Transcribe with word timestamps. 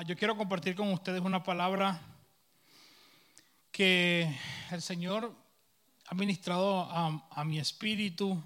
Ah, 0.00 0.02
yo 0.02 0.16
quiero 0.16 0.34
compartir 0.34 0.74
con 0.74 0.90
ustedes 0.94 1.20
una 1.20 1.42
palabra 1.42 2.00
que 3.70 4.34
el 4.70 4.80
Señor 4.80 5.30
ha 6.06 6.14
ministrado 6.14 6.84
a, 6.90 7.28
a 7.30 7.44
mi 7.44 7.58
espíritu. 7.58 8.42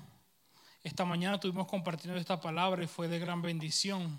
Esta 0.82 1.04
mañana 1.04 1.36
estuvimos 1.36 1.68
compartiendo 1.68 2.18
esta 2.18 2.40
palabra 2.40 2.82
y 2.82 2.88
fue 2.88 3.06
de 3.06 3.20
gran 3.20 3.40
bendición. 3.40 4.18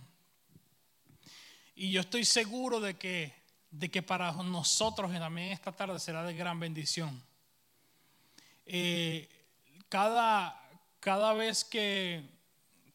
Y 1.76 1.92
yo 1.92 2.00
estoy 2.00 2.24
seguro 2.24 2.80
de 2.80 2.94
que, 2.94 3.34
de 3.70 3.92
que 3.92 4.02
para 4.02 4.32
nosotros 4.32 5.12
también 5.12 5.52
esta 5.52 5.74
tarde 5.74 6.00
será 6.00 6.24
de 6.24 6.36
gran 6.36 6.58
bendición. 6.58 7.22
Eh, 8.66 9.28
cada, 9.90 10.58
cada 11.02 11.34
vez 11.34 11.66
que, 11.66 12.30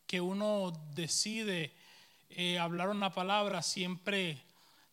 que 0.06 0.22
uno 0.22 0.72
decide 0.94 1.74
eh, 2.30 2.58
hablar 2.58 2.88
una 2.88 3.12
palabra, 3.12 3.62
siempre 3.62 4.42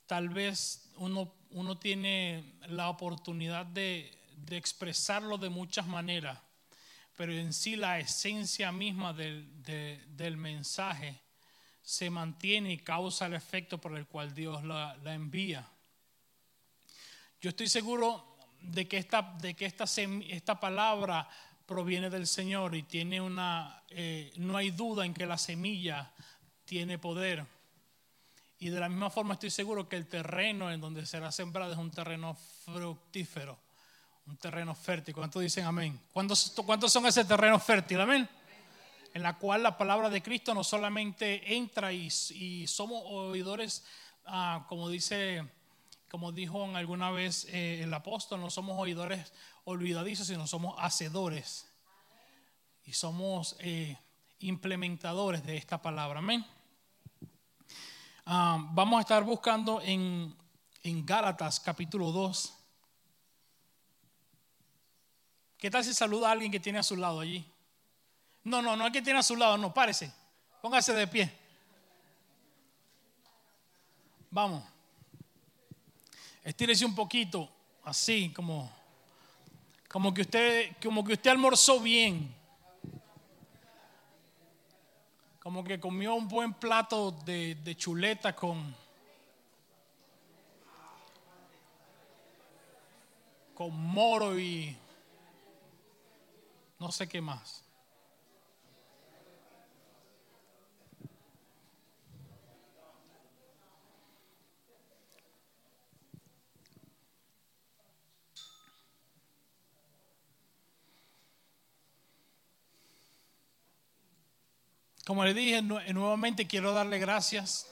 tal 0.05 0.29
vez 0.29 0.91
uno, 0.97 1.33
uno 1.51 1.77
tiene 1.77 2.53
la 2.67 2.89
oportunidad 2.89 3.65
de, 3.65 4.11
de 4.35 4.57
expresarlo 4.57 5.37
de 5.37 5.49
muchas 5.49 5.87
maneras, 5.87 6.39
pero 7.15 7.31
en 7.33 7.53
sí 7.53 7.75
la 7.75 7.99
esencia 7.99 8.71
misma 8.71 9.13
del, 9.13 9.63
de, 9.63 10.03
del 10.09 10.37
mensaje 10.37 11.19
se 11.81 12.09
mantiene 12.09 12.73
y 12.73 12.77
causa 12.79 13.27
el 13.27 13.33
efecto 13.33 13.79
por 13.79 13.97
el 13.97 14.07
cual 14.07 14.33
Dios 14.33 14.63
la, 14.63 14.97
la 14.97 15.13
envía. 15.13 15.67
Yo 17.39 17.49
estoy 17.49 17.67
seguro 17.67 18.37
de 18.61 18.87
que 18.87 18.97
esta, 18.97 19.21
de 19.39 19.55
que 19.55 19.65
esta, 19.65 19.85
esta 20.27 20.59
palabra 20.59 21.29
proviene 21.65 22.09
del 22.09 22.27
Señor 22.27 22.75
y 22.75 22.83
tiene 22.83 23.21
una, 23.21 23.83
eh, 23.89 24.31
no 24.37 24.57
hay 24.57 24.71
duda 24.71 25.05
en 25.05 25.13
que 25.13 25.25
la 25.25 25.37
semilla 25.37 26.11
tiene 26.67 26.99
poder. 26.99 27.45
Y 28.59 28.69
de 28.69 28.79
la 28.79 28.89
misma 28.89 29.09
forma 29.09 29.33
estoy 29.33 29.49
seguro 29.49 29.89
que 29.89 29.95
el 29.95 30.07
terreno 30.07 30.71
en 30.71 30.81
donde 30.81 31.05
será 31.05 31.31
sembrado 31.31 31.71
es 31.71 31.77
un 31.79 31.89
terreno 31.89 32.35
fructífero, 32.65 33.57
un 34.27 34.37
terreno 34.37 34.75
fértil. 34.75 35.15
¿Cuántos 35.15 35.41
dicen 35.41 35.65
amén? 35.65 35.99
¿Cuántos, 36.13 36.53
cuántos 36.65 36.91
son 36.91 37.05
ese 37.07 37.25
terreno 37.25 37.57
fértil? 37.59 38.01
Amén 38.01 38.29
en 39.17 39.23
la 39.23 39.37
cual 39.39 39.63
la 39.63 39.77
palabra 39.77 40.11
de 40.11 40.21
Cristo 40.21 40.53
no 40.53 40.63
solamente 40.63 41.55
entra 41.55 41.91
y, 41.91 42.09
somos 42.67 43.01
oidores, 43.05 43.83
ah, 44.25 44.65
como 44.69 44.89
dice, 44.89 45.43
como 46.07 46.31
dijo 46.31 46.63
alguna 46.75 47.09
vez 47.09 47.45
eh, 47.45 47.81
el 47.81 47.91
apóstol, 47.95 48.39
no 48.41 48.51
somos 48.51 48.77
oidores 48.77 49.33
olvidadizos, 49.63 50.27
sino 50.27 50.45
somos 50.45 50.75
hacedores 50.77 51.67
y 52.85 52.93
somos 52.93 53.55
eh, 53.59 53.97
implementadores 54.37 55.43
de 55.43 55.57
esta 55.57 55.81
palabra. 55.81 56.19
Amén. 56.19 56.45
Ah, 58.29 58.57
vamos 58.73 58.97
a 58.97 59.01
estar 59.03 59.23
buscando 59.23 59.79
en, 59.81 60.35
en 60.83 61.05
Gálatas 61.05 61.61
capítulo 61.61 62.11
2. 62.11 62.53
¿Qué 65.57 65.71
tal 65.71 65.81
si 65.85 65.93
saluda 65.93 66.27
a 66.27 66.31
alguien 66.33 66.51
que 66.51 66.59
tiene 66.59 66.77
a 66.77 66.83
su 66.83 66.97
lado 66.97 67.21
allí? 67.21 67.49
No, 68.43 68.61
no, 68.61 68.75
no 68.75 68.83
hay 68.83 68.91
que 68.91 69.01
tiene 69.01 69.19
a 69.19 69.23
su 69.23 69.37
lado, 69.37 69.57
no, 69.57 69.73
párese. 69.73 70.11
Póngase 70.61 70.93
de 70.93 71.07
pie. 71.07 71.31
Vamos. 74.29 74.61
Estírese 76.43 76.83
un 76.83 76.95
poquito, 76.95 77.49
así 77.85 78.33
como, 78.33 78.69
como 79.87 80.13
que 80.13 80.23
usted, 80.23 80.75
como 80.83 81.01
que 81.05 81.13
usted 81.13 81.31
almorzó 81.31 81.79
bien. 81.79 82.35
Como 85.47 85.63
que 85.63 85.79
comió 85.79 86.13
un 86.13 86.27
buen 86.27 86.53
plato 86.53 87.09
de, 87.09 87.55
de 87.55 87.77
chuleta 87.77 88.35
con, 88.35 88.75
con 93.53 93.73
moro 93.73 94.37
y 94.37 94.75
no 96.77 96.91
sé 96.91 97.07
qué 97.07 97.21
más. 97.21 97.63
Como 115.07 115.23
le 115.23 115.33
dije, 115.33 115.61
nuevamente 115.61 116.47
quiero 116.47 116.73
darle 116.73 116.99
gracias 116.99 117.65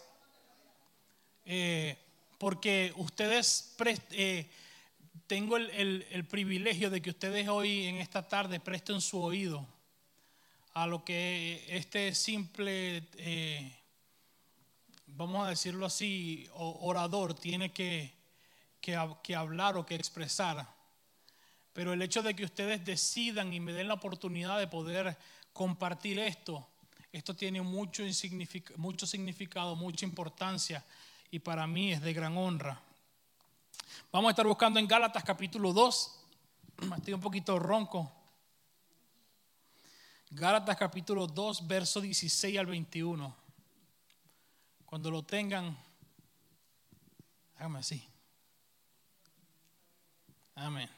eh, 1.44 1.98
porque 2.38 2.94
ustedes, 2.96 3.76
eh, 4.12 4.50
tengo 5.28 5.58
el, 5.58 6.26
privilegio 6.30 6.90
de 6.90 7.02
que 7.02 7.10
ustedes 7.10 7.50
hoy 7.50 7.88
en 7.88 7.98
esta 7.98 8.26
tarde 8.26 8.62
presten 8.62 9.02
su 9.02 9.22
oído 9.22 9.68
a 10.76 10.88
lo 10.88 11.04
que 11.04 11.66
este 11.68 12.16
simple, 12.16 13.06
eh, 13.18 13.80
vamos 15.08 15.46
a 15.46 15.50
decirlo 15.50 15.88
así, 15.88 16.48
orador 16.54 17.34
tiene 17.34 17.74
que, 17.74 18.14
que 18.80 19.36
hablar 19.36 19.76
o 19.76 19.86
que 19.86 19.96
expresar. 19.96 20.66
Pero 21.74 21.92
el 21.92 22.02
hecho 22.02 22.24
de 22.24 22.34
que 22.34 22.46
ustedes 22.46 22.86
decidan 22.86 23.52
y 23.52 23.60
me 23.60 23.74
den 23.74 23.90
la 23.90 23.96
oportunidad 23.96 24.58
de 24.58 24.68
poder 24.68 25.18
compartir 25.52 26.18
esto, 26.20 26.66
esto 27.16 27.34
tiene 27.34 27.62
mucho, 27.62 28.04
mucho 28.76 29.08
significado, 29.08 29.74
mucha 29.78 30.06
importancia 30.06 30.84
y 31.32 31.40
para 31.40 31.66
mí 31.66 31.94
es 31.94 32.02
de 32.02 32.12
gran 32.12 32.36
honra. 32.36 32.78
Vamos 34.12 34.28
a 34.28 34.32
estar 34.32 34.46
buscando 34.46 34.82
en 34.82 34.88
Gálatas 34.88 35.24
capítulo 35.24 35.72
2. 35.72 36.20
Estoy 36.98 37.14
un 37.14 37.22
poquito 37.22 37.58
ronco. 37.58 38.12
Gálatas 40.30 40.76
capítulo 40.76 41.26
2, 41.26 41.66
verso 41.66 42.02
16 42.02 42.60
al 42.60 42.66
21. 42.66 43.34
Cuando 44.86 45.10
lo 45.10 45.24
tengan, 45.24 45.78
hágame 47.56 47.80
así. 47.80 48.06
Amén. 50.56 50.90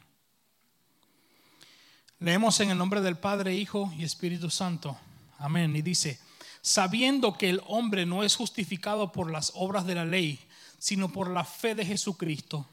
Leemos 2.17 2.59
en 2.59 2.72
el 2.72 2.78
nombre 2.79 3.01
del 3.01 3.19
Padre, 3.19 3.53
Hijo 3.53 3.94
y 3.95 4.03
Espíritu 4.03 4.49
Santo. 4.49 4.97
Amén. 5.38 5.75
Y 5.75 5.81
dice, 5.81 6.20
sabiendo 6.62 7.38
que 7.38 7.50
el 7.50 7.62
hombre 7.68 8.06
no 8.06 8.24
es 8.24 8.36
justificado 8.36 9.12
por 9.12 9.31
las 9.31 9.52
obras 9.56 9.86
de 9.86 9.96
la 9.96 10.06
ley, 10.06 10.40
sino 10.80 11.12
por 11.12 11.30
la 11.30 11.44
fe 11.44 11.75
de 11.75 11.86
Jesucristo, 11.86 12.66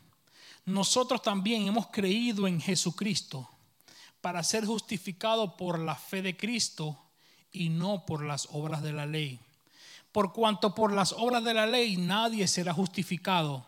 nosotros 0.66 1.22
también 1.22 1.66
hemos 1.66 1.88
creído 1.88 2.46
en 2.46 2.60
Jesucristo 2.60 3.48
para 4.20 4.42
ser 4.42 4.64
justificado 4.64 5.56
por 5.56 5.78
la 5.78 5.94
fe 5.94 6.22
de 6.22 6.36
Cristo 6.36 6.98
y 7.52 7.68
no 7.68 8.06
por 8.06 8.24
las 8.24 8.48
obras 8.50 8.82
de 8.82 8.92
la 8.92 9.04
ley. 9.04 9.38
Por 10.12 10.32
cuanto 10.32 10.74
por 10.74 10.92
las 10.92 11.12
obras 11.12 11.44
de 11.44 11.52
la 11.52 11.66
ley 11.66 11.96
nadie 11.96 12.48
será 12.48 12.72
justificado. 12.72 13.66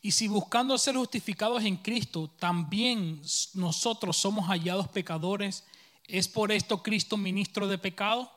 Y 0.00 0.12
si 0.12 0.28
buscando 0.28 0.76
ser 0.78 0.96
justificados 0.96 1.64
en 1.64 1.76
Cristo, 1.76 2.30
también 2.38 3.22
nosotros 3.54 4.16
somos 4.16 4.46
hallados 4.48 4.88
pecadores, 4.88 5.64
¿Es 6.06 6.28
por 6.28 6.52
esto 6.52 6.82
Cristo 6.82 7.16
ministro 7.16 7.68
de 7.68 7.78
pecado? 7.78 8.30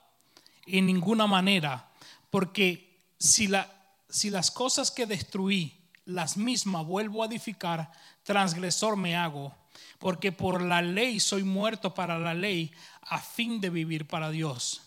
En 0.65 0.85
ninguna 0.85 1.27
manera, 1.27 1.91
porque 2.29 3.03
si, 3.19 3.47
la, 3.47 3.71
si 4.09 4.29
las 4.29 4.51
cosas 4.51 4.91
que 4.91 5.05
destruí, 5.05 5.73
las 6.05 6.37
mismas 6.37 6.85
vuelvo 6.85 7.23
a 7.23 7.27
edificar, 7.27 7.91
transgresor 8.23 8.95
me 8.95 9.15
hago, 9.15 9.55
porque 9.99 10.31
por 10.31 10.61
la 10.61 10.81
ley 10.81 11.19
soy 11.19 11.43
muerto 11.43 11.93
para 11.93 12.17
la 12.17 12.33
ley, 12.33 12.71
a 13.01 13.19
fin 13.19 13.61
de 13.61 13.69
vivir 13.69 14.07
para 14.07 14.29
Dios. 14.29 14.81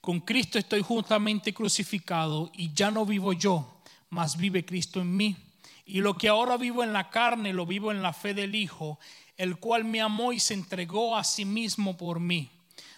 Con 0.00 0.20
Cristo 0.20 0.58
estoy 0.58 0.82
juntamente 0.82 1.52
crucificado 1.52 2.50
y 2.54 2.72
ya 2.72 2.90
no 2.90 3.04
vivo 3.04 3.32
yo, 3.34 3.82
mas 4.08 4.36
vive 4.36 4.64
Cristo 4.64 5.00
en 5.00 5.14
mí. 5.14 5.36
Y 5.84 6.00
lo 6.00 6.16
que 6.16 6.28
ahora 6.28 6.56
vivo 6.56 6.82
en 6.82 6.92
la 6.92 7.10
carne, 7.10 7.52
lo 7.52 7.66
vivo 7.66 7.90
en 7.90 8.00
la 8.00 8.12
fe 8.12 8.32
del 8.32 8.54
Hijo, 8.54 8.98
el 9.40 9.56
cual 9.56 9.84
me 9.84 10.02
amó 10.02 10.34
y 10.34 10.38
se 10.38 10.52
entregó 10.52 11.16
a 11.16 11.24
sí 11.24 11.46
mismo 11.46 11.96
por 11.96 12.20
mí. 12.20 12.50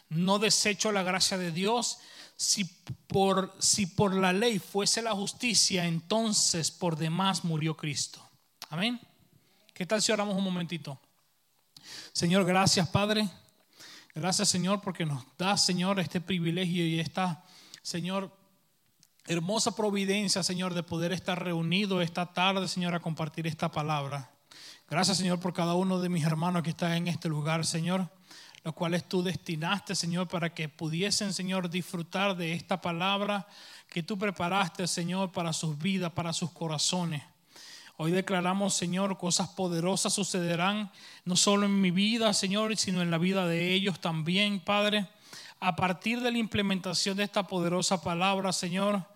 No 0.08 0.40
desecho 0.40 0.90
la 0.90 1.04
gracia 1.04 1.38
de 1.38 1.52
Dios. 1.52 2.00
Si 2.34 2.64
por, 2.64 3.54
si 3.60 3.86
por 3.86 4.12
la 4.12 4.32
ley 4.32 4.58
fuese 4.58 5.02
la 5.02 5.12
justicia, 5.12 5.86
entonces 5.86 6.72
por 6.72 6.96
demás 6.96 7.44
murió 7.44 7.76
Cristo. 7.76 8.28
Amén. 8.70 9.00
¿Qué 9.72 9.86
tal 9.86 10.02
si 10.02 10.10
oramos 10.10 10.36
un 10.36 10.42
momentito? 10.42 11.00
Señor, 12.12 12.44
gracias 12.44 12.88
Padre. 12.88 13.30
Gracias 14.12 14.48
Señor 14.48 14.80
porque 14.80 15.06
nos 15.06 15.24
da 15.38 15.56
Señor 15.56 16.00
este 16.00 16.20
privilegio 16.20 16.84
y 16.84 16.98
esta, 16.98 17.44
Señor, 17.82 18.36
hermosa 19.28 19.76
providencia, 19.76 20.42
Señor, 20.42 20.74
de 20.74 20.82
poder 20.82 21.12
estar 21.12 21.40
reunido 21.40 22.02
esta 22.02 22.32
tarde, 22.32 22.66
Señor, 22.66 22.96
a 22.96 23.00
compartir 23.00 23.46
esta 23.46 23.70
palabra. 23.70 24.31
Gracias, 24.92 25.16
Señor, 25.16 25.40
por 25.40 25.54
cada 25.54 25.72
uno 25.72 26.00
de 26.00 26.10
mis 26.10 26.22
hermanos 26.22 26.62
que 26.62 26.68
están 26.68 26.92
en 26.92 27.08
este 27.08 27.26
lugar, 27.30 27.64
Señor, 27.64 28.10
los 28.62 28.74
cuales 28.74 29.08
tú 29.08 29.22
destinaste, 29.22 29.94
Señor, 29.94 30.28
para 30.28 30.52
que 30.52 30.68
pudiesen, 30.68 31.32
Señor, 31.32 31.70
disfrutar 31.70 32.36
de 32.36 32.52
esta 32.52 32.82
palabra 32.82 33.48
que 33.88 34.02
tú 34.02 34.18
preparaste, 34.18 34.86
Señor, 34.86 35.32
para 35.32 35.54
sus 35.54 35.78
vidas, 35.78 36.12
para 36.12 36.34
sus 36.34 36.50
corazones. 36.50 37.22
Hoy 37.96 38.10
declaramos, 38.10 38.74
Señor, 38.74 39.16
cosas 39.16 39.48
poderosas 39.48 40.12
sucederán, 40.12 40.92
no 41.24 41.36
solo 41.36 41.64
en 41.64 41.80
mi 41.80 41.90
vida, 41.90 42.34
Señor, 42.34 42.76
sino 42.76 43.00
en 43.00 43.10
la 43.10 43.16
vida 43.16 43.46
de 43.46 43.72
ellos 43.72 43.98
también, 43.98 44.60
Padre. 44.60 45.08
A 45.58 45.74
partir 45.74 46.20
de 46.20 46.32
la 46.32 46.36
implementación 46.36 47.16
de 47.16 47.24
esta 47.24 47.46
poderosa 47.46 48.02
palabra, 48.02 48.52
Señor, 48.52 49.06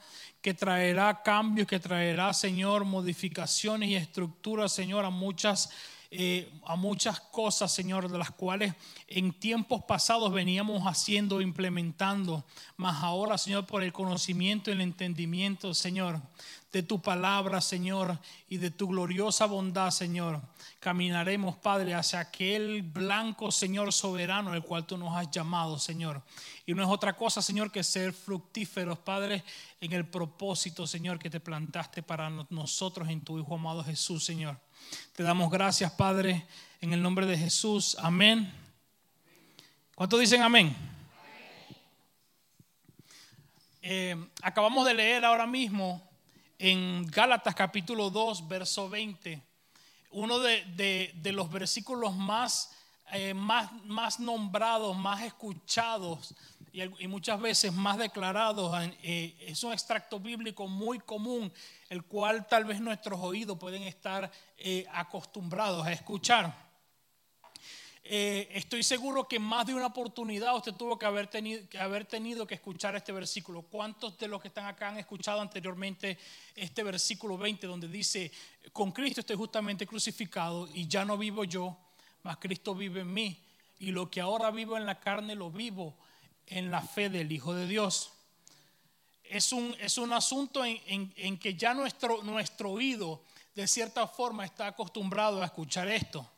que 0.46 0.54
traerá 0.54 1.24
cambios, 1.24 1.66
que 1.66 1.80
traerá, 1.80 2.32
Señor, 2.32 2.84
modificaciones 2.84 3.88
y 3.88 3.96
estructuras, 3.96 4.70
Señor, 4.70 5.04
a 5.04 5.10
muchas 5.10 5.70
eh, 6.18 6.50
a 6.64 6.76
muchas 6.76 7.20
cosas, 7.20 7.70
Señor, 7.70 8.10
de 8.10 8.16
las 8.16 8.30
cuales 8.30 8.74
en 9.06 9.38
tiempos 9.38 9.84
pasados 9.84 10.32
veníamos 10.32 10.84
haciendo, 10.84 11.42
implementando, 11.42 12.42
mas 12.78 13.02
ahora, 13.02 13.36
Señor, 13.36 13.66
por 13.66 13.82
el 13.82 13.92
conocimiento 13.92 14.70
y 14.70 14.72
el 14.72 14.80
entendimiento, 14.80 15.74
Señor, 15.74 16.22
de 16.72 16.82
tu 16.82 17.02
palabra, 17.02 17.60
Señor, 17.60 18.18
y 18.48 18.56
de 18.56 18.70
tu 18.70 18.88
gloriosa 18.88 19.44
bondad, 19.44 19.90
Señor, 19.90 20.40
caminaremos, 20.80 21.54
Padre, 21.56 21.92
hacia 21.92 22.20
aquel 22.20 22.80
blanco, 22.80 23.52
Señor, 23.52 23.92
soberano, 23.92 24.54
el 24.54 24.62
cual 24.62 24.86
tú 24.86 24.96
nos 24.96 25.14
has 25.14 25.30
llamado, 25.30 25.78
Señor. 25.78 26.22
Y 26.64 26.72
no 26.72 26.82
es 26.82 26.88
otra 26.88 27.14
cosa, 27.14 27.42
Señor, 27.42 27.70
que 27.70 27.84
ser 27.84 28.14
fructíferos, 28.14 28.98
Padre, 29.00 29.44
en 29.82 29.92
el 29.92 30.08
propósito, 30.08 30.86
Señor, 30.86 31.18
que 31.18 31.28
te 31.28 31.40
plantaste 31.40 32.02
para 32.02 32.30
nosotros 32.48 33.10
en 33.10 33.20
tu 33.20 33.38
Hijo 33.38 33.56
amado 33.56 33.84
Jesús, 33.84 34.24
Señor. 34.24 34.65
Te 35.14 35.22
damos 35.22 35.50
gracias, 35.50 35.90
Padre, 35.92 36.46
en 36.80 36.92
el 36.92 37.02
nombre 37.02 37.26
de 37.26 37.38
Jesús. 37.38 37.96
Amén. 38.00 38.52
¿Cuántos 39.94 40.20
dicen 40.20 40.42
amén? 40.42 40.76
Eh, 43.82 44.16
acabamos 44.42 44.84
de 44.84 44.94
leer 44.94 45.24
ahora 45.24 45.46
mismo 45.46 46.02
en 46.58 47.06
Gálatas 47.06 47.54
capítulo 47.54 48.10
2, 48.10 48.48
verso 48.48 48.88
20, 48.88 49.42
uno 50.10 50.38
de, 50.38 51.12
los 51.24 51.50
versículos 51.50 52.14
más, 52.14 52.72
eh, 53.12 53.32
más, 53.32 53.70
más 53.84 54.18
nombrados, 54.18 54.96
más 54.96 55.22
escuchados 55.22 56.34
y, 56.98 57.08
muchas 57.08 57.40
veces 57.40 57.72
más 57.72 57.96
declarados. 57.96 58.76
Eh, 59.02 59.34
es 59.40 59.64
un 59.64 59.72
extracto 59.72 60.20
bíblico 60.20 60.68
muy 60.68 60.98
común, 60.98 61.50
el 61.88 62.04
cual 62.04 62.46
tal 62.46 62.64
vez 62.64 62.80
nuestros 62.80 63.18
oídos 63.20 63.58
pueden 63.58 63.82
estar 63.84 64.30
eh, 64.58 64.84
acostumbrados 64.92 65.86
a 65.86 65.92
escuchar. 65.92 66.66
Eh, 68.08 68.48
estoy 68.52 68.82
seguro 68.82 69.26
que 69.26 69.38
más 69.38 69.66
de 69.66 69.74
una 69.74 69.86
oportunidad 69.86 70.54
usted 70.54 70.74
tuvo 70.74 70.96
que 70.98 71.06
haber, 71.06 71.26
tenido, 71.26 71.66
que 71.68 71.78
haber 71.78 72.04
tenido 72.04 72.46
que 72.46 72.54
escuchar 72.54 72.94
este 72.94 73.10
versículo. 73.10 73.62
¿Cuántos 73.62 74.16
de 74.18 74.28
los 74.28 74.40
que 74.40 74.48
están 74.48 74.66
acá 74.66 74.88
han 74.88 74.98
escuchado 74.98 75.40
anteriormente 75.40 76.18
este 76.54 76.82
versículo 76.84 77.38
20 77.38 77.66
donde 77.66 77.88
dice, 77.88 78.30
con 78.72 78.92
Cristo 78.92 79.20
estoy 79.20 79.36
justamente 79.36 79.86
crucificado 79.86 80.68
y 80.72 80.86
ya 80.86 81.04
no 81.04 81.16
vivo 81.16 81.42
yo, 81.42 81.76
mas 82.22 82.36
Cristo 82.36 82.74
vive 82.74 83.00
en 83.00 83.12
mí? 83.12 83.42
Y 83.80 83.90
lo 83.90 84.08
que 84.08 84.20
ahora 84.20 84.50
vivo 84.50 84.76
en 84.76 84.86
la 84.86 85.00
carne 85.00 85.34
lo 85.34 85.50
vivo 85.50 85.96
en 86.46 86.70
la 86.70 86.82
fe 86.82 87.08
del 87.08 87.30
Hijo 87.32 87.54
de 87.54 87.66
Dios. 87.66 88.12
Es 89.24 89.52
un, 89.52 89.74
es 89.80 89.98
un 89.98 90.12
asunto 90.12 90.64
en, 90.64 91.38
que 91.38 91.54
ya 91.54 91.74
nuestro, 91.74 92.22
nuestro 92.22 92.70
oído 92.70 93.22
de 93.54 93.66
cierta 93.66 94.06
forma 94.06 94.44
está 94.44 94.68
acostumbrado 94.68 95.42
a 95.42 95.46
escuchar 95.46 95.88
esto. 95.88 96.30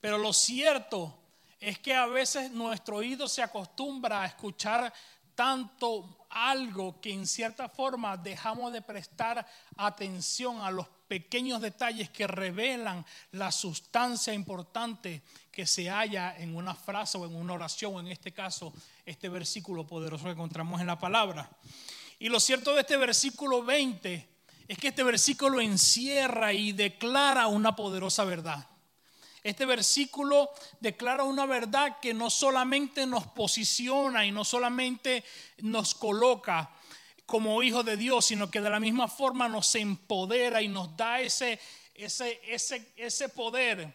Pero 0.00 0.18
lo 0.18 0.32
cierto 0.32 1.18
es 1.58 1.78
que 1.78 1.94
a 1.94 2.06
veces 2.06 2.50
nuestro 2.50 2.96
oído 2.96 3.28
se 3.28 3.42
acostumbra 3.42 4.22
a 4.22 4.26
escuchar 4.26 4.92
tanto 5.34 6.26
algo 6.30 7.00
que 7.00 7.12
en 7.12 7.26
cierta 7.26 7.68
forma 7.68 8.16
dejamos 8.16 8.72
de 8.72 8.82
prestar 8.82 9.46
atención 9.76 10.60
a 10.60 10.70
los 10.70 10.86
pequeños 11.08 11.60
detalles 11.60 12.10
que 12.10 12.26
revelan 12.26 13.04
la 13.32 13.50
sustancia 13.50 14.32
importante 14.34 15.22
que 15.50 15.66
se 15.66 15.88
halla 15.88 16.36
en 16.36 16.54
una 16.54 16.74
frase 16.74 17.18
o 17.18 17.26
en 17.26 17.34
una 17.34 17.54
oración, 17.54 17.96
o 17.96 18.00
en 18.00 18.08
este 18.08 18.32
caso, 18.32 18.72
este 19.04 19.28
versículo 19.28 19.86
poderoso 19.86 20.24
que 20.24 20.30
encontramos 20.32 20.80
en 20.80 20.86
la 20.86 20.98
palabra. 20.98 21.50
Y 22.18 22.28
lo 22.28 22.38
cierto 22.38 22.74
de 22.74 22.82
este 22.82 22.96
versículo 22.96 23.64
20 23.64 24.28
es 24.68 24.78
que 24.78 24.88
este 24.88 25.02
versículo 25.02 25.60
encierra 25.60 26.52
y 26.52 26.72
declara 26.72 27.46
una 27.46 27.74
poderosa 27.74 28.24
verdad. 28.24 28.68
Este 29.42 29.64
versículo 29.64 30.50
declara 30.80 31.24
una 31.24 31.46
verdad 31.46 31.98
que 32.00 32.12
no 32.12 32.28
solamente 32.28 33.06
nos 33.06 33.26
posiciona 33.28 34.26
y 34.26 34.32
no 34.32 34.44
solamente 34.44 35.24
nos 35.58 35.94
coloca 35.94 36.70
como 37.28 37.62
hijos 37.62 37.84
de 37.84 37.98
Dios, 37.98 38.24
sino 38.24 38.50
que 38.50 38.62
de 38.62 38.70
la 38.70 38.80
misma 38.80 39.06
forma 39.06 39.50
nos 39.50 39.74
empodera 39.74 40.62
y 40.62 40.68
nos 40.68 40.96
da 40.96 41.20
ese, 41.20 41.60
ese, 41.94 42.40
ese, 42.42 42.90
ese 42.96 43.28
poder 43.28 43.94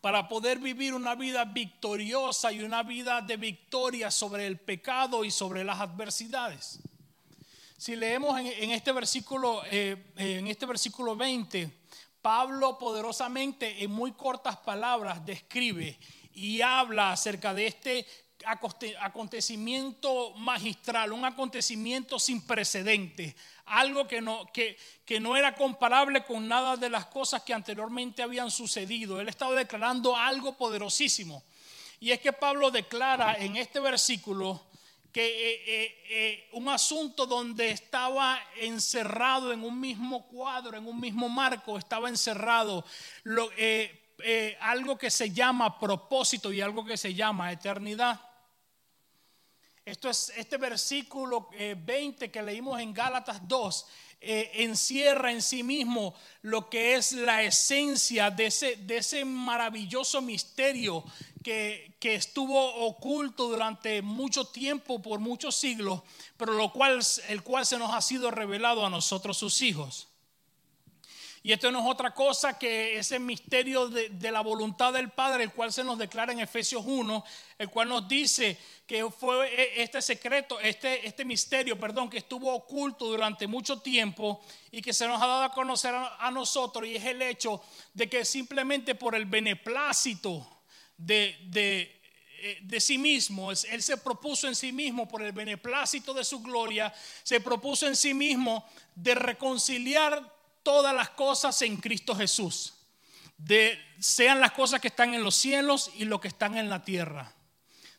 para 0.00 0.26
poder 0.28 0.58
vivir 0.58 0.94
una 0.94 1.14
vida 1.14 1.44
victoriosa 1.44 2.50
y 2.50 2.62
una 2.62 2.82
vida 2.82 3.20
de 3.20 3.36
victoria 3.36 4.10
sobre 4.10 4.46
el 4.46 4.58
pecado 4.58 5.26
y 5.26 5.30
sobre 5.30 5.62
las 5.62 5.78
adversidades. 5.78 6.78
Si 7.76 7.94
leemos 7.96 8.40
en, 8.40 8.70
este 8.70 8.92
versículo, 8.92 9.60
eh, 9.70 10.02
en 10.16 10.46
este 10.46 10.64
versículo 10.64 11.16
20, 11.16 11.70
Pablo 12.22 12.78
poderosamente 12.78 13.84
en 13.84 13.90
muy 13.90 14.12
cortas 14.12 14.56
palabras 14.56 15.22
describe 15.26 15.98
y 16.32 16.62
habla 16.62 17.12
acerca 17.12 17.52
de 17.52 17.66
este 17.66 18.06
acontecimiento 18.44 20.32
magistral, 20.34 21.12
un 21.12 21.24
acontecimiento 21.24 22.18
sin 22.18 22.46
precedentes, 22.46 23.34
algo 23.66 24.06
que 24.06 24.20
no, 24.20 24.46
que, 24.52 24.76
que 25.04 25.20
no 25.20 25.36
era 25.36 25.54
comparable 25.54 26.24
con 26.24 26.48
nada 26.48 26.76
de 26.76 26.90
las 26.90 27.06
cosas 27.06 27.42
que 27.42 27.54
anteriormente 27.54 28.22
habían 28.22 28.50
sucedido. 28.50 29.20
Él 29.20 29.28
estaba 29.28 29.54
declarando 29.54 30.16
algo 30.16 30.56
poderosísimo. 30.56 31.42
Y 32.00 32.12
es 32.12 32.20
que 32.20 32.32
Pablo 32.32 32.70
declara 32.70 33.34
en 33.34 33.56
este 33.56 33.80
versículo 33.80 34.68
que 35.12 35.26
eh, 35.26 35.62
eh, 35.66 36.04
eh, 36.10 36.48
un 36.52 36.68
asunto 36.68 37.26
donde 37.26 37.70
estaba 37.70 38.40
encerrado 38.60 39.52
en 39.52 39.64
un 39.64 39.80
mismo 39.80 40.26
cuadro, 40.26 40.76
en 40.76 40.86
un 40.86 41.00
mismo 41.00 41.28
marco, 41.28 41.78
estaba 41.78 42.08
encerrado 42.08 42.84
lo, 43.24 43.50
algo 44.60 44.98
que 44.98 45.10
se 45.10 45.30
llama 45.30 45.78
propósito 45.78 46.52
y 46.52 46.60
algo 46.60 46.84
que 46.84 46.96
se 46.96 47.14
llama 47.14 47.50
eternidad. 47.50 48.20
Esto 49.88 50.10
es 50.10 50.30
este 50.36 50.58
versículo 50.58 51.48
20 51.50 52.24
eh, 52.26 52.30
que 52.30 52.42
leímos 52.42 52.78
en 52.78 52.92
Gálatas 52.92 53.48
2. 53.48 53.86
Eh, 54.20 54.50
encierra 54.64 55.32
en 55.32 55.40
sí 55.40 55.62
mismo 55.62 56.14
lo 56.42 56.68
que 56.68 56.96
es 56.96 57.12
la 57.12 57.42
esencia 57.42 58.30
de 58.30 58.46
ese, 58.46 58.76
de 58.76 58.98
ese 58.98 59.24
maravilloso 59.24 60.20
misterio 60.20 61.04
que, 61.42 61.94
que, 62.00 62.16
estuvo 62.16 62.84
oculto 62.84 63.48
durante 63.48 64.02
mucho 64.02 64.44
tiempo, 64.44 65.00
por 65.00 65.20
muchos 65.20 65.54
siglos, 65.54 66.02
pero 66.36 66.52
lo 66.52 66.70
cual, 66.72 66.98
el 67.28 67.42
cual 67.42 67.64
se 67.64 67.78
nos 67.78 67.94
ha 67.94 68.02
sido 68.02 68.30
revelado 68.30 68.84
a 68.84 68.90
nosotros 68.90 69.38
sus 69.38 69.62
hijos. 69.62 70.07
Y 71.48 71.52
esto 71.52 71.72
no 71.72 71.78
es 71.80 71.86
otra 71.86 72.12
cosa 72.12 72.58
que 72.58 72.98
ese 72.98 73.18
misterio 73.18 73.88
de, 73.88 74.30
la 74.30 74.42
voluntad 74.42 74.92
del 74.92 75.08
Padre, 75.08 75.44
el 75.44 75.52
cual 75.54 75.72
se 75.72 75.82
nos 75.82 75.96
declara 75.96 76.30
en 76.30 76.40
Efesios 76.40 76.82
1, 76.84 77.24
el 77.56 77.70
cual 77.70 77.88
nos 77.88 78.06
dice 78.06 78.58
que 78.86 79.10
fue 79.10 79.48
e, 79.48 79.82
este 79.82 80.02
secreto, 80.02 80.60
este, 80.60 81.06
este 81.06 81.24
misterio, 81.24 81.80
perdón, 81.80 82.10
que 82.10 82.18
estuvo 82.18 82.54
oculto 82.54 83.06
durante 83.06 83.46
mucho 83.46 83.80
tiempo 83.80 84.44
y 84.70 84.82
que 84.82 84.92
se 84.92 85.08
nos 85.08 85.22
ha 85.22 85.26
dado 85.26 85.44
a 85.44 85.52
conocer 85.54 85.94
a, 85.94 86.30
nosotros, 86.30 86.86
y 86.86 86.96
es 86.96 87.04
el 87.06 87.22
hecho 87.22 87.62
de 87.94 88.10
que 88.10 88.26
simplemente 88.26 88.94
por 88.94 89.14
el 89.14 89.24
beneplácito 89.24 90.46
de, 90.98 91.34
de 91.44 91.98
eh, 92.40 92.58
de 92.60 92.78
sí 92.78 92.98
mismo, 92.98 93.52
Él 93.52 93.82
se 93.82 93.96
propuso 93.96 94.48
en 94.48 94.54
sí 94.54 94.70
mismo, 94.70 95.08
por 95.08 95.22
el 95.22 95.32
beneplácito 95.32 96.12
de 96.12 96.24
su 96.24 96.42
gloria, 96.42 96.92
se 97.22 97.40
propuso 97.40 97.86
en 97.86 97.96
sí 97.96 98.12
mismo 98.12 98.68
de 98.94 99.14
reconciliar 99.14 100.37
todas 100.62 100.94
las 100.94 101.10
cosas 101.10 101.60
en 101.62 101.76
Cristo 101.76 102.14
Jesús. 102.14 102.74
De, 103.36 103.78
sean 103.98 104.40
las 104.40 104.52
cosas 104.52 104.80
que 104.80 104.88
están 104.88 105.14
en 105.14 105.22
los 105.22 105.36
cielos 105.36 105.90
y 105.96 106.04
lo 106.04 106.20
que 106.20 106.28
están 106.28 106.56
en 106.56 106.68
la 106.68 106.84
tierra. 106.84 107.32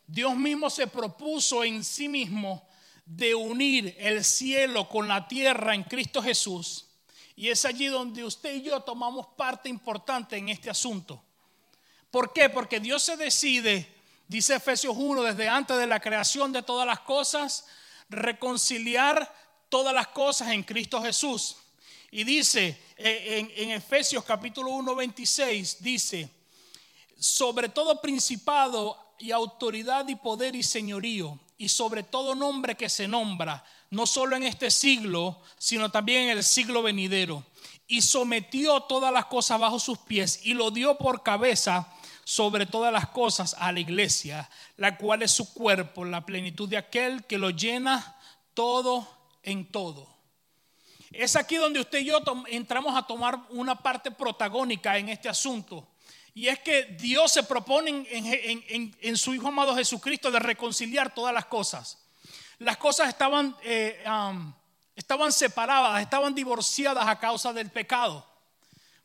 Dios 0.06 0.36
mismo 0.36 0.68
se 0.70 0.86
propuso 0.86 1.62
en 1.64 1.84
sí 1.84 2.08
mismo 2.08 2.68
de 3.06 3.34
unir 3.34 3.96
el 3.98 4.24
cielo 4.24 4.88
con 4.88 5.08
la 5.08 5.26
tierra 5.26 5.74
en 5.74 5.84
Cristo 5.84 6.22
Jesús. 6.22 6.86
Y 7.36 7.48
es 7.48 7.64
allí 7.64 7.86
donde 7.86 8.24
usted 8.24 8.54
y 8.54 8.62
yo 8.62 8.80
tomamos 8.80 9.26
parte 9.36 9.68
importante 9.68 10.36
en 10.36 10.48
este 10.48 10.68
asunto. 10.68 11.22
¿Por 12.10 12.32
qué? 12.32 12.50
Porque 12.50 12.80
Dios 12.80 13.02
se 13.02 13.16
decide, 13.16 13.92
dice 14.28 14.56
Efesios 14.56 14.94
1, 14.96 15.22
desde 15.22 15.48
antes 15.48 15.76
de 15.78 15.86
la 15.86 16.00
creación 16.00 16.52
de 16.52 16.62
todas 16.62 16.86
las 16.86 17.00
cosas, 17.00 17.66
reconciliar 18.08 19.32
todas 19.68 19.94
las 19.94 20.08
cosas 20.08 20.48
en 20.50 20.64
Cristo 20.64 21.00
Jesús. 21.00 21.56
Y 22.10 22.24
dice 22.24 22.80
eh, 22.96 23.50
en, 23.56 23.70
Efesios 23.70 24.24
capítulo 24.24 24.70
1, 24.70 24.94
26, 24.94 25.82
dice, 25.82 26.28
sobre 27.18 27.68
todo 27.68 28.00
principado 28.00 29.14
y 29.18 29.30
autoridad 29.30 30.08
y 30.08 30.16
poder 30.16 30.56
y 30.56 30.62
señorío 30.62 31.38
y 31.56 31.68
sobre 31.68 32.02
todo 32.02 32.34
nombre 32.34 32.74
que 32.74 32.88
se 32.88 33.06
nombra, 33.06 33.64
no 33.90 34.06
solo 34.06 34.34
en 34.34 34.42
este 34.42 34.70
siglo, 34.70 35.40
sino 35.58 35.90
también 35.90 36.22
en 36.22 36.38
el 36.38 36.44
siglo 36.44 36.82
venidero. 36.82 37.44
Y 37.86 38.02
sometió 38.02 38.80
todas 38.82 39.12
las 39.12 39.26
cosas 39.26 39.60
bajo 39.60 39.78
sus 39.78 39.98
pies 39.98 40.40
y 40.44 40.54
lo 40.54 40.70
dio 40.70 40.96
por 40.96 41.22
cabeza 41.22 41.92
sobre 42.24 42.66
todas 42.66 42.92
las 42.92 43.08
cosas 43.08 43.54
a 43.58 43.72
la 43.72 43.80
iglesia, 43.80 44.48
la 44.76 44.96
cual 44.96 45.22
es 45.22 45.32
su 45.32 45.52
cuerpo, 45.52 46.04
la 46.04 46.24
plenitud 46.24 46.68
de 46.68 46.76
aquel 46.76 47.24
que 47.24 47.38
lo 47.38 47.50
llena 47.50 48.16
todo 48.54 49.06
en 49.42 49.70
todo. 49.70 50.09
Es 51.10 51.34
aquí 51.34 51.56
donde 51.56 51.80
usted 51.80 52.00
y 52.00 52.04
yo 52.04 52.20
entramos 52.46 52.96
a 52.96 53.02
tomar 53.02 53.38
una 53.50 53.74
parte 53.74 54.10
protagónica 54.10 54.96
en 54.96 55.08
este 55.08 55.28
asunto. 55.28 55.88
Y 56.34 56.46
es 56.46 56.60
que 56.60 56.84
Dios 56.84 57.32
se 57.32 57.42
propone 57.42 58.06
en, 58.10 59.16
su 59.16 59.34
Hijo 59.34 59.48
amado 59.48 59.74
Jesucristo 59.74 60.30
de 60.30 60.38
reconciliar 60.38 61.12
todas 61.12 61.34
las 61.34 61.46
cosas. 61.46 61.98
Las 62.58 62.76
cosas 62.76 63.08
estaban, 63.08 63.56
eh, 63.62 64.04
estaban 64.94 65.32
separadas, 65.32 66.00
estaban 66.00 66.34
divorciadas 66.34 67.06
a 67.06 67.18
causa 67.18 67.52
del 67.52 67.70
pecado. 67.70 68.24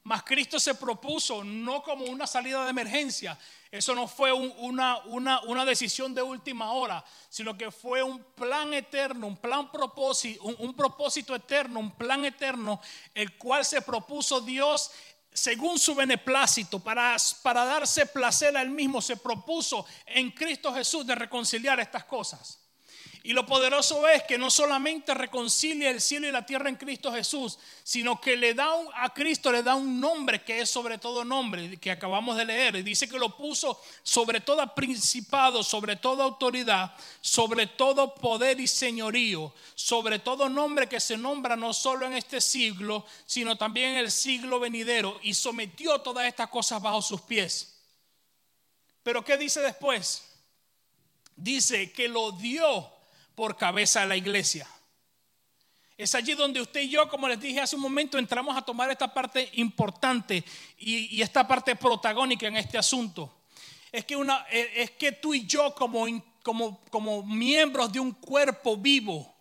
Mas 0.04 0.22
Cristo 0.22 0.60
se 0.60 0.76
propuso 0.76 1.44
no 1.44 1.82
como 1.82 2.06
una 2.06 2.28
salida 2.28 2.64
de 2.64 2.70
emergencia. 2.70 3.38
Eso 3.76 3.94
no 3.94 4.08
fue 4.08 4.32
una, 4.32 5.00
una, 5.04 5.66
decisión 5.66 6.16
de 6.16 6.22
última 6.22 6.72
hora, 6.72 7.04
sino 7.30 7.58
que 7.58 7.72
fue 7.72 8.02
un 8.02 8.24
plan 8.24 8.74
eterno, 8.74 9.28
un 9.28 9.36
plan 9.36 9.70
propósito, 9.70 10.44
un, 10.44 10.74
propósito 10.74 11.36
eterno, 11.36 11.82
un 11.82 11.92
plan 11.92 12.24
eterno, 12.24 12.80
el 13.14 13.38
cual 13.38 13.66
se 13.66 13.82
propuso 13.82 14.40
Dios 14.40 14.92
según 15.34 15.78
su 15.78 15.94
beneplácito, 15.94 16.80
para, 16.80 17.18
para 17.44 17.66
darse 17.66 18.06
placer 18.06 18.56
a 18.56 18.62
él 18.62 18.70
mismo, 18.70 19.02
se 19.02 19.18
propuso 19.18 19.86
en 20.06 20.32
Cristo 20.32 20.74
Jesús 20.74 21.06
de 21.06 21.14
reconciliar 21.14 21.78
estas 21.82 22.06
cosas. 22.06 22.65
Y 23.26 23.34
lo 23.34 23.44
poderoso 23.44 24.08
es 24.08 24.22
que 24.22 24.38
no 24.38 24.52
solamente 24.52 25.12
reconcilia 25.16 25.90
el 25.90 26.00
cielo 26.00 26.28
y 26.28 26.32
la 26.32 26.46
tierra 26.46 26.70
en 26.70 26.76
Cristo 26.76 27.12
Jesús, 27.12 27.58
sino 27.84 28.22
que 28.22 28.38
le 28.38 28.54
da 28.54 28.68
a 28.94 29.12
Cristo 29.16 29.52
le 29.52 29.64
da 29.64 29.74
un 29.74 30.00
nombre 30.00 30.44
que 30.44 30.62
es 30.62 30.70
sobre 30.70 31.00
todo 31.00 31.26
nombre, 31.26 31.78
que 31.78 31.90
acabamos 31.90 32.38
de 32.38 32.46
leer. 32.46 32.76
Y 32.76 32.84
dice 32.84 33.10
que 33.10 33.18
lo 33.18 33.36
puso 33.36 33.82
sobre 34.04 34.42
todo 34.42 34.76
principado, 34.76 35.64
sobre 35.64 35.96
toda 35.96 36.24
autoridad, 36.24 36.94
sobre 37.20 37.66
todo 37.66 38.14
poder 38.14 38.60
y 38.60 38.68
señorío, 38.68 39.52
sobre 39.74 40.20
todo 40.20 40.48
nombre 40.48 40.88
que 40.88 41.00
se 41.00 41.18
nombra 41.18 41.56
no 41.56 41.74
solo 41.74 42.06
en 42.06 42.14
este 42.14 42.40
siglo, 42.40 43.08
sino 43.26 43.58
también 43.58 43.94
en 43.94 43.98
el 43.98 44.12
siglo 44.12 44.60
venidero. 44.60 45.20
Y 45.24 45.34
sometió 45.34 46.00
todas 46.00 46.28
estas 46.28 46.50
cosas 46.50 46.80
bajo 46.80 47.02
sus 47.02 47.22
pies. 47.22 47.76
Pero 49.02 49.26
¿qué 49.26 49.36
dice 49.36 49.62
después? 49.62 50.22
Dice 51.36 51.92
que 51.92 52.08
lo 52.08 52.32
dio 52.32 52.95
por 53.36 53.58
cabeza 53.58 54.02
de 54.02 54.08
la 54.08 54.18
iglesia. 54.18 54.68
Es 55.98 56.14
allí 56.14 56.34
donde 56.34 56.60
usted 56.60 56.82
y 56.82 56.90
yo, 56.90 57.08
como 57.08 57.28
les 57.28 57.40
dije 57.40 57.62
hace 57.62 57.78
un 57.78 57.82
momento, 57.82 58.18
entramos 58.18 58.58
a 58.58 58.62
tomar 58.62 58.92
esta 58.92 59.14
parte 59.14 59.50
importante 59.54 60.44
y, 60.78 61.22
esta 61.22 61.48
parte 61.48 61.76
protagónica 61.76 62.48
en 62.48 62.58
este 62.58 62.78
asunto. 62.78 63.34
Es 63.92 64.04
que, 64.04 64.18
una, 64.18 64.46
eh, 64.52 64.72
es 64.76 64.92
que 64.92 65.14
tú 65.14 65.34
y 65.34 65.46
yo 65.46 65.74
como, 65.74 66.06
como, 66.44 66.82
como 66.90 67.24
miembros 67.24 67.94
de 67.94 68.02
un 68.02 68.12
cuerpo 68.12 68.76
vivo, 68.76 69.34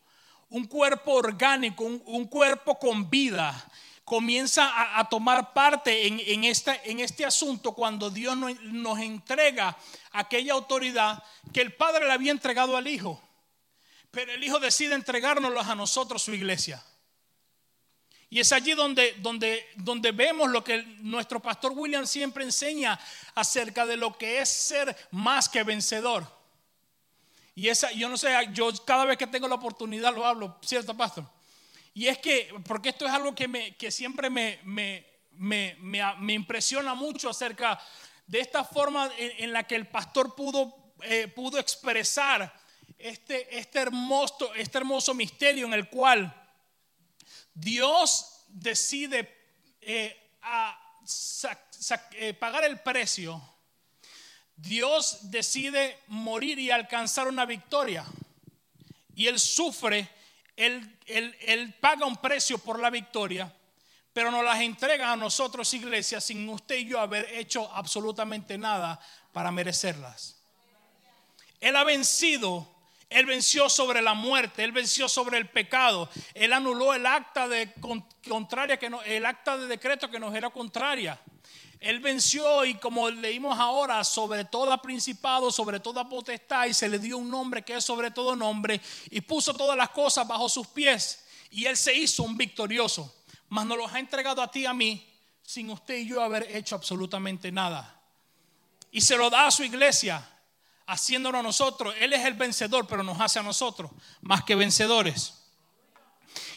un 0.48 0.66
cuerpo 0.66 1.14
orgánico, 1.14 1.82
un, 1.82 2.26
cuerpo 2.26 2.78
con 2.78 3.10
vida, 3.10 3.52
comienza 4.04 4.96
a, 4.96 5.08
tomar 5.08 5.52
parte 5.52 6.06
en, 6.06 6.20
en, 6.20 6.44
en, 6.44 7.00
este 7.00 7.24
asunto 7.24 7.72
cuando 7.72 8.10
Dios 8.10 8.36
nos, 8.36 8.60
nos 8.62 9.00
entrega 9.00 9.76
aquella 10.12 10.52
autoridad 10.52 11.20
que 11.52 11.62
el 11.62 11.72
Padre 11.72 12.06
le 12.06 12.12
había 12.12 12.30
entregado 12.30 12.76
al 12.76 12.86
Hijo. 12.86 13.20
Pero 14.14 14.32
el 14.32 14.44
Hijo 14.44 14.60
decide 14.60 14.94
entregárnoslos 14.94 15.66
a 15.66 15.74
nosotros, 15.74 16.22
su 16.22 16.32
iglesia. 16.32 16.82
Y 18.30 18.40
es 18.40 18.52
allí 18.52 18.72
donde, 18.72 19.12
donde, 19.18 19.68
donde 19.76 20.12
vemos 20.12 20.50
lo 20.50 20.64
que 20.64 20.82
nuestro 21.00 21.40
pastor 21.40 21.72
William 21.74 22.06
siempre 22.06 22.44
enseña 22.44 22.98
acerca 23.34 23.86
de 23.86 23.96
lo 23.96 24.16
que 24.16 24.40
es 24.40 24.48
ser 24.48 24.96
más 25.10 25.48
que 25.48 25.62
vencedor. 25.62 26.26
Y 27.54 27.68
esa, 27.68 27.92
yo 27.92 28.08
no 28.08 28.16
sé, 28.16 28.32
yo 28.52 28.72
cada 28.84 29.04
vez 29.04 29.16
que 29.16 29.26
tengo 29.26 29.46
la 29.46 29.54
oportunidad 29.54 30.14
lo 30.14 30.26
hablo, 30.26 30.58
¿cierto, 30.62 30.96
pastor? 30.96 31.24
Y 31.92 32.08
es 32.08 32.18
que, 32.18 32.52
porque 32.66 32.88
esto 32.88 33.06
es 33.06 33.12
algo 33.12 33.34
que, 33.34 33.46
me, 33.46 33.76
que 33.76 33.92
siempre 33.92 34.28
me, 34.28 34.58
me, 34.64 35.06
me, 35.32 35.76
me, 35.78 36.32
impresiona 36.32 36.94
mucho 36.94 37.30
acerca 37.30 37.80
de 38.26 38.40
esta 38.40 38.64
forma 38.64 39.12
en, 39.16 39.52
la 39.52 39.64
que 39.64 39.76
el 39.76 39.86
pastor 39.86 40.34
pudo, 40.34 40.92
eh, 41.02 41.28
pudo 41.28 41.58
expresar 41.58 42.52
este, 43.04 43.58
este, 43.58 43.80
hermoso, 43.80 44.54
este 44.54 44.78
hermoso 44.78 45.12
misterio 45.12 45.66
en 45.66 45.74
el 45.74 45.90
cual 45.90 46.34
Dios 47.52 48.46
decide 48.48 49.30
eh, 49.82 50.30
eh, 52.12 52.32
pagar 52.32 52.64
el 52.64 52.80
precio. 52.80 53.42
Dios 54.56 55.18
decide 55.30 55.98
morir 56.06 56.58
y 56.58 56.70
alcanzar 56.70 57.28
una 57.28 57.44
victoria. 57.44 58.06
Y 59.14 59.26
Él 59.26 59.38
sufre, 59.38 60.08
él, 60.56 60.98
él, 61.06 61.74
paga 61.74 62.06
un 62.06 62.16
precio 62.16 62.56
por 62.56 62.80
la 62.80 62.88
victoria, 62.88 63.54
pero 64.14 64.30
nos 64.30 64.42
las 64.42 64.60
entrega 64.60 65.12
a 65.12 65.16
nosotros, 65.16 65.74
iglesia, 65.74 66.22
sin 66.22 66.48
usted 66.48 66.76
y 66.76 66.86
yo 66.86 67.00
haber 67.00 67.26
hecho 67.34 67.70
absolutamente 67.70 68.56
nada 68.56 68.98
para 69.30 69.50
merecerlas. 69.50 70.40
Él 71.60 71.76
ha 71.76 71.84
vencido 71.84 72.73
él 73.14 73.26
venció 73.26 73.70
sobre 73.70 74.02
la 74.02 74.14
muerte, 74.14 74.64
él 74.64 74.72
venció 74.72 75.08
sobre 75.08 75.38
el 75.38 75.48
pecado, 75.48 76.10
él 76.34 76.52
anuló 76.52 76.94
el 76.94 77.06
acta 77.06 77.46
de 77.46 77.72
contraria 78.28 78.76
que 78.76 78.90
el 79.06 79.24
acta 79.24 79.56
de 79.56 79.68
decreto 79.68 80.10
que 80.10 80.18
nos 80.18 80.34
era 80.34 80.50
contraria. 80.50 81.20
Él 81.78 82.00
venció 82.00 82.64
y 82.64 82.74
como 82.74 83.08
leímos 83.10 83.56
ahora, 83.56 84.02
sobre 84.02 84.44
toda 84.44 84.82
principado, 84.82 85.52
sobre 85.52 85.78
toda 85.78 86.08
potestad, 86.08 86.66
y 86.66 86.74
se 86.74 86.88
le 86.88 86.98
dio 86.98 87.18
un 87.18 87.30
nombre 87.30 87.62
que 87.62 87.76
es 87.76 87.84
sobre 87.84 88.10
todo 88.10 88.34
nombre, 88.34 88.80
y 89.10 89.20
puso 89.20 89.54
todas 89.54 89.76
las 89.76 89.90
cosas 89.90 90.26
bajo 90.26 90.48
sus 90.48 90.66
pies. 90.66 91.24
Y 91.50 91.66
él 91.66 91.76
se 91.76 91.94
hizo 91.94 92.24
un 92.24 92.36
victorioso. 92.36 93.14
Mas 93.48 93.64
nos 93.66 93.78
los 93.78 93.92
ha 93.92 94.00
entregado 94.00 94.42
a 94.42 94.50
ti 94.50 94.60
y 94.60 94.66
a 94.66 94.74
mí, 94.74 95.06
sin 95.42 95.70
usted 95.70 95.98
y 95.98 96.08
yo 96.08 96.20
haber 96.20 96.56
hecho 96.56 96.74
absolutamente 96.74 97.52
nada. 97.52 98.00
Y 98.90 99.02
se 99.02 99.16
lo 99.16 99.30
da 99.30 99.46
a 99.46 99.50
su 99.52 99.62
iglesia 99.62 100.26
haciéndonos 100.86 101.40
a 101.40 101.42
nosotros. 101.42 101.94
Él 102.00 102.12
es 102.12 102.24
el 102.24 102.34
vencedor, 102.34 102.86
pero 102.86 103.02
nos 103.02 103.20
hace 103.20 103.38
a 103.38 103.42
nosotros 103.42 103.90
más 104.20 104.44
que 104.44 104.54
vencedores. 104.54 105.34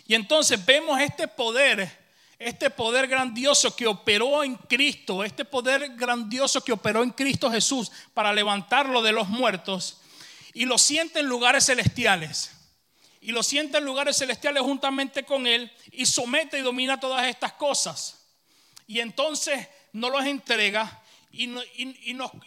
Y 0.07 0.15
entonces 0.15 0.65
vemos 0.65 0.99
este 0.99 1.27
poder, 1.27 2.07
este 2.39 2.69
poder 2.69 3.07
grandioso 3.07 3.75
que 3.75 3.87
operó 3.87 4.43
en 4.43 4.55
Cristo, 4.55 5.23
este 5.23 5.45
poder 5.45 5.95
grandioso 5.95 6.63
que 6.63 6.71
operó 6.71 7.03
en 7.03 7.11
Cristo 7.11 7.51
Jesús 7.51 7.91
para 8.13 8.33
levantarlo 8.33 9.01
de 9.01 9.11
los 9.11 9.27
muertos 9.27 10.01
y 10.53 10.65
lo 10.65 10.77
siente 10.77 11.19
en 11.19 11.27
lugares 11.27 11.65
celestiales. 11.65 12.51
Y 13.19 13.31
lo 13.31 13.43
siente 13.43 13.79
en 13.79 13.83
lugares 13.83 14.17
celestiales 14.17 14.63
juntamente 14.63 15.23
con 15.23 15.45
Él 15.45 15.71
y 15.91 16.05
somete 16.05 16.57
y 16.57 16.61
domina 16.61 16.99
todas 16.99 17.27
estas 17.27 17.53
cosas. 17.53 18.25
Y 18.87 19.01
entonces 19.01 19.67
nos 19.91 20.11
los 20.11 20.25
entrega 20.25 21.03
y, 21.31 21.47
nos, 21.47 21.65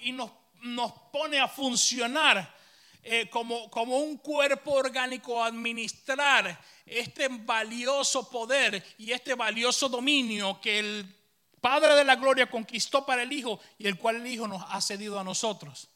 nos 0.07 0.31
nos 0.63 0.93
pone 1.13 1.39
a 1.39 1.49
funcionar 1.49 2.57
eh, 3.03 3.31
como, 3.31 3.71
como 3.71 3.99
un 3.99 4.19
cuerpo 4.19 4.73
orgánico, 4.73 5.43
a 5.43 5.47
administrar 5.47 6.61
este 6.85 7.29
valioso 7.29 8.29
poder 8.29 8.85
y 8.99 9.13
este 9.13 9.35
valioso 9.35 9.89
dominio 9.89 10.61
que 10.61 10.79
el 10.79 11.17
Padre 11.61 11.95
de 11.95 12.05
la 12.05 12.17
Gloria 12.17 12.51
conquistó 12.51 13.07
para 13.07 13.23
el 13.23 13.33
Hijo 13.33 13.59
y 13.79 13.87
el 13.87 13.99
cual 13.99 14.17
el 14.17 14.27
Hijo 14.27 14.47
nos 14.47 14.63
ha 14.69 14.81
cedido 14.81 15.19
a 15.19 15.25
nosotros. 15.25 15.89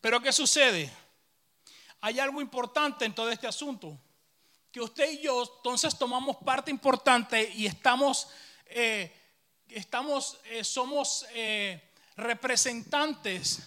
Pero 0.00 0.20
¿qué 0.20 0.32
sucede? 0.32 0.90
Hay 2.00 2.18
algo 2.18 2.40
importante 2.40 3.04
en 3.04 3.14
todo 3.14 3.30
este 3.30 3.46
asunto, 3.46 3.98
que 4.72 4.80
usted 4.80 5.10
y 5.12 5.22
yo 5.22 5.42
entonces 5.56 5.96
tomamos 5.98 6.36
parte 6.38 6.70
importante 6.70 7.52
y 7.54 7.66
estamos, 7.66 8.28
eh, 8.66 9.12
estamos 9.68 10.38
eh, 10.44 10.62
somos 10.62 11.26
representantes 12.18 13.62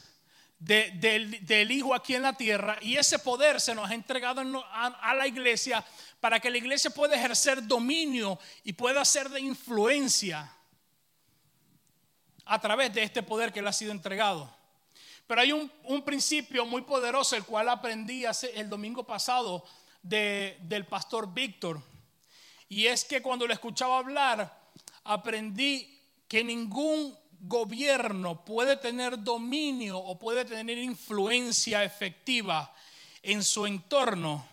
del, 0.59 1.71
Hijo 1.71 1.95
aquí 1.95 2.13
en 2.13 2.21
la 2.21 2.33
tierra 2.33 2.77
y 2.81 2.97
ese 2.97 3.17
poder 3.17 3.59
se 3.59 3.73
nos 3.73 3.89
ha 3.89 3.95
entregado 3.95 4.41
a, 4.71 5.15
la 5.15 5.25
iglesia 5.25 5.83
para 6.19 6.39
que 6.39 6.51
la 6.51 6.57
iglesia 6.57 6.91
pueda 6.91 7.15
ejercer 7.15 7.65
dominio 7.65 8.37
y 8.63 8.73
pueda 8.73 9.03
ser 9.03 9.29
de 9.29 9.39
influencia 9.39 10.53
a 12.45 12.59
través 12.59 12.93
de 12.93 13.01
este 13.01 13.23
poder 13.23 13.51
que 13.51 13.61
le 13.61 13.69
ha 13.69 13.73
sido 13.73 13.91
entregado. 13.91 14.53
Pero 15.25 15.41
hay 15.41 15.53
un, 15.53 15.71
principio 16.03 16.65
muy 16.65 16.81
poderoso, 16.81 17.35
el 17.35 17.45
cual 17.45 17.69
aprendí 17.69 18.25
hace, 18.25 18.51
el 18.59 18.69
domingo 18.69 19.03
pasado 19.03 19.63
del 20.03 20.85
pastor 20.87 21.33
Víctor. 21.33 21.81
Y 22.67 22.87
es 22.87 23.05
que 23.05 23.21
cuando 23.21 23.47
le 23.47 23.53
escuchaba 23.53 23.97
hablar, 23.97 24.59
aprendí 25.05 25.97
que 26.27 26.43
ningún 26.43 27.17
gobierno 27.41 28.45
puede 28.45 28.77
tener 28.77 29.21
dominio 29.21 29.97
o 29.97 30.17
puede 30.17 30.45
tener 30.45 30.77
influencia 30.77 31.83
efectiva 31.83 32.73
en 33.23 33.43
su 33.43 33.65
entorno 33.65 34.45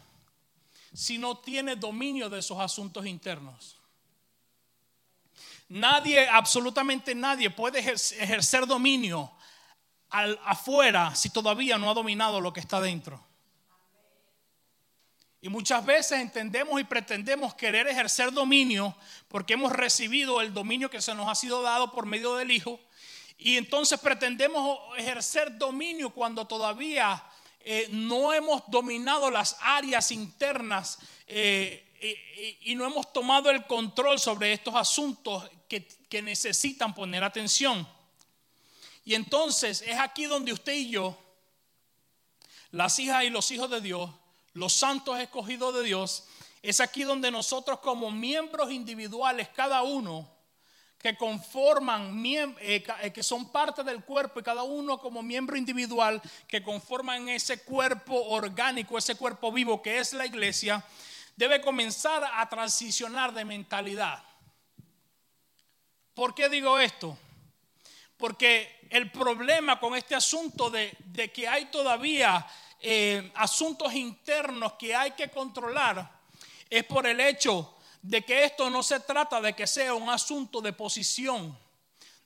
si 0.93 1.19
no 1.19 1.39
tiene 1.39 1.77
dominio 1.77 2.29
de 2.29 2.39
esos 2.39 2.59
asuntos 2.59 3.07
internos. 3.07 3.77
Nadie, 5.69 6.27
absolutamente 6.29 7.15
nadie 7.15 7.51
puede 7.51 7.81
ejercer 7.81 8.67
dominio 8.67 9.31
al, 10.09 10.41
afuera 10.45 11.15
si 11.15 11.29
todavía 11.29 11.77
no 11.77 11.91
ha 11.91 11.95
dominado 11.95 12.41
lo 12.41 12.53
que 12.53 12.61
está 12.61 12.81
dentro. 12.81 13.28
Y 15.41 15.49
muchas 15.49 15.87
veces 15.87 16.19
entendemos 16.21 16.81
y 16.81 16.85
pretendemos 16.85 17.55
querer 17.55 17.87
ejercer 17.87 18.33
dominio 18.33 18.97
porque 19.29 19.55
hemos 19.55 19.73
recibido 19.73 20.41
el 20.41 20.53
dominio 20.53 20.91
que 20.91 21.01
se 21.01 21.15
nos 21.15 21.29
ha 21.29 21.35
sido 21.35 21.63
dado 21.63 21.93
por 21.93 22.07
medio 22.07 22.35
del 22.35 22.51
Hijo. 22.51 22.81
Y 23.39 23.57
entonces 23.57 24.01
pretendemos 24.01 24.81
ejercer 24.97 25.57
dominio 25.57 26.11
cuando 26.11 26.45
todavía 26.45 27.23
eh, 27.61 27.89
no 27.93 28.33
hemos 28.33 28.63
dominado 28.67 29.31
las 29.31 29.57
áreas 29.61 30.11
internas 30.11 30.99
eh, 31.29 31.85
y 32.63 32.75
no 32.75 32.85
hemos 32.85 33.13
tomado 33.13 33.51
el 33.51 33.65
control 33.67 34.19
sobre 34.19 34.53
estos 34.53 34.75
asuntos 34.75 35.49
que, 35.69 35.87
que 36.09 36.21
necesitan 36.21 36.93
poner 36.95 37.23
atención. 37.23 37.87
Y 39.05 39.15
entonces 39.15 39.83
es 39.87 39.99
aquí 39.99 40.25
donde 40.25 40.53
usted 40.53 40.73
y 40.73 40.91
yo, 40.91 41.17
las 42.73 42.99
hijas 42.99 43.25
y 43.25 43.31
los 43.31 43.51
hijos 43.53 43.71
de 43.71 43.81
Dios, 43.81 44.11
los 44.59 44.73
santos 44.73 45.19
escogidos 45.19 45.75
de 45.75 45.85
Dios, 45.85 46.25
es 46.63 46.81
aquí 46.81 47.05
donde 47.05 47.31
nosotros 47.31 47.79
como 47.79 48.11
miembros 48.11 48.73
individuales, 48.73 49.49
cada 49.49 49.83
uno, 49.83 50.29
que 50.99 51.17
conforman, 51.17 52.25
eh, 52.27 52.85
eh, 53.03 53.13
que 53.13 53.23
son 53.23 53.53
parte 53.53 53.85
del 53.85 54.03
cuerpo 54.05 54.41
y 54.41 54.43
cada 54.43 54.65
uno 54.65 54.99
como 54.99 55.23
miembro 55.23 55.57
individual, 55.57 56.21
que 56.49 56.63
conforman 56.63 57.29
ese 57.29 57.63
cuerpo 57.63 58.15
orgánico, 58.31 58.99
ese 58.99 59.15
cuerpo 59.15 59.53
vivo 59.53 59.81
que 59.81 59.99
es 59.99 60.13
la 60.13 60.27
iglesia, 60.27 60.85
debe 61.37 61.61
comenzar 61.61 62.29
a 62.35 62.49
transicionar 62.49 63.33
de 63.33 63.45
mentalidad. 63.45 64.25
¿Por 66.15 66.35
qué 66.35 66.49
digo 66.49 66.81
esto? 66.81 67.17
Porque 68.17 68.89
el 68.91 69.13
problema 69.13 69.79
con 69.79 69.95
este 69.95 70.17
asunto 70.17 70.69
de, 70.69 70.97
de 71.05 71.31
que 71.31 71.47
hay 71.47 71.67
todavía 71.67 72.45
eh, 72.81 73.33
asuntos 73.35 73.93
internos 73.95 74.75
que 74.75 74.95
hay 74.95 75.13
que 75.13 75.29
controlar 75.29 76.19
es 76.71 76.85
por 76.85 77.07
el 77.07 77.21
hecho 77.21 77.75
de 78.03 78.25
que 78.25 78.45
esto 78.45 78.71
no 78.71 78.83
se 78.83 79.01
trata 79.01 79.41
de 79.41 79.55
que 79.55 79.67
sea 79.67 79.95
un 79.95 80.09
asunto 80.09 80.61
de 80.61 80.73
posición, 80.73 81.59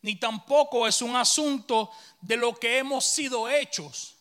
ni 0.03 0.17
tampoco 0.17 0.87
es 0.87 1.01
un 1.01 1.17
asunto 1.17 1.91
de 2.21 2.37
lo 2.37 2.55
que 2.55 2.79
hemos 2.79 3.05
sido 3.05 3.49
hechos, 3.49 4.17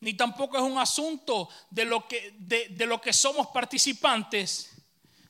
ni 0.00 0.14
tampoco 0.14 0.56
es 0.56 0.62
un 0.62 0.78
asunto 0.78 1.48
de 1.70 1.84
lo 1.84 2.06
que, 2.08 2.34
de, 2.38 2.68
de 2.68 2.86
lo 2.86 3.00
que 3.00 3.12
somos 3.12 3.48
participantes, 3.48 4.70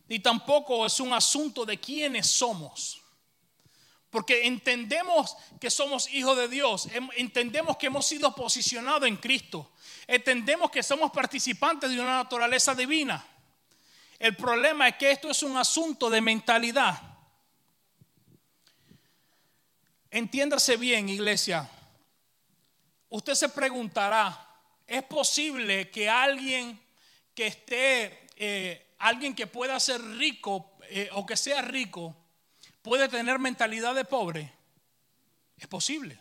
ni 0.09 0.21
tampoco 0.21 0.87
es 0.87 0.99
un 1.01 1.13
asunto 1.13 1.67
de 1.67 1.79
quiénes 1.79 2.27
somos. 2.27 2.98
Porque 4.11 4.47
entendemos 4.47 5.37
que 5.61 5.71
somos 5.71 6.09
hijos 6.11 6.37
de 6.37 6.49
Dios, 6.49 6.89
entendemos 7.17 7.77
que 7.77 7.87
hemos 7.87 8.07
sido 8.07 8.35
posicionados 8.35 9.07
en 9.07 9.17
Cristo, 9.17 9.73
entendemos 10.07 10.71
que 10.71 10.83
somos 10.83 11.11
participantes 11.11 11.91
de 11.91 12.01
una 12.01 12.17
naturaleza 12.17 12.75
divina. 12.75 13.25
El 14.19 14.35
problema 14.35 14.89
es 14.89 14.97
que 14.97 15.11
esto 15.11 15.31
es 15.31 15.43
un 15.43 15.57
asunto 15.57 16.11
de 16.11 16.21
mentalidad. 16.21 17.01
Entiéndase 20.11 20.77
bien, 20.77 21.09
iglesia. 21.09 21.69
Usted 23.11 23.35
se 23.35 23.49
preguntará, 23.51 24.47
¿es 24.87 25.03
posible 25.03 25.91
que 25.91 26.09
alguien 26.09 26.81
que 27.35 27.47
esté, 27.47 28.27
eh, 28.37 28.95
alguien 28.99 29.35
que 29.35 29.47
pueda 29.47 29.79
ser 29.79 30.03
rico 30.03 30.73
eh, 30.91 31.09
o 31.13 31.25
que 31.25 31.37
sea 31.37 31.63
rico, 31.63 32.17
puede 32.89 33.09
tener 33.09 33.39
mentalidad 33.39 33.95
de 33.95 34.05
pobre? 34.05 34.51
Es 35.59 35.67
posible. 35.67 36.19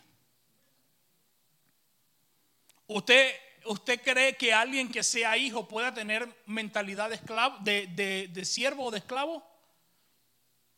Usted 2.86 3.34
¿usted 3.68 4.02
cree 4.02 4.36
que 4.36 4.52
alguien 4.52 4.90
que 4.90 5.02
sea 5.02 5.36
hijo 5.36 5.66
pueda 5.66 5.92
tener 5.94 6.28
mentalidad 6.46 7.08
de, 7.08 7.16
esclavo, 7.16 7.56
de, 7.60 8.44
siervo 8.44 8.84
o 8.86 8.90
de 8.90 8.98
esclavo? 8.98 9.42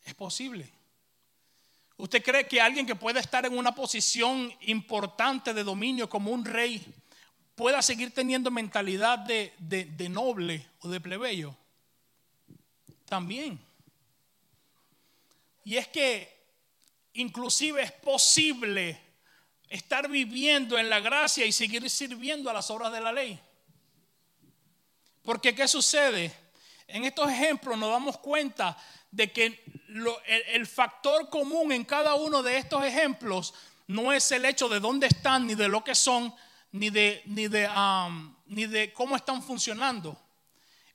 Es 0.05 0.14
posible. 0.14 0.71
¿Usted 1.97 2.23
cree 2.23 2.47
que 2.47 2.61
alguien 2.61 2.87
que 2.87 2.95
pueda 2.95 3.21
estar 3.21 3.45
en 3.45 3.57
una 3.57 3.75
posición 3.75 4.53
importante 4.62 5.53
de 5.53 5.64
dominio 5.64 6.09
como 6.09 6.31
un 6.31 6.45
rey 6.45 6.85
pueda 7.55 7.83
seguir 7.83 8.14
teniendo 8.14 8.51
mentalidad 8.51 9.19
de, 9.19 9.53
de 9.59 10.09
noble 10.09 10.67
o 10.81 10.88
de 10.88 11.01
plebeyo? 11.01 11.55
También. 13.07 13.70
Y 15.71 15.77
es 15.77 15.87
que 15.87 16.29
inclusive 17.13 17.81
es 17.81 17.93
posible 17.93 19.01
estar 19.69 20.09
viviendo 20.09 20.77
en 20.77 20.91
la 20.91 20.99
gracia 20.99 21.47
y 21.47 21.53
seguir 21.53 21.89
sirviendo 21.89 22.51
a 22.51 22.53
las 22.53 22.69
obras 22.73 22.93
de 22.93 23.01
la 23.01 23.13
ley. 23.13 23.39
Porque 25.23 25.55
¿qué 25.55 25.69
sucede? 25.69 26.35
En 26.89 27.05
estos 27.05 27.31
ejemplos 27.31 27.79
nos 27.79 27.89
damos 27.89 28.19
cuenta 28.19 28.77
de 29.13 29.31
que 29.31 29.63
el, 30.49 30.67
factor 30.67 31.31
común 31.31 31.71
en 31.71 31.85
cada 31.85 32.17
uno 32.17 32.43
de 32.43 32.57
estos 32.57 32.85
ejemplos 32.85 33.55
no 33.87 34.13
es 34.13 34.29
el 34.33 34.47
hecho 34.47 34.69
de 34.69 34.81
dónde 34.81 35.07
están, 35.07 35.47
ni 35.47 35.55
de 35.55 35.69
lo 35.69 35.85
que 35.85 35.95
son, 35.95 36.35
ni 36.73 36.91
de, 36.91 37.23
cómo 38.93 39.15
están 39.15 39.41
funcionando. 39.41 40.21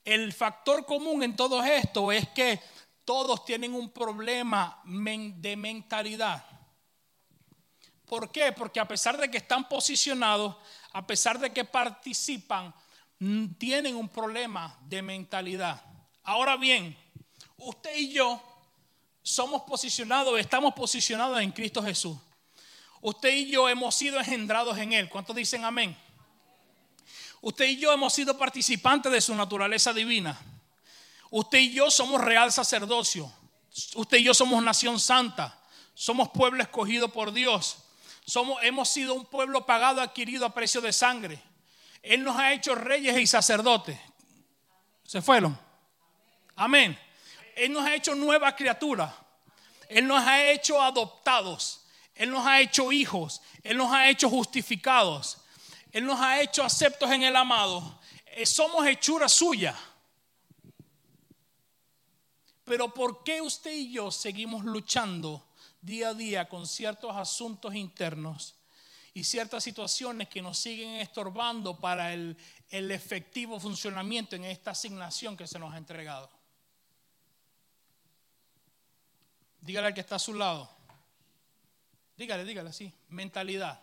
El 0.03 0.33
factor 0.33 0.85
común 0.85 1.23
en 1.23 1.33
todo 1.33 1.63
esto 1.63 2.11
es 2.11 2.27
que 2.27 2.59
todos 3.05 3.45
tienen 3.45 3.73
un 3.73 3.91
problema 3.91 4.81
de 4.83 5.55
mentalidad. 5.55 6.43
¿Por 8.05 8.31
qué? 8.31 8.51
Porque 8.51 8.79
a 8.79 8.87
pesar 8.87 9.17
de 9.17 9.29
que 9.29 9.37
están 9.37 9.69
posicionados, 9.69 10.55
a 10.91 11.05
pesar 11.05 11.39
de 11.39 11.53
que 11.53 11.63
participan, 11.63 12.73
tienen 13.57 13.95
un 13.95 14.09
problema 14.09 14.77
de 14.81 15.01
mentalidad. 15.01 15.81
Ahora 16.23 16.57
bien, 16.57 16.97
usted 17.57 17.95
y 17.95 18.11
yo 18.11 18.41
somos 19.21 19.63
posicionados, 19.63 20.39
estamos 20.39 20.73
posicionados 20.73 21.39
en 21.41 21.51
Cristo 21.51 21.81
Jesús. 21.81 22.17
Usted 23.01 23.29
y 23.29 23.51
yo 23.51 23.69
hemos 23.69 23.93
sido 23.95 24.19
engendrados 24.19 24.77
en 24.77 24.93
Él. 24.93 25.09
¿Cuántos 25.09 25.35
dicen 25.35 25.63
amén? 25.63 25.95
Usted 27.41 27.65
y 27.65 27.77
yo 27.77 27.93
hemos 27.93 28.13
sido 28.13 28.37
participantes 28.37 29.11
de 29.11 29.21
su 29.21 29.35
naturaleza 29.35 29.93
divina. 29.93 30.39
Usted 31.31 31.59
y 31.59 31.73
yo 31.73 31.91
somos 31.91 32.21
real 32.21 32.51
sacerdocio. 32.51 33.31
Usted 33.95 34.17
y 34.17 34.23
yo 34.23 34.33
somos 34.33 34.63
nación 34.63 34.99
santa. 34.99 35.59
Somos 35.93 36.29
pueblo 36.29 36.61
escogido 36.61 37.09
por 37.09 37.31
Dios. 37.31 37.77
Hemos 38.61 38.89
sido 38.89 39.13
un 39.13 39.25
pueblo 39.25 39.65
pagado, 39.65 40.01
adquirido 40.01 40.45
a 40.45 40.53
precio 40.53 40.81
de 40.81 40.91
sangre. 40.91 41.41
Él 42.01 42.23
nos 42.23 42.37
ha 42.37 42.53
hecho 42.53 42.75
reyes 42.75 43.17
y 43.17 43.27
sacerdotes. 43.27 43.97
¿Se 45.03 45.21
fueron? 45.21 45.57
Amén. 46.55 46.97
Él 47.55 47.71
nos 47.71 47.85
ha 47.85 47.95
hecho 47.95 48.15
nueva 48.15 48.55
criatura. 48.55 49.15
Él 49.87 50.07
nos 50.07 50.25
ha 50.25 50.43
hecho 50.51 50.81
adoptados. 50.81 51.85
Él 52.15 52.31
nos 52.31 52.45
ha 52.45 52.61
hecho 52.61 52.91
hijos. 52.91 53.41
Él 53.63 53.77
nos 53.77 53.91
ha 53.91 54.09
hecho 54.09 54.29
justificados. 54.29 55.37
Él 55.91 56.05
nos 56.05 56.19
ha 56.19 56.41
hecho 56.41 56.63
aceptos 56.63 57.09
en 57.11 57.23
el 57.23 57.35
amado. 57.35 57.99
Eh, 58.27 58.45
somos 58.45 58.85
hechura 58.85 59.29
suya. 59.29 59.75
Pero 62.65 62.93
¿por 62.93 63.23
qué 63.23 63.41
usted 63.41 63.71
y 63.71 63.91
yo 63.91 64.11
seguimos 64.11 64.65
luchando 64.65 65.45
día 65.81 66.09
a 66.09 66.13
día 66.15 66.49
con 66.49 66.65
ciertos 66.65 67.15
asuntos 67.15 67.75
internos 67.75 68.55
y 69.13 69.23
ciertas 69.23 69.63
situaciones 69.63 70.27
que 70.27 70.41
nos 70.41 70.57
siguen 70.57 70.95
estorbando 70.95 71.79
para 71.79 72.11
el, 72.13 72.35
efectivo 72.69 73.59
funcionamiento 73.59 74.35
en 74.35 74.43
esta 74.43 74.71
asignación 74.71 75.37
que 75.37 75.47
se 75.47 75.59
nos 75.59 75.73
ha 75.73 75.77
entregado. 75.77 76.29
Dígale 79.61 79.87
al 79.87 79.93
que 79.93 80.01
está 80.01 80.15
a 80.15 80.19
su 80.19 80.33
lado. 80.33 80.69
Dígale, 82.17 82.43
dígale 82.43 82.71
así. 82.71 82.91
Mentalidad. 83.09 83.79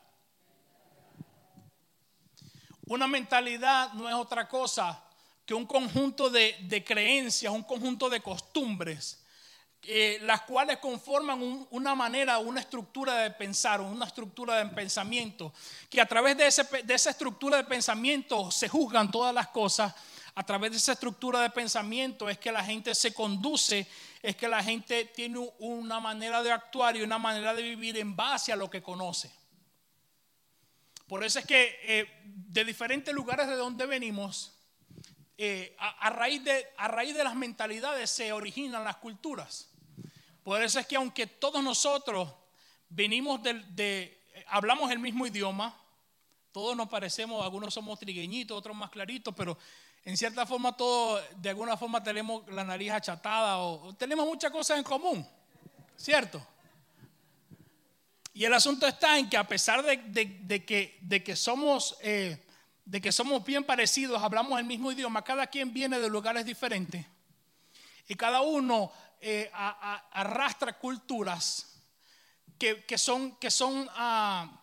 Una 2.87 3.07
mentalidad 3.07 3.93
no 3.95 4.09
es 4.09 4.15
otra 4.15 4.49
cosa 4.49 5.03
un 5.55 5.67
conjunto 5.67 6.31
de, 6.31 6.57
de 6.61 6.85
creencias, 6.85 7.53
un 7.53 7.63
conjunto 7.63 8.09
de 8.09 8.21
costumbres 8.21 9.23
eh, 9.85 10.21
las 10.23 10.43
cuales 10.43 10.79
conforman 10.79 11.67
una 11.71 11.97
manera, 11.97 12.39
una 12.39 12.61
estructura 12.61 13.17
de 13.17 13.33
pensar, 13.33 13.81
una 13.81 14.07
estructura 14.07 14.59
de 14.59 14.67
pensamiento, 14.67 15.53
que 15.91 16.01
a 16.01 16.07
través 16.07 16.37
de, 16.37 16.47
esa 16.47 17.11
estructura 17.11 17.57
de 17.57 17.65
pensamiento 17.65 18.49
se 18.53 18.69
juzgan 18.69 19.11
todas 19.11 19.35
las 19.35 19.49
cosas, 19.49 19.93
a 20.37 20.47
través 20.47 20.71
de 20.71 20.77
esa 20.77 20.93
estructura 20.93 21.41
de 21.41 21.51
pensamiento 21.51 22.29
es 22.29 22.39
que 22.39 22.53
la 22.53 22.63
gente 22.63 22.95
se 22.95 23.13
conduce, 23.13 23.89
es 24.23 24.37
que 24.37 24.47
la 24.47 24.63
gente 24.63 25.07
tiene 25.07 25.51
una 25.59 25.99
manera 25.99 26.45
de 26.45 26.53
actuar 26.53 26.97
y 26.97 27.03
una 27.03 27.19
manera 27.19 27.53
de 27.53 27.63
vivir 27.63 27.99
en 27.99 28.15
base 28.15 28.53
a 28.53 28.57
lo 28.57 28.71
que 28.71 28.83
conoce. 28.83 29.33
Por 31.09 31.25
eso 31.25 31.41
es 31.41 31.45
que 31.45 31.81
eh, 31.83 32.23
de 32.25 32.65
diferentes 32.65 33.13
lugares 33.13 33.49
de 33.49 33.57
donde 33.57 33.85
venimos, 33.87 34.53
eh, 35.39 35.75
a, 35.79 36.11
raíz 36.11 36.45
de, 36.45 36.69
a 36.77 36.89
raíz 36.89 37.15
de 37.15 37.25
las 37.25 37.35
mentalidades 37.35 38.11
se 38.11 38.33
originan 38.33 38.85
las 38.85 38.97
culturas. 38.97 39.69
Por 40.45 40.63
eso 40.63 40.79
es 40.79 40.87
que 40.87 40.97
aunque 40.97 41.27
todos 41.27 41.63
nosotros 41.63 42.29
venimos 42.89 43.43
de, 43.43 44.21
hablamos 44.49 44.91
el 44.91 44.99
mismo 44.99 45.27
idioma, 45.27 45.75
todos 46.53 46.77
nos 46.77 46.89
parecemos, 46.89 47.43
algunos 47.43 47.73
somos 47.73 47.99
trigueñitos, 47.99 48.57
otros 48.57 48.77
más 48.77 48.91
claritos, 48.91 49.35
pero 49.35 49.57
en 50.05 50.17
cierta 50.17 50.45
forma 50.45 50.77
todos 50.77 51.23
de 51.37 51.49
alguna 51.49 51.77
forma 51.77 52.03
tenemos 52.03 52.47
la 52.49 52.65
nariz 52.65 52.91
achatada 52.93 53.59
o, 53.59 53.95
tenemos 53.95 54.27
muchas 54.27 54.51
cosas 54.51 54.79
en 54.79 54.85
común, 54.85 55.27
¿cierto? 55.97 56.47
Y 58.35 58.45
el 58.45 58.53
asunto 58.53 58.87
está 58.87 59.19
en 59.19 59.31
que 59.31 59.37
a 59.37 59.47
pesar 59.47 59.83
de, 59.83 60.65
que, 60.65 60.99
de 61.01 61.25
que 61.25 61.37
somos... 61.37 61.97
Eh, 62.03 62.39
de 62.85 63.01
que 63.01 63.13
somos 63.13 63.45
bien 63.45 63.65
parecidos, 63.65 64.23
hablamos 64.23 64.59
el 64.59 64.67
mismo 64.67 64.91
idioma, 64.91 65.23
cada 65.23 65.47
quien 65.47 65.73
viene 65.73 65.99
de 65.99 66.09
lugares 66.09 66.45
diferentes 66.45 67.07
y 68.09 68.15
cada 68.15 68.41
uno 68.43 68.93
eh, 69.21 69.51
arrastra 69.53 70.79
culturas 70.79 71.81
que, 72.59 72.85
ah, 73.97 74.63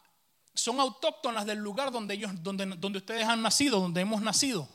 son 0.53 0.79
autóctonas 0.79 1.45
del 1.45 1.59
lugar 1.59 1.91
donde, 1.91 2.13
ellos, 2.13 2.31
donde, 2.43 2.97
ustedes 2.97 3.25
han 3.25 3.41
nacido, 3.41 3.79
donde 3.79 4.01
hemos 4.01 4.21
nacido. 4.21 4.67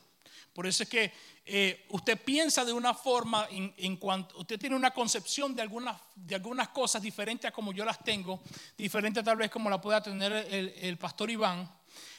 Por 0.52 0.66
eso 0.66 0.82
es 0.82 0.88
que 0.88 1.12
eh, 1.46 1.86
usted 1.90 2.18
piensa 2.22 2.64
de 2.64 2.72
una 2.72 2.94
forma, 2.94 3.46
en, 3.50 3.96
cuanto 3.96 4.38
usted 4.38 4.58
tiene 4.58 4.76
una 4.76 4.92
concepción 4.92 5.54
de 5.54 5.62
algunas, 5.62 6.00
de 6.14 6.34
algunas 6.34 6.68
cosas 6.68 7.02
diferentes 7.02 7.48
a 7.48 7.52
como 7.52 7.72
yo 7.72 7.84
las 7.84 8.02
tengo, 8.02 8.42
diferente 8.76 9.22
tal 9.22 9.36
vez 9.36 9.50
como 9.50 9.68
la 9.68 9.80
pueda 9.80 10.02
tener 10.02 10.32
el 10.32 10.96
pastor 10.96 11.30
Iván. 11.30 11.70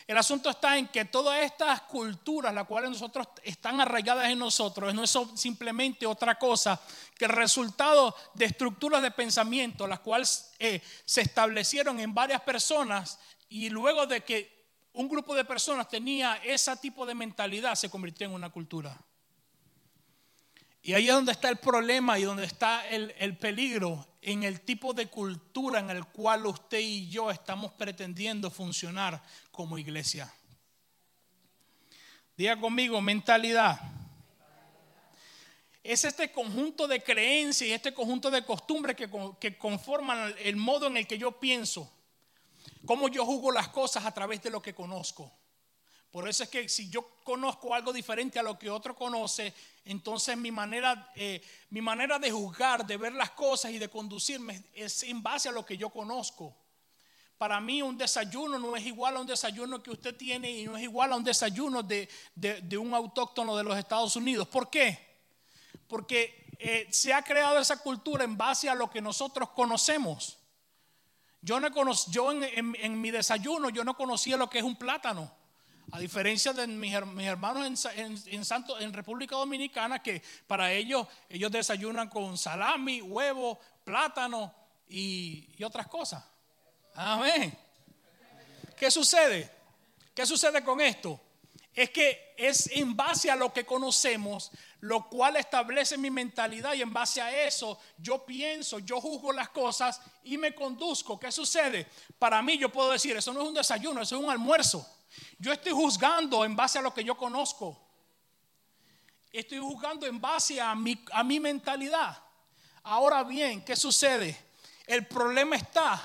El 0.07 0.17
asunto 0.17 0.51
está 0.51 0.77
en 0.77 0.87
que 0.87 1.05
todas 1.05 1.43
estas 1.43 1.81
culturas, 1.81 2.53
las 2.53 2.65
cuales 2.65 2.91
nosotros 2.91 3.27
están 3.43 3.81
arraigadas 3.81 4.29
en 4.29 4.37
nosotros, 4.37 4.93
no 4.93 5.03
es 5.03 5.17
simplemente 5.35 6.05
otra 6.05 6.35
cosa 6.35 6.79
que 7.17 7.25
el 7.25 7.31
resultado 7.31 8.15
de 8.35 8.45
estructuras 8.45 9.01
de 9.01 9.09
pensamiento, 9.09 9.87
las 9.87 10.01
cuales 10.01 10.51
eh, 10.59 10.79
se 11.05 11.21
establecieron 11.21 11.99
en 11.99 12.13
varias 12.13 12.41
personas 12.41 13.17
y 13.49 13.69
luego 13.69 14.05
de 14.05 14.23
que 14.23 14.55
un 14.93 15.09
grupo 15.09 15.33
de 15.35 15.43
personas 15.43 15.89
tenía 15.89 16.35
ese 16.43 16.75
tipo 16.77 17.05
de 17.05 17.15
mentalidad, 17.15 17.73
se 17.73 17.89
convirtió 17.89 18.27
en 18.27 18.33
una 18.33 18.51
cultura. 18.51 18.95
Y 20.85 20.93
ahí 20.93 21.07
es 21.07 21.15
donde 21.15 21.31
está 21.31 21.49
el 21.49 21.57
problema 21.57 22.19
y 22.19 22.25
donde 22.25 22.45
está 22.45 22.87
el, 22.87 23.11
el, 23.17 23.35
peligro 23.35 24.07
en 24.21 24.43
el 24.43 24.61
tipo 24.61 24.93
de 24.93 25.07
cultura 25.07 25.79
en 25.79 25.89
el 25.89 26.05
cual 26.05 26.45
usted 26.45 26.77
y 26.77 27.09
yo 27.09 27.31
estamos 27.31 27.71
pretendiendo 27.71 28.51
funcionar 28.51 29.19
como 29.49 29.79
iglesia. 29.79 30.31
Diga 32.37 32.59
conmigo, 32.59 33.01
mentalidad. 33.01 33.79
Es 35.83 36.05
este 36.05 36.31
conjunto 36.31 36.87
de 36.87 37.01
creencias 37.01 37.67
y 37.67 37.73
este 37.73 37.91
conjunto 37.91 38.29
de 38.29 38.45
costumbres 38.45 38.95
que, 38.95 39.09
que 39.39 39.57
conforman 39.57 40.35
el 40.37 40.55
modo 40.55 40.85
en 40.85 40.97
el 40.97 41.07
que 41.07 41.17
yo 41.17 41.39
pienso, 41.39 41.91
cómo 42.85 43.07
yo 43.07 43.25
juzgo 43.25 43.51
las 43.51 43.69
cosas 43.69 44.05
a 44.05 44.13
través 44.13 44.43
de 44.43 44.51
lo 44.51 44.61
que 44.61 44.75
conozco. 44.75 45.31
Por 46.15 46.29
eso 46.29 46.43
es 46.43 46.49
que 46.49 46.69
si 46.69 46.89
yo 46.89 47.19
conozco 47.25 47.73
algo 47.73 47.91
diferente 47.91 48.39
a 48.39 48.41
lo 48.41 48.57
que 48.57 48.69
otro 48.69 48.95
conoce, 48.95 49.53
entonces 49.83 50.37
mi 50.37 50.49
manera, 50.49 51.11
eh, 51.13 51.41
mi 51.71 51.81
manera 51.81 52.17
de 52.17 52.31
juzgar, 52.31 52.87
de 52.87 52.95
ver 52.95 53.11
las 53.11 53.31
cosas 53.31 53.71
y 53.71 53.79
de 53.79 53.89
conducirme 53.89 54.63
es 54.73 55.03
en 55.03 55.21
base 55.21 55.49
a 55.49 55.51
lo 55.51 55.65
que 55.65 55.75
yo 55.75 55.89
conozco. 55.89 56.55
Para 57.37 57.59
mí 57.59 57.81
un 57.81 57.97
desayuno 57.97 58.57
no 58.57 58.77
es 58.77 58.85
igual 58.85 59.17
a 59.17 59.19
un 59.19 59.27
desayuno 59.27 59.83
que 59.83 59.91
usted 59.91 60.15
tiene 60.15 60.49
y 60.49 60.63
no 60.63 60.77
es 60.77 60.83
igual 60.83 61.11
a 61.11 61.17
un 61.17 61.23
desayuno 61.25 61.83
de, 61.83 62.07
un 62.79 62.93
autóctono 62.93 63.57
de 63.57 63.65
los 63.65 63.77
Estados 63.77 64.15
Unidos. 64.15 64.47
¿Por 64.47 64.69
qué? 64.69 64.97
Porque 65.85 66.47
eh, 66.59 66.87
se 66.91 67.13
ha 67.13 67.23
creado 67.23 67.59
esa 67.59 67.83
cultura 67.83 68.23
en 68.23 68.37
base 68.37 68.69
a 68.69 68.75
lo 68.75 68.89
que 68.89 69.01
nosotros 69.01 69.49
conocemos. 69.49 70.37
Yo, 71.41 71.59
no 71.59 71.69
yo 72.07 72.31
en 72.31 73.01
mi 73.01 73.11
desayuno 73.11 73.67
yo 73.67 73.83
no 73.83 73.97
conocía 73.97 74.37
lo 74.37 74.49
que 74.49 74.59
es 74.59 74.63
un 74.63 74.77
plátano. 74.77 75.43
A 75.91 75.99
diferencia 75.99 76.51
de 76.51 76.67
mis, 76.67 76.93
hermanos 76.93 77.87
en, 77.95 78.93
República 78.93 79.35
Dominicana, 79.35 80.01
que 80.01 80.21
para 80.47 80.71
ellos, 80.71 81.07
ellos 81.29 81.51
desayunan 81.51 82.09
con 82.09 82.37
salami, 82.37 83.01
huevo, 83.01 83.59
plátano 83.83 84.53
y, 84.87 85.47
y 85.57 85.63
otras 85.63 85.87
cosas. 85.87 86.23
Amén. 86.95 87.57
¿Qué 88.77 88.89
sucede? 88.89 89.51
¿Qué 90.13 90.25
sucede 90.25 90.63
con 90.63 90.81
esto? 90.81 91.19
Es 91.73 91.89
que 91.89 92.33
es 92.37 92.67
en 92.71 92.95
base 92.95 93.29
a 93.29 93.35
lo 93.35 93.51
que 93.51 93.65
conocemos, 93.65 94.51
lo 94.79 95.09
cual 95.09 95.35
establece 95.35 95.97
mi 95.97 96.09
mentalidad 96.09 96.73
y 96.73 96.81
en 96.81 96.93
base 96.93 97.21
a 97.21 97.45
eso 97.45 97.77
yo 97.97 98.25
pienso, 98.25 98.79
yo 98.79 99.01
juzgo 99.01 99.33
las 99.33 99.49
cosas 99.49 99.99
y 100.23 100.37
me 100.37 100.55
conduzco. 100.55 101.19
¿Qué 101.19 101.31
sucede? 101.31 101.87
Para 102.17 102.41
mí 102.41 102.57
yo 102.57 102.71
puedo 102.71 102.91
decir, 102.91 103.15
eso 103.17 103.33
no 103.33 103.41
es 103.41 103.47
un 103.47 103.53
desayuno, 103.53 104.01
eso 104.01 104.15
es 104.15 104.23
un 104.23 104.29
almuerzo. 104.29 104.87
Yo 105.37 105.51
estoy 105.51 105.71
juzgando 105.71 106.45
en 106.45 106.55
base 106.55 106.79
a 106.79 106.81
lo 106.81 106.93
que 106.93 107.03
yo 107.03 107.15
conozco. 107.15 107.79
Estoy 109.31 109.59
juzgando 109.59 110.05
en 110.05 110.19
base 110.21 110.61
a 110.61 110.73
mi, 110.75 111.03
a 111.11 111.23
mi 111.23 111.39
mentalidad. 111.39 112.17
Ahora 112.83 113.23
bien, 113.23 113.63
¿qué 113.63 113.75
sucede? 113.75 114.37
El 114.85 115.07
problema 115.07 115.55
está 115.55 116.01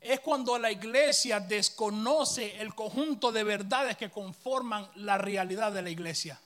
es 0.00 0.20
cuando 0.20 0.58
la 0.58 0.70
iglesia 0.70 1.40
desconoce 1.40 2.60
el 2.60 2.74
conjunto 2.74 3.32
de 3.32 3.42
verdades 3.42 3.96
que 3.96 4.10
conforman 4.10 4.88
la 4.96 5.18
realidad 5.18 5.72
de 5.72 5.82
la 5.82 5.90
iglesia. 5.90 6.40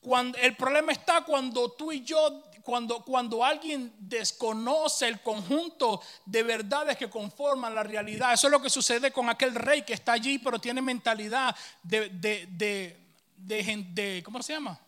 Cuando, 0.00 0.38
el 0.38 0.56
problema 0.56 0.92
está 0.92 1.22
cuando 1.24 1.72
tú 1.72 1.90
y 1.90 2.04
yo 2.04 2.44
cuando, 2.68 3.02
cuando 3.02 3.42
alguien 3.42 3.90
desconoce 3.98 5.08
el 5.08 5.22
conjunto 5.22 6.02
de 6.26 6.42
verdades 6.42 6.98
que 6.98 7.08
conforman 7.08 7.74
la 7.74 7.82
realidad, 7.82 8.34
eso 8.34 8.46
es 8.46 8.50
lo 8.50 8.60
que 8.60 8.68
sucede 8.68 9.10
con 9.10 9.30
aquel 9.30 9.54
rey 9.54 9.80
que 9.86 9.94
está 9.94 10.12
allí, 10.12 10.38
pero 10.38 10.58
tiene 10.58 10.82
mentalidad 10.82 11.56
de, 11.82 12.10
de, 12.10 12.94
de, 13.38 14.22
¿cómo 14.22 14.42
se 14.42 14.52
llama? 14.52 14.78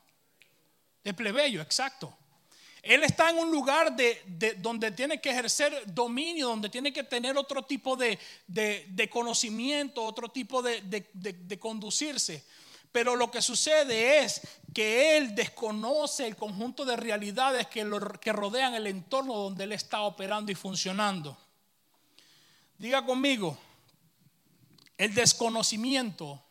De 1.03 1.14
plebeyo, 1.14 1.62
exacto. 1.62 2.14
Él 2.83 3.03
está 3.03 3.31
en 3.31 3.38
un 3.38 3.51
lugar 3.51 3.97
de, 3.97 4.59
donde 4.59 4.90
tiene 4.90 5.19
que 5.19 5.31
ejercer 5.31 5.83
dominio, 5.87 6.49
donde 6.49 6.69
tiene 6.69 6.93
que 6.93 7.05
tener 7.05 7.38
otro 7.38 7.62
tipo 7.62 7.97
de, 7.97 8.19
conocimiento, 9.11 10.05
otro 10.05 10.29
tipo 10.29 10.61
de, 10.61 11.59
conducirse. 11.59 12.45
Pero 12.92 13.14
lo 13.14 13.31
que 13.31 13.40
sucede 13.40 14.24
es 14.24 14.40
que 14.74 15.16
él 15.16 15.35
desconoce 15.35 16.26
el 16.26 16.37
conjunto 16.37 16.85
de 16.85 16.96
realidades 16.96 17.66
que, 17.68 17.85
rodean 17.85 18.74
el 18.74 18.87
entorno 18.87 19.35
donde 19.35 19.64
él 19.64 19.72
está 19.72 20.03
operando 20.03 20.50
y 20.50 20.55
funcionando. 20.57 21.37
Diga 22.79 23.05
conmigo, 23.05 23.59
el 24.96 25.14
desconocimiento 25.14 26.42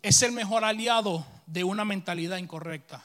es 0.00 0.22
el 0.22 0.32
mejor 0.32 0.64
aliado 0.64 1.26
de 1.46 1.64
una 1.64 1.84
mentalidad 1.84 2.38
incorrecta. 2.38 3.04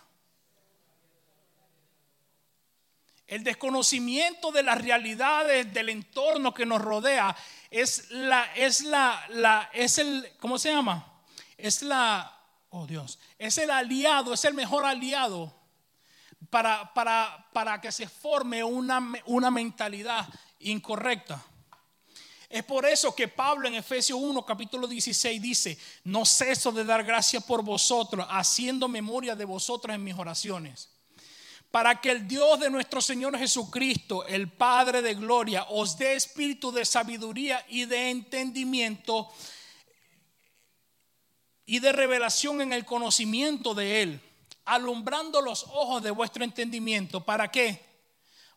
El 3.28 3.44
desconocimiento 3.44 4.52
de 4.52 4.64
las 4.64 4.80
realidades 4.80 5.74
del 5.74 5.90
entorno 5.90 6.54
que 6.54 6.66
nos 6.66 6.82
rodea 6.82 7.36
es 7.72 8.12
la, 8.12 8.54
es 8.54 8.82
la, 8.82 9.26
la, 9.30 9.70
es 9.74 9.98
el, 9.98 10.34
¿cómo 10.40 10.60
se 10.60 10.72
llama? 10.72 11.13
Es 11.58 11.82
la, 11.82 12.40
oh 12.70 12.86
Dios, 12.88 13.20
es 13.38 13.58
el 13.58 13.72
aliado, 13.72 14.34
es 14.34 14.46
el 14.46 14.54
mejor 14.54 14.86
aliado 14.86 15.54
para, 16.50 16.94
para, 16.94 17.48
para 17.54 17.82
que 17.82 17.92
se 17.92 18.08
forme 18.08 18.64
una, 18.64 19.02
una 19.26 19.52
mentalidad 19.52 20.28
incorrecta. 20.60 21.44
Es 22.54 22.64
por 22.64 22.86
eso 22.86 23.16
que 23.16 23.28
Pablo 23.28 23.68
en 23.68 23.74
Efesios 23.74 24.20
1, 24.22 24.46
capítulo 24.46 24.86
16 24.86 25.42
dice, 25.42 25.76
no 26.04 26.24
ceso 26.24 26.72
de 26.72 26.86
dar 26.86 27.04
gracias 27.04 27.44
por 27.44 27.64
vosotros, 27.64 28.28
haciendo 28.30 28.88
memoria 28.88 29.36
de 29.36 29.44
vosotros 29.44 29.96
en 29.96 30.04
mis 30.04 30.14
oraciones, 30.14 30.90
para 31.72 32.00
que 32.00 32.12
el 32.12 32.28
Dios 32.28 32.60
de 32.60 32.70
nuestro 32.70 33.02
Señor 33.02 33.36
Jesucristo, 33.40 34.24
el 34.28 34.52
Padre 34.52 35.02
de 35.02 35.16
Gloria, 35.16 35.64
os 35.70 35.98
dé 35.98 36.14
espíritu 36.14 36.72
de 36.72 36.86
sabiduría 36.86 37.66
y 37.70 37.86
de 37.86 38.12
entendimiento 38.12 39.32
y 41.74 41.80
de 41.80 41.92
revelación 41.92 42.62
en 42.62 42.72
el 42.72 42.86
conocimiento 42.86 43.74
de 43.74 44.04
Él, 44.04 44.22
alumbrando 44.64 45.42
los 45.42 45.64
ojos 45.64 46.04
de 46.04 46.12
vuestro 46.12 46.44
entendimiento. 46.44 47.26
¿Para 47.26 47.50
qué? 47.50 47.84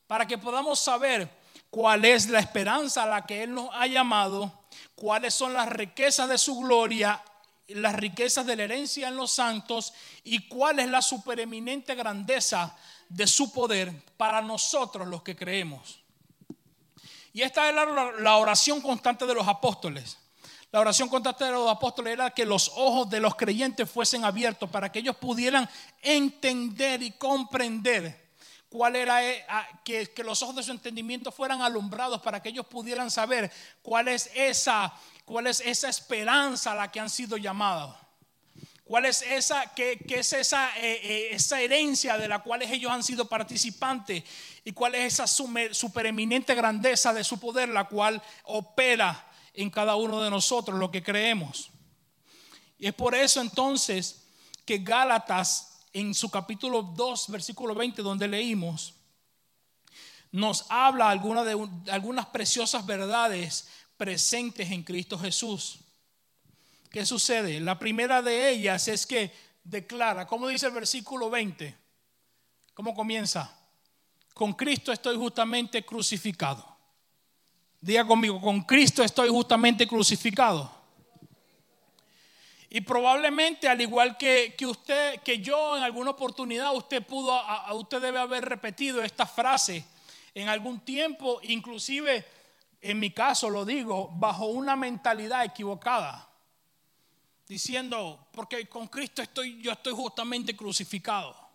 Para 0.07 0.27
que 0.27 0.37
podamos 0.37 0.81
saber 0.81 1.27
cuál 1.71 2.05
es 2.05 2.29
la 2.29 2.41
esperanza 2.41 3.05
a 3.05 3.07
la 3.07 3.25
que 3.25 3.45
Él 3.45 3.55
nos 3.55 3.71
ha 3.73 3.87
llamado, 3.87 4.53
cuáles 4.95 5.33
son 5.33 5.55
las 5.55 5.67
riquezas 5.71 6.29
de 6.29 6.37
su 6.37 6.59
gloria, 6.59 7.25
las 7.69 7.95
riquezas 7.95 8.45
de 8.45 8.55
la 8.55 8.65
herencia 8.65 9.09
en 9.09 9.17
los 9.17 9.31
santos 9.31 9.95
y 10.23 10.47
cuál 10.47 10.79
es 10.79 10.91
la 10.91 11.01
supereminente 11.01 11.95
grandeza 11.95 12.77
de 13.09 13.27
su 13.27 13.51
poder 13.51 13.95
para 14.19 14.43
nosotros 14.43 15.09
los 15.09 15.23
que 15.23 15.35
creemos. 15.35 16.01
Y 17.33 17.41
esta 17.41 17.67
es 17.71 17.75
la, 18.21 18.37
oración 18.37 18.83
constante 18.83 19.25
de 19.25 19.33
los 19.33 19.49
apóstoles. 19.49 20.19
La 20.73 20.81
oración 20.81 21.09
contra 21.09 21.35
los 21.51 21.71
apóstoles 21.71 22.13
era 22.13 22.31
que 22.31 22.45
los 22.45 22.73
ojos 22.77 23.09
de 23.09 23.21
los 23.21 23.35
creyentes 23.35 23.89
fuesen 23.89 24.25
abiertos 24.25 24.69
para 24.69 24.91
que 24.91 24.99
ellos 24.99 25.17
pudieran 25.17 25.69
entender 26.03 27.03
y 27.03 27.13
comprender 27.13 28.27
cuál 28.69 28.97
era 28.97 29.25
eh, 29.25 29.47
que, 29.85 30.13
que, 30.13 30.25
los 30.25 30.43
ojos 30.43 30.57
de 30.57 30.63
su 30.63 30.73
entendimiento 30.73 31.31
fueran 31.31 31.63
alumbrados 31.63 32.21
para 32.21 32.43
que 32.43 32.49
ellos 32.49 32.67
pudieran 32.67 33.11
saber 33.11 33.51
cuál 33.81 34.09
es 34.09 34.31
esa 34.35 34.93
cuál 35.27 35.49
es 35.49 35.61
esa 35.61 35.89
esperanza 35.89 36.73
a 36.73 36.75
la 36.77 36.91
que 36.91 37.01
han 37.01 37.11
sido 37.11 37.37
llamados. 37.37 37.95
¿Cuál 38.85 39.07
es 39.07 39.23
esa, 39.23 39.75
qué, 39.75 39.99
es 40.09 40.33
esa, 40.33 40.79
eh, 40.79 41.01
eh, 41.03 41.29
esa 41.33 41.61
herencia 41.61 42.17
de 42.17 42.29
la 42.29 42.39
cual 42.39 42.63
ellos 42.63 42.93
han 42.93 43.03
sido 43.03 43.29
participantes? 43.29 44.23
¿Y 44.65 44.71
cuál 44.71 44.95
es 44.95 45.15
esa 45.15 45.27
supereminente 45.27 46.55
grandeza 46.55 47.13
de 47.13 47.25
su 47.25 47.41
poder, 47.41 47.69
la 47.69 47.89
cual 47.89 48.23
opera 48.45 49.26
en 49.57 49.71
cada 49.71 49.97
uno 49.97 50.23
de 50.23 50.31
nosotros, 50.31 50.79
lo 50.79 50.91
que 50.91 51.03
creemos? 51.03 51.71
Y 52.79 52.87
es 52.87 52.95
por 52.95 53.15
eso 53.15 53.41
entonces 53.41 54.27
que 54.65 54.79
Gálatas, 54.79 55.81
en 55.93 56.15
su 56.15 56.31
capítulo 56.31 56.83
2, 56.83 57.29
versículo 57.29 57.75
20, 57.75 58.03
donde 58.03 58.29
leímos, 58.29 58.95
nos 60.33 60.67
habla 60.69 61.09
alguna 61.09 61.45
de, 61.45 61.57
algunas 61.91 62.27
preciosas 62.27 62.85
verdades 62.85 63.69
presentes 63.97 64.71
en 64.71 64.83
Cristo 64.83 65.19
Jesús. 65.19 65.79
¿Qué 66.91 67.07
sucede? 67.07 67.61
La 67.61 67.79
primera 67.79 68.21
de 68.23 68.51
ellas 68.51 68.89
es 68.89 69.07
que 69.07 69.33
declara, 69.65 70.27
¿cómo 70.27 70.49
dice 70.49 70.67
el 70.67 70.73
versículo 70.73 71.31
20? 71.31 71.77
¿Cómo 72.75 72.95
comienza? 72.95 73.57
Con 74.35 74.53
Cristo 74.53 74.93
estoy 74.93 75.17
justamente 75.17 75.85
crucificado. 75.85 76.76
Diga 77.87 78.05
conmigo, 78.05 78.41
con 78.41 78.63
Cristo 78.63 79.05
estoy 79.05 79.29
justamente 79.29 79.87
crucificado. 79.87 80.69
Y 82.69 82.81
probablemente 82.81 83.69
al 83.69 83.81
igual 83.81 84.17
que, 84.17 84.57
que, 84.59 84.67
usted, 84.67 85.21
que 85.21 85.39
yo 85.39 85.77
en 85.77 85.85
alguna 85.85 86.11
oportunidad, 86.11 86.75
usted 86.75 87.07
pudo, 87.07 87.41
usted 87.75 88.03
debe 88.03 88.19
haber 88.19 88.45
repetido 88.45 89.01
esta 89.05 89.25
frase 89.25 89.85
en 90.35 90.49
algún 90.49 90.81
tiempo, 90.81 91.39
inclusive 91.45 92.27
en 92.81 92.99
mi 92.99 93.13
caso 93.13 93.49
lo 93.49 93.65
digo, 93.65 94.11
bajo 94.17 94.47
una 94.47 94.75
mentalidad 94.75 95.45
equivocada, 95.45 96.29
diciendo, 97.47 98.27
porque 98.33 98.69
con 98.69 98.89
Cristo 98.89 99.23
estoy, 99.23 99.63
yo 99.63 99.71
estoy 99.71 99.93
justamente 99.93 100.57
crucificado. 100.57 101.46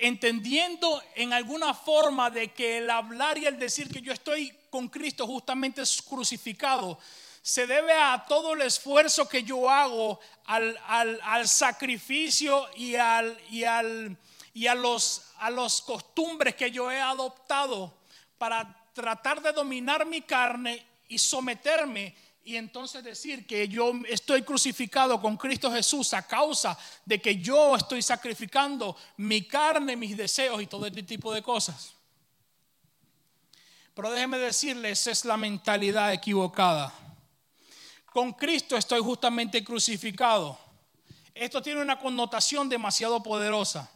Entendiendo 0.00 1.02
en 1.14 1.32
alguna 1.32 1.74
forma 1.74 2.30
de 2.30 2.52
que 2.52 2.78
el 2.78 2.90
hablar 2.90 3.38
y 3.38 3.46
el 3.46 3.58
decir 3.58 3.88
que 3.88 4.00
yo 4.00 4.12
estoy 4.12 4.52
con 4.70 4.88
Cristo 4.88 5.26
justamente 5.26 5.82
crucificado, 6.08 6.98
se 7.42 7.66
debe 7.66 7.92
a 7.92 8.24
todo 8.26 8.54
el 8.54 8.62
esfuerzo 8.62 9.28
que 9.28 9.42
yo 9.42 9.70
hago 9.70 10.18
al, 10.46 10.76
al, 10.88 11.46
sacrificio 11.46 12.68
y, 12.74 12.96
al, 12.96 13.38
y, 13.50 13.62
y 14.54 14.66
a, 14.66 14.74
los, 14.74 15.22
a 15.38 15.50
los 15.50 15.80
costumbres 15.82 16.56
que 16.56 16.70
yo 16.70 16.90
he 16.90 17.00
adoptado 17.00 17.94
para 18.36 18.76
tratar 18.92 19.40
de 19.40 19.52
dominar 19.52 20.04
mi 20.06 20.22
carne 20.22 20.84
y 21.08 21.18
someterme 21.18 22.14
y 22.46 22.56
entonces 22.56 23.02
decir 23.02 23.44
que 23.44 23.66
yo 23.66 23.92
estoy 24.08 24.42
crucificado 24.42 25.20
con 25.20 25.36
Cristo 25.36 25.68
Jesús 25.68 26.14
a 26.14 26.24
causa 26.24 26.78
de 27.04 27.20
que 27.20 27.38
yo 27.38 27.74
estoy 27.74 28.02
sacrificando 28.02 28.96
mi 29.16 29.48
carne, 29.48 29.96
mis 29.96 30.16
deseos 30.16 30.62
y 30.62 30.68
todo 30.68 30.86
este 30.86 31.02
tipo 31.02 31.34
de 31.34 31.42
cosas. 31.42 31.94
Pero 33.94 34.12
déjeme 34.12 34.38
decirles, 34.38 35.08
es 35.08 35.24
la 35.24 35.36
mentalidad 35.36 36.12
equivocada. 36.12 36.94
Con 38.12 38.32
Cristo 38.32 38.76
estoy 38.76 39.00
justamente 39.00 39.64
crucificado. 39.64 40.56
Esto 41.34 41.60
tiene 41.60 41.82
una 41.82 41.98
connotación 41.98 42.68
demasiado 42.68 43.24
poderosa. 43.24 43.90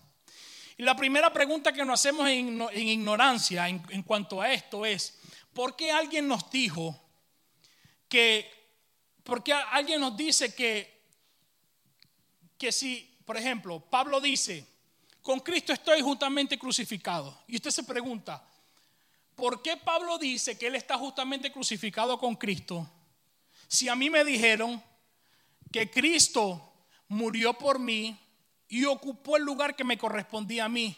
Y 0.76 0.82
la 0.82 0.96
primera 0.96 1.32
pregunta 1.32 1.72
que 1.72 1.84
nos 1.84 2.00
hacemos 2.00 2.28
en, 2.28 2.60
ignorancia 2.74 3.68
en, 3.68 4.02
cuanto 4.02 4.40
a 4.42 4.52
esto 4.52 4.84
es, 4.84 5.20
¿por 5.52 5.76
qué 5.76 5.92
alguien 5.92 6.26
nos 6.26 6.50
dijo 6.50 7.00
que, 8.10 8.50
por 9.24 9.42
qué 9.42 9.54
alguien 9.54 10.02
nos 10.02 10.14
dice 10.14 10.54
que, 10.54 11.00
que 12.58 12.70
si, 12.70 13.16
por 13.24 13.38
ejemplo, 13.38 13.80
Pablo 13.80 14.20
dice, 14.20 14.66
con 15.22 15.40
Cristo 15.40 15.72
estoy 15.72 16.02
justamente 16.02 16.58
crucificado? 16.58 17.42
Y 17.48 17.56
usted 17.56 17.70
se 17.70 17.84
pregunta, 17.84 18.46
¿por 19.34 19.62
qué 19.62 19.78
Pablo 19.78 20.18
dice 20.18 20.58
que 20.58 20.66
él 20.66 20.74
está 20.74 20.98
justamente 20.98 21.50
crucificado 21.50 22.18
con 22.18 22.36
Cristo? 22.36 22.86
Si 23.66 23.88
a 23.88 23.96
mí 23.96 24.10
me 24.10 24.24
dijeron 24.24 24.82
que 25.72 25.90
Cristo 25.90 26.74
murió 27.08 27.54
por 27.54 27.78
mí, 27.78 28.18
y 28.70 28.84
ocupó 28.84 29.36
el 29.36 29.42
lugar 29.42 29.74
que 29.74 29.82
me 29.82 29.98
correspondía 29.98 30.64
a 30.64 30.68
mí. 30.68 30.96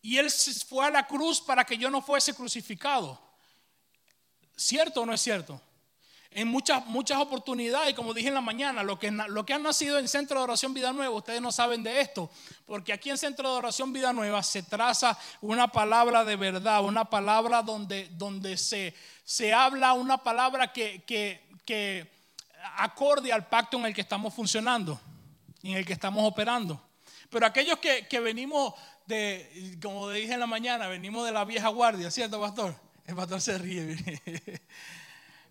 Y 0.00 0.16
Él 0.16 0.30
fue 0.30 0.86
a 0.86 0.90
la 0.90 1.06
cruz 1.06 1.40
para 1.40 1.64
que 1.64 1.76
yo 1.76 1.90
no 1.90 2.00
fuese 2.00 2.34
crucificado. 2.34 3.20
¿Cierto 4.56 5.02
o 5.02 5.06
no 5.06 5.12
es 5.12 5.20
cierto? 5.20 5.60
En 6.34 6.48
muchas, 6.48 6.84
muchas 6.86 7.18
oportunidades, 7.18 7.94
como 7.94 8.12
dije 8.12 8.28
en 8.28 8.34
la 8.34 8.40
mañana, 8.40 8.82
lo 8.82 8.98
que, 8.98 9.10
lo 9.10 9.46
que 9.46 9.54
han 9.54 9.62
nacido 9.62 9.98
en 9.98 10.08
Centro 10.08 10.38
de 10.38 10.44
Oración 10.44 10.74
Vida 10.74 10.92
Nueva, 10.92 11.14
ustedes 11.14 11.40
no 11.40 11.52
saben 11.52 11.82
de 11.82 12.00
esto, 12.00 12.30
porque 12.66 12.92
aquí 12.92 13.08
en 13.08 13.18
Centro 13.18 13.50
de 13.50 13.56
Oración 13.56 13.92
Vida 13.92 14.12
Nueva 14.12 14.42
se 14.42 14.62
traza 14.62 15.16
una 15.40 15.68
palabra 15.68 16.24
de 16.24 16.36
verdad, 16.36 16.84
una 16.84 17.04
palabra 17.04 17.62
donde, 17.62 18.08
donde 18.12 18.56
se, 18.56 18.94
se 19.24 19.52
habla, 19.52 19.92
una 19.92 20.18
palabra 20.18 20.72
que, 20.72 21.02
que, 21.06 21.40
que 21.64 22.10
acorde 22.76 23.32
al 23.32 23.46
pacto 23.46 23.78
en 23.78 23.86
el 23.86 23.94
que 23.94 24.00
estamos 24.00 24.34
funcionando 24.34 25.00
en 25.64 25.78
el 25.78 25.86
que 25.86 25.94
estamos 25.94 26.24
operando. 26.24 26.80
Pero 27.30 27.46
aquellos 27.46 27.78
que, 27.78 28.20
venimos 28.20 28.74
de, 29.06 29.78
como 29.82 30.10
dije 30.10 30.34
en 30.34 30.40
la 30.40 30.46
mañana, 30.46 30.86
venimos 30.88 31.26
de 31.26 31.32
la 31.32 31.44
vieja 31.44 31.68
guardia, 31.68 32.10
¿cierto, 32.10 32.40
pastor? 32.40 32.76
El 33.06 33.16
pastor 33.16 33.40
se 33.40 33.58
ríe. 33.58 33.96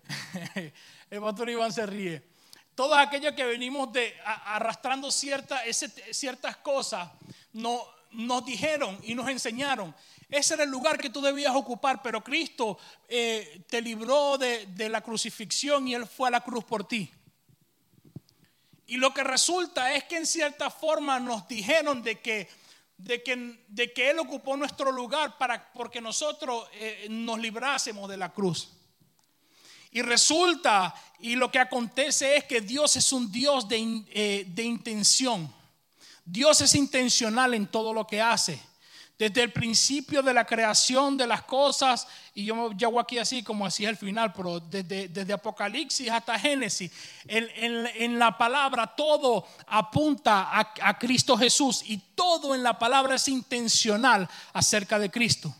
El 1.10 1.20
pastor 1.20 1.50
Iván 1.50 1.72
se 1.72 1.86
ríe. 1.86 2.22
Todos 2.74 2.98
aquellos 2.98 3.34
que 3.34 3.44
venimos 3.44 3.92
de, 3.92 4.14
arrastrando 4.24 5.10
ciertas 5.10 6.56
cosas, 6.62 7.08
no, 7.52 7.80
nos 8.10 8.44
dijeron 8.44 8.98
y 9.02 9.14
nos 9.14 9.28
enseñaron. 9.28 9.94
Ese 10.28 10.54
era 10.54 10.64
el 10.64 10.70
lugar 10.70 10.98
que 10.98 11.10
tú 11.10 11.20
debías 11.20 11.54
ocupar, 11.54 12.02
pero 12.02 12.24
Cristo 12.24 12.78
eh, 13.08 13.62
te 13.68 13.80
libró 13.80 14.38
de, 14.38 14.66
de 14.66 14.88
la 14.88 15.00
crucifixión 15.00 15.86
y 15.86 15.94
Él 15.94 16.06
fue 16.06 16.28
a 16.28 16.32
la 16.32 16.40
cruz 16.40 16.64
por 16.64 16.86
ti. 16.86 17.10
Y 18.86 18.96
lo 18.96 19.14
que 19.14 19.24
resulta 19.24 19.94
es 19.94 20.04
que 20.04 20.16
en 20.16 20.26
cierta 20.26 20.70
forma 20.70 21.18
nos 21.18 21.48
dijeron 21.48 22.02
de 22.02 22.20
que, 22.20 22.48
de 22.98 23.22
que, 23.22 23.64
de 23.68 23.92
que 23.92 24.10
Él 24.10 24.18
ocupó 24.18 24.56
nuestro 24.56 24.92
lugar 24.92 25.38
para, 25.38 25.72
porque 25.72 26.00
nosotros 26.00 26.68
eh, 26.74 27.06
nos 27.10 27.38
librásemos 27.38 28.08
de 28.08 28.16
la 28.16 28.32
cruz. 28.32 28.72
Y 29.94 30.02
resulta, 30.02 30.92
y 31.20 31.36
lo 31.36 31.52
que 31.52 31.60
acontece 31.60 32.36
es 32.36 32.44
que 32.44 32.60
Dios 32.60 32.96
es 32.96 33.12
un 33.12 33.30
Dios 33.30 33.68
de, 33.68 34.02
eh, 34.10 34.44
de 34.48 34.62
intención. 34.64 35.50
Dios 36.24 36.60
es 36.60 36.74
intencional 36.74 37.54
en 37.54 37.68
todo 37.68 37.94
lo 37.94 38.04
que 38.04 38.20
hace. 38.20 38.60
Desde 39.16 39.44
el 39.44 39.52
principio 39.52 40.20
de 40.20 40.34
la 40.34 40.44
creación 40.44 41.16
de 41.16 41.28
las 41.28 41.44
cosas, 41.44 42.08
y 42.34 42.46
yo 42.46 42.72
llego 42.72 42.98
aquí 42.98 43.18
así 43.18 43.44
como 43.44 43.64
así 43.64 43.86
al 43.86 43.96
final, 43.96 44.32
pero 44.32 44.58
desde, 44.58 45.06
desde 45.06 45.32
Apocalipsis 45.32 46.10
hasta 46.10 46.36
Génesis, 46.40 46.90
en, 47.28 47.86
en, 47.94 48.18
la 48.18 48.36
palabra 48.36 48.88
todo 48.88 49.46
apunta 49.68 50.58
a, 50.58 50.98
Cristo 50.98 51.36
Jesús 51.36 51.84
y 51.86 51.98
todo 52.16 52.52
en 52.56 52.64
la 52.64 52.76
palabra 52.76 53.14
es 53.14 53.28
intencional 53.28 54.28
acerca 54.52 54.98
de 54.98 55.08
Cristo. 55.08 55.54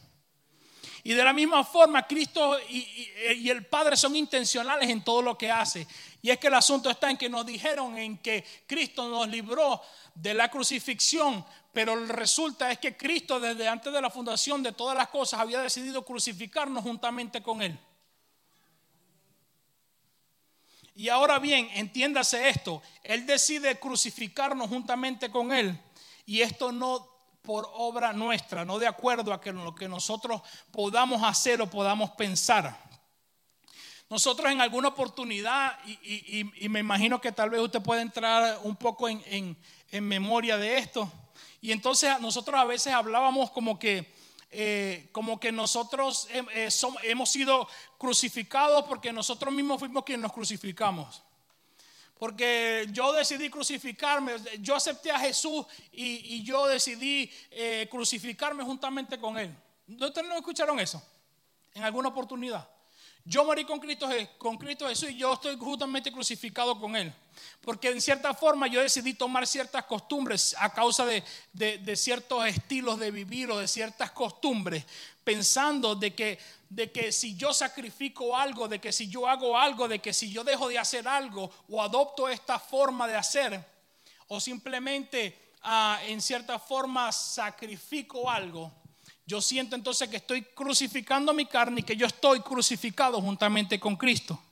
Y 1.04 1.12
de 1.12 1.22
la 1.22 1.32
misma 1.32 1.62
forma, 1.62 2.06
Cristo 2.06 2.58
y, 2.68 3.10
y, 3.36 3.50
el 3.50 3.66
Padre 3.66 3.96
son 3.96 4.16
intencionales 4.16 4.88
en 4.88 5.04
todo 5.04 5.22
lo 5.22 5.38
que 5.38 5.50
hace. 5.50 5.86
Y 6.22 6.30
es 6.30 6.38
que 6.38 6.48
el 6.48 6.54
asunto 6.54 6.90
está 6.90 7.10
en 7.10 7.16
que 7.16 7.28
nos 7.28 7.44
dijeron 7.44 7.96
en 7.98 8.18
que 8.18 8.44
Cristo 8.66 9.08
nos 9.08 9.28
libró 9.28 9.80
de 10.14 10.34
la 10.34 10.50
crucifixión 10.50 11.44
pero 11.74 11.96
resulta 12.06 12.70
es 12.70 12.78
que 12.78 12.96
Cristo 12.96 13.40
desde 13.40 13.66
antes 13.66 13.92
de 13.92 14.00
la 14.00 14.08
fundación 14.08 14.62
de 14.62 14.70
todas 14.70 14.96
las 14.96 15.08
cosas 15.08 15.40
había 15.40 15.60
decidido 15.60 16.04
crucificarnos 16.04 16.84
juntamente 16.84 17.42
con 17.42 17.60
Él. 17.60 17.76
Y 20.94 21.08
ahora 21.08 21.40
bien, 21.40 21.68
entiéndase 21.74 22.48
esto, 22.48 22.80
Él 23.02 23.26
decide 23.26 23.80
crucificarnos 23.80 24.68
juntamente 24.68 25.32
con 25.32 25.52
Él. 25.52 25.76
Y 26.24 26.42
esto 26.42 26.70
no 26.70 27.13
por 27.44 27.70
obra 27.74 28.12
nuestra, 28.12 28.64
no 28.64 28.78
de 28.78 28.86
acuerdo 28.86 29.32
a 29.32 29.40
que 29.40 29.52
lo 29.52 29.74
que 29.74 29.88
nosotros 29.88 30.40
podamos 30.72 31.22
hacer 31.22 31.60
o 31.60 31.68
podamos 31.68 32.10
pensar. 32.12 32.76
Nosotros 34.08 34.50
en 34.50 34.60
alguna 34.60 34.88
oportunidad, 34.88 35.78
y, 35.86 36.68
me 36.68 36.80
imagino 36.80 37.20
que 37.20 37.32
tal 37.32 37.50
vez 37.50 37.60
usted 37.60 37.82
pueda 37.82 38.02
entrar 38.02 38.58
un 38.62 38.76
poco 38.76 39.08
en 39.08 39.56
memoria 39.92 40.56
de 40.56 40.78
esto, 40.78 41.10
y 41.60 41.72
entonces 41.72 42.18
nosotros 42.20 42.58
a 42.58 42.64
veces 42.64 42.92
hablábamos 42.92 43.50
como 43.50 43.78
que 43.78 44.12
eh, 44.56 45.08
como 45.10 45.40
que 45.40 45.50
nosotros 45.50 46.28
eh, 46.30 46.44
eh, 46.52 46.68
som- 46.70 46.96
hemos 47.02 47.28
sido 47.28 47.66
crucificados 47.98 48.84
porque 48.84 49.12
nosotros 49.12 49.52
mismos 49.52 49.80
fuimos 49.80 50.04
quienes 50.04 50.22
nos 50.22 50.32
crucificamos. 50.32 51.23
Porque 52.18 52.86
yo 52.90 53.12
decidí 53.12 53.50
crucificarme, 53.50 54.34
yo 54.60 54.76
acepté 54.76 55.10
a 55.10 55.18
Jesús 55.18 55.66
y, 55.92 56.42
yo 56.44 56.66
decidí 56.66 57.30
eh, 57.50 57.88
crucificarme 57.90 58.62
juntamente 58.62 59.18
con 59.18 59.38
Él. 59.38 59.54
¿Ustedes 59.88 60.28
no 60.28 60.36
escucharon 60.36 60.78
eso? 60.78 61.02
En 61.74 61.82
alguna 61.82 62.08
oportunidad. 62.08 62.68
Yo 63.26 63.44
morí 63.44 63.64
con 63.64 63.80
Cristo, 63.80 64.08
con 64.36 64.58
Cristo 64.58 64.86
Jesús 64.86 65.10
y 65.10 65.16
yo 65.16 65.32
estoy 65.32 65.56
justamente 65.56 66.12
crucificado 66.12 66.78
con 66.78 66.94
Él. 66.94 67.12
Porque 67.62 67.90
en 67.90 68.00
cierta 68.00 68.34
forma 68.34 68.66
yo 68.66 68.80
decidí 68.80 69.14
tomar 69.14 69.46
ciertas 69.46 69.84
costumbres 69.84 70.54
a 70.58 70.72
causa 70.72 71.06
de 71.06 71.96
ciertos 71.96 72.46
estilos 72.46 72.98
de 72.98 73.10
vivir 73.10 73.50
o 73.50 73.58
de 73.58 73.66
ciertas 73.66 74.10
costumbres, 74.12 74.84
pensando 75.24 75.94
de 75.94 76.14
que, 76.14 76.38
de 76.74 76.90
que 76.90 77.12
si 77.12 77.36
yo 77.36 77.54
sacrifico 77.54 78.36
algo, 78.36 78.66
de 78.66 78.80
que 78.80 78.90
si 78.92 79.08
yo 79.08 79.28
hago 79.28 79.56
algo, 79.56 79.86
de 79.86 80.00
que 80.00 80.12
si 80.12 80.32
yo 80.32 80.42
dejo 80.42 80.68
de 80.68 80.76
hacer 80.76 81.06
algo 81.06 81.48
o 81.68 81.80
adopto 81.80 82.28
esta 82.28 82.58
forma 82.58 83.06
de 83.06 83.14
hacer, 83.14 83.64
o 84.26 84.40
simplemente 84.40 85.52
ah, 85.62 86.00
en 86.04 86.20
cierta 86.20 86.58
forma 86.58 87.12
sacrifico 87.12 88.28
algo, 88.28 88.72
yo 89.24 89.40
siento 89.40 89.76
entonces 89.76 90.08
que 90.08 90.16
estoy 90.16 90.42
crucificando 90.42 91.32
mi 91.32 91.46
carne 91.46 91.80
y 91.80 91.84
que 91.84 91.96
yo 91.96 92.06
estoy 92.06 92.40
crucificado 92.40 93.20
juntamente 93.20 93.78
con 93.78 93.94
Cristo. 93.94 94.42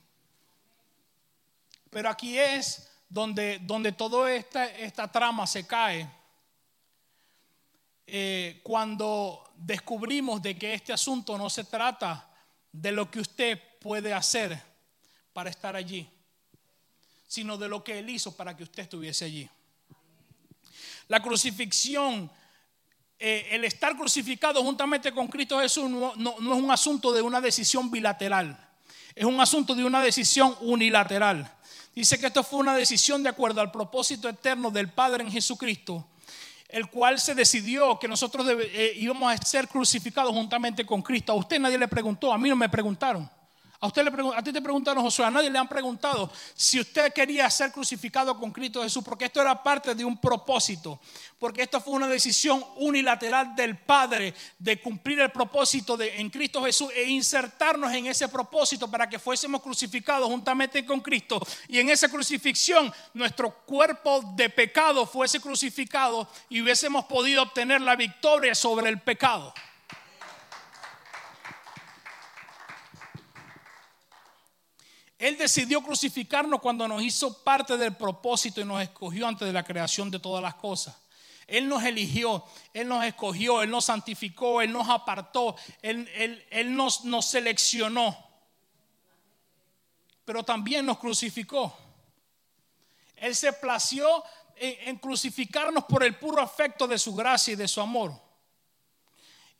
Pero 1.89 2.09
aquí 2.09 2.39
es 2.39 2.89
donde, 3.09 3.59
donde 3.59 3.91
toda 3.91 4.31
esta, 4.33 4.65
esta 4.65 5.11
trama 5.11 5.45
se 5.45 5.67
cae. 5.67 6.09
Eh, 8.07 8.61
cuando 8.63 9.42
descubrimos 9.55 10.41
de 10.41 10.57
que 10.57 10.73
este 10.73 10.93
asunto 10.93 11.37
no 11.37 11.49
se 11.49 11.63
trata 11.63 12.29
de 12.71 12.91
lo 12.91 13.09
que 13.09 13.19
usted 13.19 13.59
puede 13.79 14.13
hacer 14.13 14.59
para 15.33 15.49
estar 15.49 15.75
allí, 15.75 16.07
sino 17.27 17.57
de 17.57 17.67
lo 17.67 17.83
que 17.83 17.99
Él 17.99 18.09
hizo 18.09 18.35
para 18.35 18.55
que 18.55 18.63
usted 18.63 18.83
estuviese 18.83 19.25
allí. 19.25 19.49
La 21.07 21.21
crucifixión, 21.21 22.29
eh, 23.19 23.47
el 23.51 23.65
estar 23.65 23.95
crucificado 23.97 24.63
juntamente 24.63 25.11
con 25.11 25.27
Cristo 25.27 25.59
Jesús 25.59 25.89
no, 25.89 26.13
no- 26.15 26.35
no 26.39 26.53
es 26.55 26.61
un 26.61 26.71
asunto 26.71 27.11
de 27.11 27.21
una 27.21 27.41
decisión 27.41 27.91
bilateral, 27.91 28.57
es 29.15 29.25
un 29.25 29.39
asunto 29.39 29.75
de 29.75 29.83
una 29.83 30.01
decisión 30.01 30.55
unilateral. 30.61 31.51
Dice 31.93 32.19
que 32.19 32.27
esto 32.27 32.43
fue 32.43 32.59
una 32.59 32.75
decisión 32.75 33.21
de 33.21 33.29
acuerdo 33.29 33.61
al 33.61 33.71
propósito 33.71 34.27
eterno 34.27 34.71
del 34.71 34.89
Padre 34.89 35.23
en 35.23 35.31
Jesucristo, 35.31 36.07
el 36.69 36.87
cual 36.87 37.19
se 37.19 37.35
decidió 37.35 37.99
que 37.99 38.07
nosotros 38.07 38.47
eh, 38.49 38.93
íbamos 38.95 39.31
a 39.31 39.37
ser 39.37 39.67
crucificados 39.67 40.31
juntamente 40.31 40.85
con 40.85 41.01
Cristo. 41.01 41.33
A 41.33 41.35
usted 41.35 41.59
nadie 41.59 41.77
le 41.77 41.87
preguntó, 41.87 42.33
a 42.33 42.37
mí 42.37 42.49
no 42.49 42.55
me 42.55 42.69
preguntaron. 42.69 43.29
A, 43.83 43.87
usted 43.87 44.05
le 44.05 44.33
a 44.33 44.41
ti 44.41 44.53
te 44.53 44.61
preguntaron, 44.61 45.03
Josué, 45.03 45.25
a 45.25 45.29
nadie 45.29 45.49
le 45.49 45.59
han 45.59 45.67
preguntado 45.67 46.31
si 46.55 46.79
usted 46.79 47.11
quería 47.11 47.49
ser 47.49 47.69
crucificado 47.69 48.39
con 48.39 48.49
Cristo 48.49 48.81
Jesús, 48.81 49.03
porque 49.03 49.25
esto 49.25 49.41
era 49.41 49.61
parte 49.61 49.93
de 49.93 50.05
un 50.05 50.15
propósito, 50.15 51.01
porque 51.37 51.63
esto 51.63 51.81
fue 51.81 51.95
una 51.95 52.07
decisión 52.07 52.63
unilateral 52.77 53.53
del 53.57 53.77
Padre 53.77 54.33
de 54.57 54.79
cumplir 54.79 55.19
el 55.19 55.33
propósito 55.33 55.97
de, 55.97 56.15
en 56.15 56.29
Cristo 56.29 56.63
Jesús 56.63 56.93
e 56.95 57.09
insertarnos 57.09 57.91
en 57.91 58.07
ese 58.07 58.29
propósito 58.29 58.89
para 58.89 59.09
que 59.09 59.19
fuésemos 59.19 59.61
crucificados 59.61 60.29
juntamente 60.29 60.85
con 60.85 61.01
Cristo. 61.01 61.45
Y 61.67 61.79
en 61.79 61.89
esa 61.89 62.07
crucifixión 62.07 62.89
nuestro 63.13 63.51
cuerpo 63.65 64.21
de 64.33 64.49
pecado 64.49 65.05
fuese 65.05 65.41
crucificado 65.41 66.25
y 66.47 66.61
hubiésemos 66.61 67.03
podido 67.03 67.43
obtener 67.43 67.81
la 67.81 67.97
victoria 67.97 68.55
sobre 68.55 68.87
el 68.87 69.01
pecado. 69.01 69.53
Él 75.23 75.37
decidió 75.37 75.81
crucificarnos 75.81 76.59
cuando 76.59 76.85
nos 76.85 77.01
hizo 77.01 77.43
parte 77.43 77.77
del 77.77 77.95
propósito 77.95 78.59
y 78.59 78.65
nos 78.65 78.81
escogió 78.81 79.25
antes 79.25 79.47
de 79.47 79.53
la 79.53 79.63
creación 79.63 80.11
de 80.11 80.19
todas 80.19 80.43
las 80.43 80.55
cosas. 80.55 80.97
Él 81.47 81.69
nos 81.69 81.81
eligió, 81.83 82.43
Él 82.73 82.89
nos 82.89 83.05
escogió, 83.05 83.61
Él 83.61 83.69
nos 83.69 83.85
santificó, 83.85 84.61
Él 84.61 84.73
nos 84.73 84.89
apartó, 84.89 85.55
Él, 85.81 86.09
Él- 86.15 86.45
Él 86.49 86.75
nos, 86.75 87.05
nos 87.05 87.25
seleccionó. 87.25 88.17
Pero 90.25 90.43
también 90.43 90.85
nos 90.85 90.97
crucificó. 90.99 91.73
Él 93.15 93.33
se 93.33 93.53
plació 93.53 94.23
en, 94.57 94.97
crucificarnos 94.97 95.85
por 95.85 96.03
el 96.03 96.17
puro 96.17 96.41
afecto 96.41 96.85
de 96.85 96.99
su 96.99 97.15
gracia 97.15 97.53
y 97.53 97.55
de 97.55 97.69
su 97.69 97.79
amor. 97.79 98.13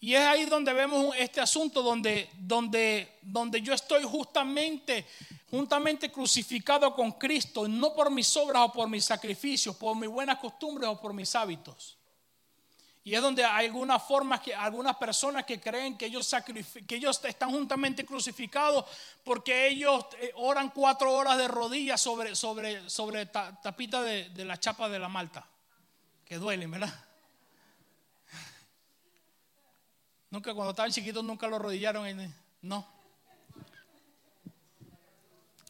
Y 0.01 0.15
es 0.15 0.21
ahí 0.21 0.43
donde 0.45 0.73
vemos 0.73 1.15
este 1.17 1.39
asunto 1.39 1.81
donde, 1.81 2.29
donde, 2.33 3.19
donde 3.21 3.61
yo 3.61 3.73
estoy 3.73 4.03
justamente, 4.03 5.05
juntamente 5.53 6.11
crucificado 6.11 6.95
con 6.95 7.11
Cristo, 7.11 7.67
no 7.67 7.93
por 7.93 8.09
mis 8.09 8.35
obras 8.37 8.63
o 8.63 8.71
por 8.71 8.89
mis 8.89 9.05
sacrificios, 9.05 9.75
por 9.75 9.95
mis 9.95 10.09
buenas 10.09 10.39
costumbres 10.39 10.89
o 10.89 10.99
por 10.99 11.13
mis 11.13 11.35
hábitos. 11.35 11.95
Y 13.03 13.13
es 13.13 13.21
donde 13.21 13.45
hay 13.45 13.67
algunas 13.67 14.01
formas 14.01 14.39
que 14.39 14.55
algunas 14.55 14.95
personas 14.95 15.45
que 15.45 15.61
creen 15.61 15.95
que 15.95 16.07
ellos, 16.07 16.27
que 16.87 16.95
ellos 16.95 17.23
están 17.23 17.51
juntamente 17.51 18.03
crucificados 18.03 18.85
porque 19.23 19.67
ellos 19.67 20.07
eh, 20.19 20.31
oran 20.37 20.71
cuatro 20.71 21.13
horas 21.13 21.37
de 21.37 21.47
rodillas 21.47 22.01
sobre, 22.01 22.35
sobre, 22.35 22.89
sobre 22.89 23.27
ta- 23.27 23.61
tapita 23.61 24.01
de, 24.01 24.29
de 24.29 24.45
la 24.45 24.59
chapa 24.59 24.89
de 24.89 24.97
la 24.97 25.07
malta, 25.07 25.47
que 26.25 26.39
duelen, 26.39 26.71
¿verdad? 26.71 26.89
Nunca 30.31 30.51
cuando 30.55 30.71
estaban 30.71 30.91
chiquitos 30.91 31.23
nunca 31.23 31.45
lo 31.45 31.59
rodillaron 31.59 32.33
no. 32.63 33.02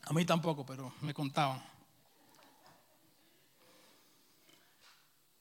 A 0.05 0.13
mí 0.13 0.25
tampoco, 0.25 0.65
pero 0.65 0.93
me 1.01 1.13
contaban. 1.13 1.63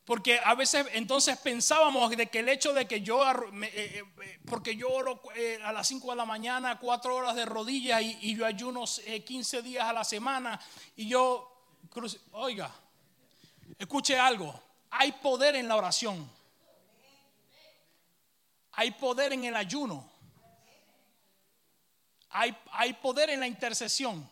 Porque 0.05 0.41
a 0.45 0.55
veces 0.55 0.87
entonces 0.93 1.39
pensábamos 1.39 2.11
de 2.11 2.27
que 2.27 2.41
el 2.41 2.49
hecho 2.49 2.73
de 2.73 2.87
que 2.87 3.03
yo, 3.03 3.23
eh, 3.23 3.35
eh, 3.63 4.05
eh, 4.23 4.39
porque 4.45 4.77
yo 4.77 4.91
oro 4.91 5.23
a 5.65 5.73
las 5.73 5.87
5 5.87 6.11
de 6.11 6.17
la 6.17 6.25
mañana, 6.25 6.79
4 6.79 7.15
horas 7.15 7.37
de 7.37 7.45
rodillas 7.45 8.03
y, 8.03 8.35
yo 8.37 8.45
ayuno 8.45 8.85
eh, 9.07 9.23
15 9.23 9.63
días 9.63 9.85
a 9.85 9.93
la 9.93 10.03
semana 10.03 10.61
y 10.97 11.09
yo, 11.09 11.67
oiga, 12.33 12.75
escuche 13.79 14.19
algo, 14.19 14.61
hay 14.91 15.13
poder 15.13 15.55
en 15.55 15.69
la 15.69 15.77
oración. 15.77 16.29
Hay 18.73 18.91
poder 18.93 19.35
en 19.35 19.45
el 19.45 19.55
ayuno. 19.55 20.11
Hay, 22.31 22.57
hay 22.73 22.95
poder 22.95 23.31
en 23.31 23.41
la 23.41 23.47
intercesión. 23.47 24.29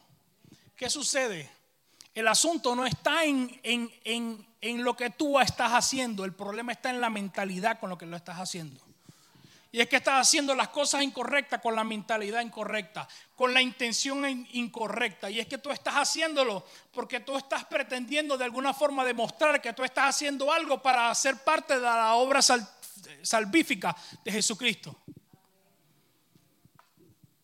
¿Qué 0.80 0.88
sucede? 0.88 1.46
El 2.14 2.26
asunto 2.26 2.74
no 2.74 2.86
está 2.86 3.24
en, 3.24 3.60
en- 3.62 3.92
en- 4.02 4.46
en 4.62 4.82
lo 4.82 4.96
que 4.96 5.10
tú 5.10 5.38
estás 5.38 5.72
haciendo. 5.72 6.24
El 6.24 6.32
problema 6.32 6.72
está 6.72 6.88
en 6.88 7.02
la 7.02 7.10
mentalidad 7.10 7.78
con 7.78 7.90
lo 7.90 7.98
que 7.98 8.06
lo 8.06 8.16
estás 8.16 8.38
haciendo. 8.38 8.80
Y 9.72 9.82
es 9.82 9.90
que 9.90 9.96
estás 9.96 10.26
haciendo 10.26 10.54
las 10.54 10.68
cosas 10.68 11.02
incorrectas 11.02 11.60
con 11.60 11.74
la 11.76 11.84
mentalidad 11.84 12.40
incorrecta, 12.40 13.06
con 13.36 13.52
la 13.52 13.60
intención 13.60 14.26
in- 14.26 14.48
incorrecta. 14.52 15.28
Y 15.30 15.38
es 15.38 15.46
que 15.46 15.58
tú 15.58 15.70
estás 15.70 15.96
haciéndolo 15.96 16.64
porque 16.92 17.20
tú 17.20 17.36
estás 17.36 17.66
pretendiendo 17.66 18.38
de 18.38 18.44
alguna 18.46 18.72
forma 18.72 19.04
demostrar 19.04 19.60
que 19.60 19.74
tú 19.74 19.84
estás 19.84 20.16
haciendo 20.16 20.50
algo 20.50 20.80
para 20.80 21.14
ser 21.14 21.44
parte 21.44 21.74
de 21.74 21.82
la 21.82 22.14
obra 22.14 22.40
sal- 22.40 22.66
salvífica 23.22 23.94
de 24.24 24.32
Jesucristo. 24.32 24.96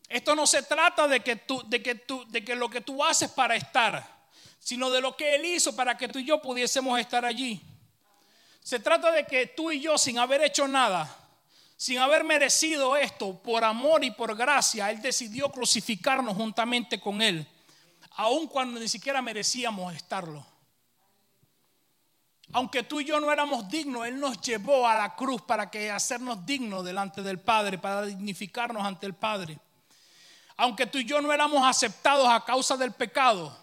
Esto 0.07 0.35
no 0.35 0.47
se 0.47 0.63
trata 0.63 1.07
de 1.07 1.19
que, 1.19 1.35
tú, 1.35 1.63
de, 1.67 1.83
que 1.83 1.95
tú, 1.95 2.25
de 2.29 2.43
que 2.43 2.55
lo 2.55 2.69
que 2.69 2.81
tú 2.81 3.03
haces 3.03 3.29
para 3.29 3.55
estar, 3.55 4.05
sino 4.59 4.89
de 4.89 5.01
lo 5.01 5.15
que 5.17 5.35
Él 5.35 5.45
hizo 5.45 5.75
para 5.75 5.97
que 5.97 6.07
tú 6.07 6.19
y 6.19 6.25
yo 6.25 6.41
pudiésemos 6.41 6.99
estar 6.99 7.25
allí. 7.25 7.61
Se 8.61 8.79
trata 8.79 9.11
de 9.11 9.25
que 9.25 9.47
tú 9.47 9.71
y 9.71 9.81
yo, 9.81 9.97
sin 9.97 10.17
haber 10.17 10.41
hecho 10.43 10.67
nada, 10.67 11.13
sin 11.75 11.99
haber 11.99 12.23
merecido 12.23 12.95
esto, 12.95 13.37
por 13.41 13.63
amor 13.63 14.03
y 14.03 14.11
por 14.11 14.35
gracia, 14.35 14.89
Él 14.89 15.01
decidió 15.01 15.49
crucificarnos 15.51 16.35
juntamente 16.35 16.99
con 16.99 17.21
Él, 17.21 17.47
aun 18.11 18.47
cuando 18.47 18.79
ni 18.79 18.87
siquiera 18.87 19.21
merecíamos 19.21 19.93
estarlo. 19.93 20.45
Aunque 22.53 22.83
tú 22.83 23.01
y 23.01 23.05
yo 23.05 23.19
no 23.19 23.31
éramos 23.31 23.67
dignos, 23.67 24.07
Él 24.07 24.19
nos 24.19 24.39
llevó 24.39 24.87
a 24.87 24.95
la 24.95 25.15
cruz 25.15 25.41
para 25.41 25.69
que 25.69 25.91
hacernos 25.91 26.45
dignos 26.45 26.85
delante 26.85 27.21
del 27.21 27.39
Padre, 27.39 27.77
para 27.77 28.05
dignificarnos 28.05 28.85
ante 28.85 29.05
el 29.05 29.13
Padre. 29.13 29.59
Aunque 30.57 30.87
tú 30.87 30.97
y 30.97 31.05
yo 31.05 31.21
no 31.21 31.31
éramos 31.31 31.65
aceptados 31.65 32.27
a 32.27 32.43
causa 32.43 32.75
del 32.75 32.91
pecado, 32.91 33.55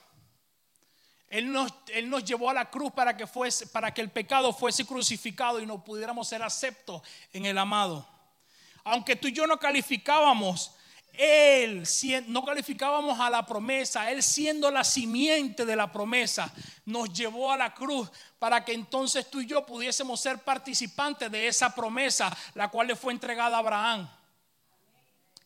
Él 1.29 1.53
nos, 1.53 1.73
Él 1.89 2.09
nos 2.09 2.25
llevó 2.25 2.51
a 2.51 2.55
la 2.55 2.71
cruz 2.71 2.93
para 2.93 3.17
que, 3.17 3.27
fuese, 3.27 3.67
para 3.67 3.93
que 3.93 4.01
el 4.01 4.13
pecado 4.13 4.53
fuese 4.53 4.87
crucificado 4.87 5.61
y 5.61 5.67
no 5.67 5.83
pudiéramos 5.83 6.29
ser 6.29 6.45
aceptos 6.45 7.03
en 7.33 7.47
el 7.47 7.59
amado. 7.59 8.07
Aunque 8.85 9.17
tú 9.17 9.27
y 9.27 9.33
yo 9.33 9.45
no 9.49 9.59
calificábamos, 9.59 10.71
Él, 11.15 11.83
no 12.29 12.45
calificábamos 12.45 13.19
a 13.19 13.29
la 13.29 13.45
promesa, 13.45 14.09
Él 14.13 14.23
siendo 14.23 14.71
la 14.71 14.85
simiente 14.85 15.67
de 15.67 15.75
la 15.75 15.91
promesa, 15.91 16.53
nos 16.85 17.13
llevó 17.13 17.51
a 17.51 17.57
la 17.57 17.75
cruz 17.75 18.09
para 18.39 18.65
que 18.65 18.73
entonces 18.73 19.29
tú 19.29 19.41
y 19.41 19.47
yo 19.47 19.67
pudiésemos 19.67 20.21
ser 20.21 20.39
participantes 20.39 21.29
de 21.29 21.49
esa 21.49 21.75
promesa, 21.75 22.37
la 22.55 22.69
cual 22.69 22.87
le 22.87 22.95
fue 22.95 23.13
entregada 23.13 23.57
a 23.57 23.61
Abraham 23.61 24.09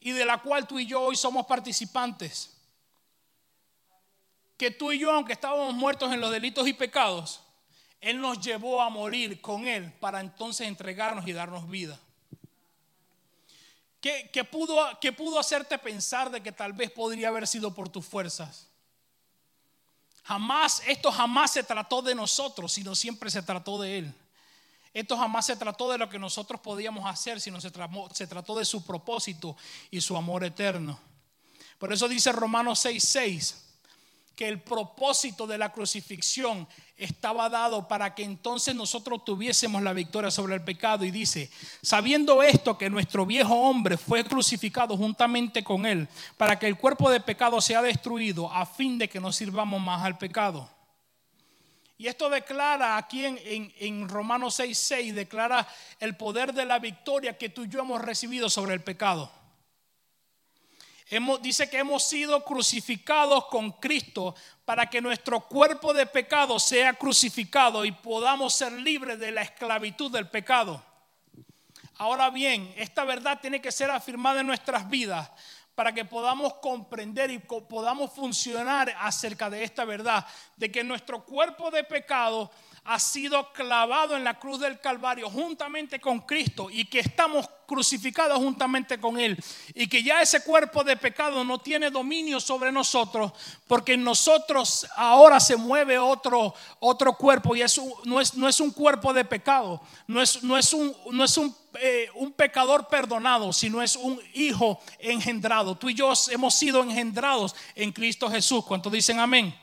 y 0.01 0.13
de 0.13 0.25
la 0.25 0.39
cual 0.39 0.67
tú 0.67 0.79
y 0.79 0.87
yo 0.87 1.01
hoy 1.01 1.17
somos 1.17 1.47
participantes. 1.47 2.55
Que 4.57 4.71
tú 4.71 4.93
y 4.93 4.99
yo, 4.99 5.13
aunque 5.13 5.33
estábamos 5.33 5.75
muertos 5.75 6.13
en 6.13 6.21
los 6.21 6.31
delitos 6.31 6.67
y 6.67 6.73
pecados, 6.73 7.41
Él 8.01 8.21
nos 8.21 8.41
llevó 8.41 8.81
a 8.81 8.89
morir 8.89 9.41
con 9.41 9.67
Él 9.67 9.93
para 10.01 10.21
entonces 10.21 10.67
entregarnos 10.67 11.27
y 11.27 11.33
darnos 11.33 11.69
vida. 11.69 11.99
¿Qué, 14.01 14.45
pudo, 14.45 14.77
pudo 15.17 15.39
hacerte 15.41 15.77
pensar 15.79 16.31
de 16.31 16.41
que 16.41 16.53
tal 16.53 16.73
vez 16.73 16.91
podría 16.91 17.29
haber 17.29 17.47
sido 17.47 17.75
por 17.75 17.89
tus 17.89 18.07
fuerzas? 18.07 18.69
Jamás, 20.23 20.83
esto 20.87 21.11
jamás 21.11 21.53
se 21.53 21.65
trató 21.65 22.01
de 22.03 22.15
nosotros, 22.15 22.73
sino 22.73 22.95
siempre 22.95 23.31
se 23.31 23.43
trató 23.43 23.81
de 23.81 23.99
Él. 23.99 24.15
Esto 24.99 25.17
jamás 25.17 25.47
se 25.47 25.55
trató 25.55 25.93
de 25.93 25.97
lo 25.97 26.09
que 26.09 26.19
nosotros 26.19 26.61
podíamos 26.61 27.07
hacer, 27.07 27.41
sino 27.41 27.61
se 27.61 27.71
trató, 27.71 28.59
de 28.59 28.65
su 28.65 28.85
propósito 28.85 29.57
y 29.93 30.01
su 30.01 30.17
amor 30.17 30.43
eterno. 30.43 30.99
Por 31.79 31.93
eso 31.93 32.09
dice 32.09 32.33
Romanos 32.33 32.85
6:6 32.85 33.55
que 34.35 34.49
el 34.49 34.61
propósito 34.61 35.47
de 35.47 35.57
la 35.57 35.73
crucifixión 35.73 36.67
estaba 36.97 37.49
dado 37.49 37.87
para 37.87 38.17
que 38.17 38.25
entonces 38.25 38.75
nosotros 38.75 39.25
tuviésemos 39.25 39.83
la 39.83 39.93
victoria 39.93 40.33
sobre 40.33 40.57
el 40.57 40.65
pecado. 40.65 41.05
Y 41.05 41.13
dice, 41.13 41.49
sabiendo 41.81 42.43
esto 42.43 42.77
que 42.77 42.91
nuestro 42.91 43.25
viejo 43.25 43.55
hombre 43.55 43.97
fue 43.97 44.25
crucificado 44.25 44.97
juntamente 44.97 45.63
con 45.63 45.87
él, 45.87 46.09
para 46.37 46.59
que 46.59 46.67
el 46.67 46.77
cuerpo 46.77 47.09
de 47.09 47.21
pecado 47.21 47.61
sea 47.61 47.83
destruido, 47.83 48.53
a 48.53 48.67
fin 48.67 48.99
de 48.99 49.09
que 49.09 49.21
no 49.21 49.31
sirvamos 49.31 49.81
más 49.81 50.03
al 50.03 50.19
pecado. 50.19 50.69
Y 51.99 52.07
esto 52.07 52.31
declara 52.31 52.97
aquí 52.97 53.25
en, 53.25 53.41
en, 53.77 54.09
Romanos 54.09 54.55
6, 54.55 54.79
6, 54.79 55.15
declara 55.17 55.67
el 55.99 56.17
poder 56.17 56.55
de 56.55 56.65
la 56.65 56.79
victoria 56.79 57.37
que 57.37 57.49
tú 57.49 57.65
y 57.65 57.69
yo 57.69 57.81
hemos 57.81 58.01
recibido 58.01 58.49
sobre 58.49 58.75
el 58.75 58.85
pecado. 58.85 59.33
Dice 61.41 61.69
que 61.69 61.79
hemos 61.79 62.05
sido 62.05 62.45
crucificados 62.45 63.47
con 63.47 63.73
Cristo 63.73 64.37
para 64.65 64.89
que 64.89 65.01
nuestro 65.01 65.41
cuerpo 65.41 65.93
de 65.93 66.07
pecado 66.07 66.61
sea 66.61 66.93
crucificado 66.93 67.85
y 67.85 67.91
podamos 67.91 68.55
ser 68.55 68.73
libres 68.73 69.19
de 69.19 69.33
la 69.33 69.43
esclavitud 69.43 70.13
del 70.13 70.29
pecado. 70.29 70.85
Ahora 71.97 72.31
bien, 72.31 72.73
esta 72.77 73.03
verdad 73.03 73.41
tiene 73.41 73.61
que 73.61 73.73
ser 73.73 73.91
afirmada 73.91 74.43
en 74.43 74.47
nuestras 74.47 74.89
vidas 74.89 75.29
para 75.79 75.95
que 75.95 76.05
podamos 76.05 76.55
comprender 76.55 77.31
y 77.31 77.39
podamos 77.39 78.11
funcionar 78.11 78.93
acerca 78.99 79.49
de 79.49 79.63
esta 79.63 79.85
verdad, 79.85 80.27
de 80.57 80.73
que 80.73 80.83
nuestro 80.83 81.25
cuerpo 81.25 81.71
de 81.71 81.85
pecado 81.85 82.51
ha 82.83 82.99
sido 82.99 83.53
clavado 83.53 84.17
en 84.17 84.25
la 84.25 84.41
cruz 84.41 84.59
del 84.59 84.81
Calvario 84.81 85.31
juntamente 85.31 86.01
con 86.01 86.23
Cristo 86.23 86.69
y 86.69 86.87
que 86.87 86.99
estamos 86.99 87.49
crucificados 87.65 88.39
juntamente 88.39 88.99
con 88.99 89.21
Él 89.21 89.39
y 89.75 89.87
que 89.87 90.03
ya 90.03 90.21
ese 90.21 90.43
cuerpo 90.43 90.83
de 90.83 90.97
pecado 90.97 91.45
no 91.45 91.59
tiene 91.59 91.91
dominio 91.91 92.41
sobre 92.41 92.73
nosotros 92.73 93.31
porque 93.69 93.93
en 93.93 94.03
nosotros 94.03 94.85
ahora 94.97 95.39
se 95.39 95.55
mueve 95.55 95.97
otro, 95.97 96.55
otro 96.81 97.13
cuerpo 97.13 97.55
y 97.55 97.63
es 97.63 97.81
no, 98.05 98.21
es, 98.21 98.35
no 98.35 98.49
es 98.49 98.59
un 98.59 98.73
cuerpo 98.73 99.13
de 99.13 99.25
pecado, 99.25 99.81
no 100.09 100.23
es, 100.23 100.43
no 100.43 100.57
es, 100.57 100.73
un, 100.73 100.97
no 101.13 101.23
es 101.23 101.37
un, 101.37 101.55
eh, 101.81 102.11
un 102.15 102.33
pecador 102.33 102.89
perdonado, 102.89 103.53
sino 103.53 103.83
es 103.83 103.97
un 103.97 104.21
hijo 104.35 104.81
engendrado. 104.99 105.77
Tú 105.77 105.89
y 105.91 105.95
yo 105.95 106.13
hemos 106.31 106.55
sido 106.55 106.83
engendrados 106.83 107.55
en 107.75 107.93
Cristo 107.93 108.31
Jesús. 108.31 108.65
¿Cuántos 108.65 108.93
dicen 108.93 109.19
amén? 109.19 109.55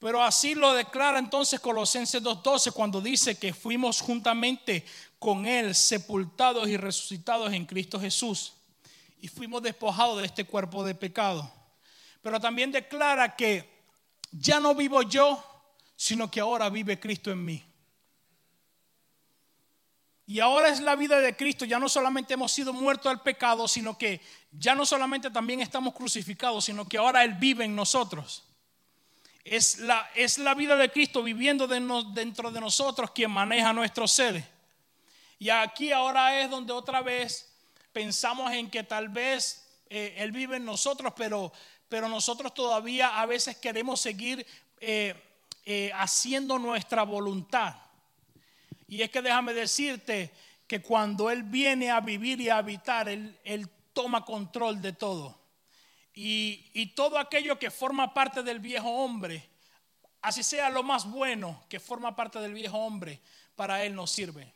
Pero 0.00 0.22
así 0.22 0.54
lo 0.54 0.72
declara 0.72 1.18
entonces 1.18 1.60
Colosenses 1.60 2.22
2.12 2.22 2.72
cuando 2.72 3.02
dice 3.02 3.38
que 3.38 3.52
fuimos 3.52 4.00
juntamente 4.00 4.84
con 5.18 5.44
Él 5.44 5.74
sepultados 5.74 6.66
y 6.68 6.78
resucitados 6.78 7.52
en 7.52 7.66
Cristo 7.66 8.00
Jesús 8.00 8.54
y 9.20 9.28
fuimos 9.28 9.62
despojados 9.62 10.20
de 10.20 10.26
este 10.26 10.44
cuerpo 10.44 10.82
de 10.82 10.94
pecado. 10.94 11.52
Pero 12.22 12.40
también 12.40 12.72
declara 12.72 13.36
que 13.36 13.68
ya 14.32 14.58
no 14.58 14.74
vivo 14.74 15.02
yo, 15.02 15.44
sino 15.96 16.30
que 16.30 16.40
ahora 16.40 16.70
vive 16.70 16.98
Cristo 16.98 17.30
en 17.30 17.44
mí. 17.44 17.69
Y 20.30 20.38
ahora 20.38 20.68
es 20.68 20.78
la 20.78 20.94
vida 20.94 21.18
de 21.18 21.34
Cristo. 21.34 21.64
Ya 21.64 21.80
no 21.80 21.88
solamente 21.88 22.34
hemos 22.34 22.52
sido 22.52 22.72
muertos 22.72 23.10
al 23.10 23.20
pecado, 23.20 23.66
sino 23.66 23.98
que 23.98 24.20
ya 24.52 24.76
no 24.76 24.86
solamente 24.86 25.28
también 25.28 25.58
estamos 25.58 25.92
crucificados, 25.92 26.66
sino 26.66 26.88
que 26.88 26.98
ahora 26.98 27.24
Él 27.24 27.34
vive 27.34 27.64
en 27.64 27.74
nosotros. 27.74 28.44
Es 29.42 29.78
la, 29.78 30.08
es 30.14 30.38
la 30.38 30.54
vida 30.54 30.76
de 30.76 30.88
Cristo 30.92 31.24
viviendo 31.24 31.66
dentro 31.66 32.52
de 32.52 32.60
nosotros 32.60 33.10
quien 33.10 33.32
maneja 33.32 33.72
nuestros 33.72 34.12
seres. 34.12 34.44
Y 35.40 35.48
aquí 35.50 35.90
ahora 35.90 36.40
es 36.40 36.48
donde 36.48 36.72
otra 36.74 37.02
vez 37.02 37.52
pensamos 37.92 38.52
en 38.52 38.70
que 38.70 38.84
tal 38.84 39.08
vez 39.08 39.66
eh, 39.88 40.14
Él 40.18 40.30
vive 40.30 40.58
en 40.58 40.64
nosotros, 40.64 41.12
pero, 41.16 41.52
pero 41.88 42.08
nosotros 42.08 42.54
todavía 42.54 43.20
a 43.20 43.26
veces 43.26 43.56
queremos 43.56 44.00
seguir 44.00 44.46
eh, 44.78 45.12
eh, 45.64 45.90
haciendo 45.92 46.56
nuestra 46.56 47.02
voluntad. 47.02 47.74
Y 48.90 49.02
es 49.02 49.10
que 49.10 49.22
déjame 49.22 49.54
decirte 49.54 50.32
que 50.66 50.82
cuando 50.82 51.30
Él 51.30 51.44
viene 51.44 51.92
a 51.92 52.00
vivir 52.00 52.40
y 52.40 52.48
a 52.48 52.56
habitar, 52.56 53.08
Él, 53.08 53.38
toma 53.92 54.24
control 54.24 54.82
de 54.82 54.92
todo. 54.92 55.38
Y, 56.12 56.86
todo 56.96 57.16
aquello 57.16 57.56
que 57.56 57.70
forma 57.70 58.12
parte 58.12 58.42
del 58.42 58.58
viejo 58.58 58.88
hombre, 58.88 59.48
así 60.22 60.42
sea 60.42 60.70
lo 60.70 60.82
más 60.82 61.08
bueno 61.08 61.62
que 61.68 61.78
forma 61.78 62.16
parte 62.16 62.40
del 62.40 62.52
viejo 62.52 62.78
hombre, 62.78 63.20
para 63.54 63.84
él 63.84 63.94
no 63.94 64.08
sirve. 64.08 64.52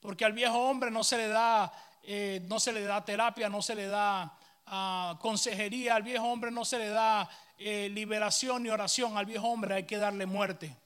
Porque 0.00 0.24
al 0.24 0.32
viejo 0.32 0.58
hombre 0.58 0.90
no 0.90 1.04
se 1.04 1.16
le 1.16 1.28
da, 1.28 1.72
eh, 2.02 2.40
no 2.48 2.58
se 2.58 2.72
le 2.72 2.82
da 2.82 3.04
terapia, 3.04 3.48
no 3.48 3.62
se 3.62 3.76
le 3.76 3.86
da 3.86 4.36
ah, 4.66 5.16
consejería, 5.20 5.94
al 5.94 6.02
viejo 6.02 6.26
hombre 6.26 6.50
no 6.50 6.64
se 6.64 6.78
le 6.78 6.88
da 6.88 7.28
eh, 7.58 7.88
liberación 7.92 8.64
ni 8.64 8.70
oración, 8.70 9.16
al 9.16 9.26
viejo 9.26 9.46
hombre 9.48 9.74
hay 9.76 9.84
que 9.84 9.98
darle 9.98 10.26
muerte. 10.26 10.76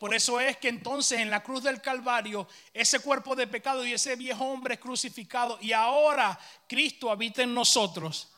Por 0.00 0.14
eso 0.14 0.40
es 0.40 0.56
que 0.56 0.68
entonces 0.68 1.20
en 1.20 1.28
la 1.28 1.42
cruz 1.42 1.62
del 1.62 1.82
Calvario 1.82 2.48
ese 2.72 3.00
cuerpo 3.00 3.36
de 3.36 3.46
pecado 3.46 3.84
y 3.84 3.92
ese 3.92 4.16
viejo 4.16 4.46
hombre 4.46 4.74
es 4.74 4.80
crucificado 4.80 5.58
y 5.60 5.72
ahora 5.72 6.40
Cristo 6.66 7.10
habita 7.10 7.42
en 7.42 7.52
nosotros 7.52 8.28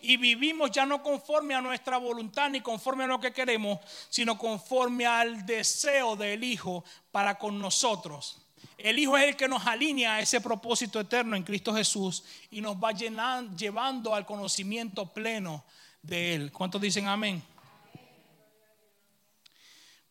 y 0.00 0.16
vivimos 0.16 0.70
ya 0.70 0.86
no 0.86 1.02
conforme 1.02 1.56
a 1.56 1.60
nuestra 1.60 1.98
voluntad 1.98 2.50
ni 2.50 2.60
conforme 2.60 3.02
a 3.02 3.08
lo 3.08 3.18
que 3.18 3.32
queremos, 3.32 3.80
sino 4.08 4.38
conforme 4.38 5.06
al 5.06 5.44
deseo 5.44 6.14
del 6.14 6.44
Hijo 6.44 6.84
para 7.10 7.36
con 7.36 7.58
nosotros. 7.58 8.40
El 8.76 9.00
Hijo 9.00 9.18
es 9.18 9.24
el 9.24 9.36
que 9.36 9.48
nos 9.48 9.66
alinea 9.66 10.14
a 10.14 10.20
ese 10.20 10.40
propósito 10.40 11.00
eterno 11.00 11.34
en 11.34 11.42
Cristo 11.42 11.74
Jesús 11.74 12.22
y 12.52 12.60
nos 12.60 12.76
va 12.76 12.92
llevando 12.92 14.14
al 14.14 14.24
conocimiento 14.24 15.12
pleno 15.12 15.64
de 16.00 16.36
Él. 16.36 16.52
¿Cuántos 16.52 16.80
dicen 16.80 17.08
amén? 17.08 17.42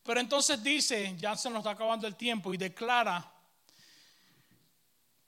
Pero 0.07 0.19
entonces 0.19 0.63
dice, 0.63 1.15
ya 1.19 1.35
se 1.35 1.51
nos 1.51 1.59
está 1.59 1.69
acabando 1.69 2.07
el 2.07 2.15
tiempo 2.15 2.51
y 2.51 2.57
declara 2.57 3.31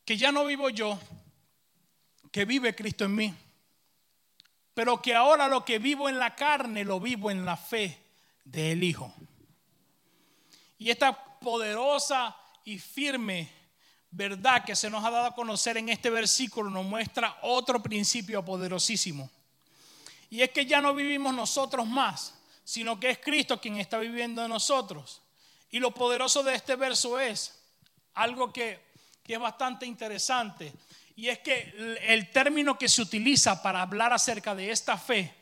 que 0.04 0.18
ya 0.18 0.32
no 0.32 0.44
vivo 0.46 0.72
yo, 0.72 1.00
que 2.32 2.46
vive 2.46 2.74
Cristo 2.74 3.06
en 3.06 3.14
mí 3.14 3.36
pero 4.80 5.02
que 5.02 5.14
ahora 5.14 5.50
lo 5.50 5.66
que 5.66 5.78
vivo 5.78 6.08
en 6.08 6.18
la 6.18 6.36
carne 6.36 6.86
lo 6.86 7.02
vivo 7.02 7.30
en 7.30 7.44
la 7.44 7.58
fe 7.58 8.02
del 8.46 8.82
Hijo. 8.82 9.14
Y 10.78 10.90
esta 10.90 11.12
poderosa 11.42 12.34
y 12.64 12.80
firme 12.80 13.52
verdad 14.10 14.64
que 14.64 14.78
se 14.78 14.90
nos 14.90 15.04
ha 15.04 15.10
dado 15.10 15.26
a 15.26 15.36
conocer 15.36 15.76
en 15.76 15.90
este 15.90 16.10
versículo 16.10 16.70
nos 16.70 16.86
muestra 16.86 17.40
otro 17.42 17.84
principio 17.84 18.46
poderosísimo. 18.46 19.30
Y 20.30 20.44
es 20.44 20.52
que 20.52 20.66
ya 20.66 20.80
no 20.80 20.94
vivimos 20.94 21.34
nosotros 21.34 21.86
más, 21.86 22.39
sino 22.70 23.00
que 23.00 23.10
es 23.10 23.18
Cristo 23.18 23.60
quien 23.60 23.78
está 23.78 23.98
viviendo 23.98 24.44
en 24.44 24.50
nosotros. 24.50 25.24
Y 25.72 25.80
lo 25.80 25.92
poderoso 25.92 26.44
de 26.44 26.54
este 26.54 26.76
verso 26.76 27.20
es 27.20 27.60
algo 28.14 28.54
que, 28.54 28.80
que 29.24 29.34
es 29.34 29.40
bastante 29.40 29.88
interesante. 29.88 30.72
Y 31.16 31.30
es 31.30 31.40
que 31.40 31.98
el 32.04 32.30
término 32.30 32.78
que 32.78 32.88
se 32.88 33.02
utiliza 33.02 33.64
para 33.64 33.82
hablar 33.82 34.14
acerca 34.14 34.54
de 34.54 34.70
esta 34.70 35.00
fe 35.00 35.34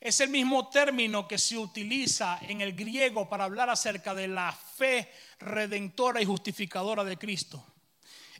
es 0.00 0.18
el 0.20 0.30
mismo 0.30 0.70
término 0.70 1.28
que 1.28 1.36
se 1.36 1.58
utiliza 1.58 2.38
en 2.40 2.62
el 2.62 2.72
griego 2.72 3.28
para 3.28 3.44
hablar 3.44 3.68
acerca 3.68 4.14
de 4.14 4.26
la 4.26 4.50
fe 4.50 5.12
redentora 5.38 6.22
y 6.22 6.24
justificadora 6.24 7.04
de 7.04 7.18
Cristo. 7.18 7.62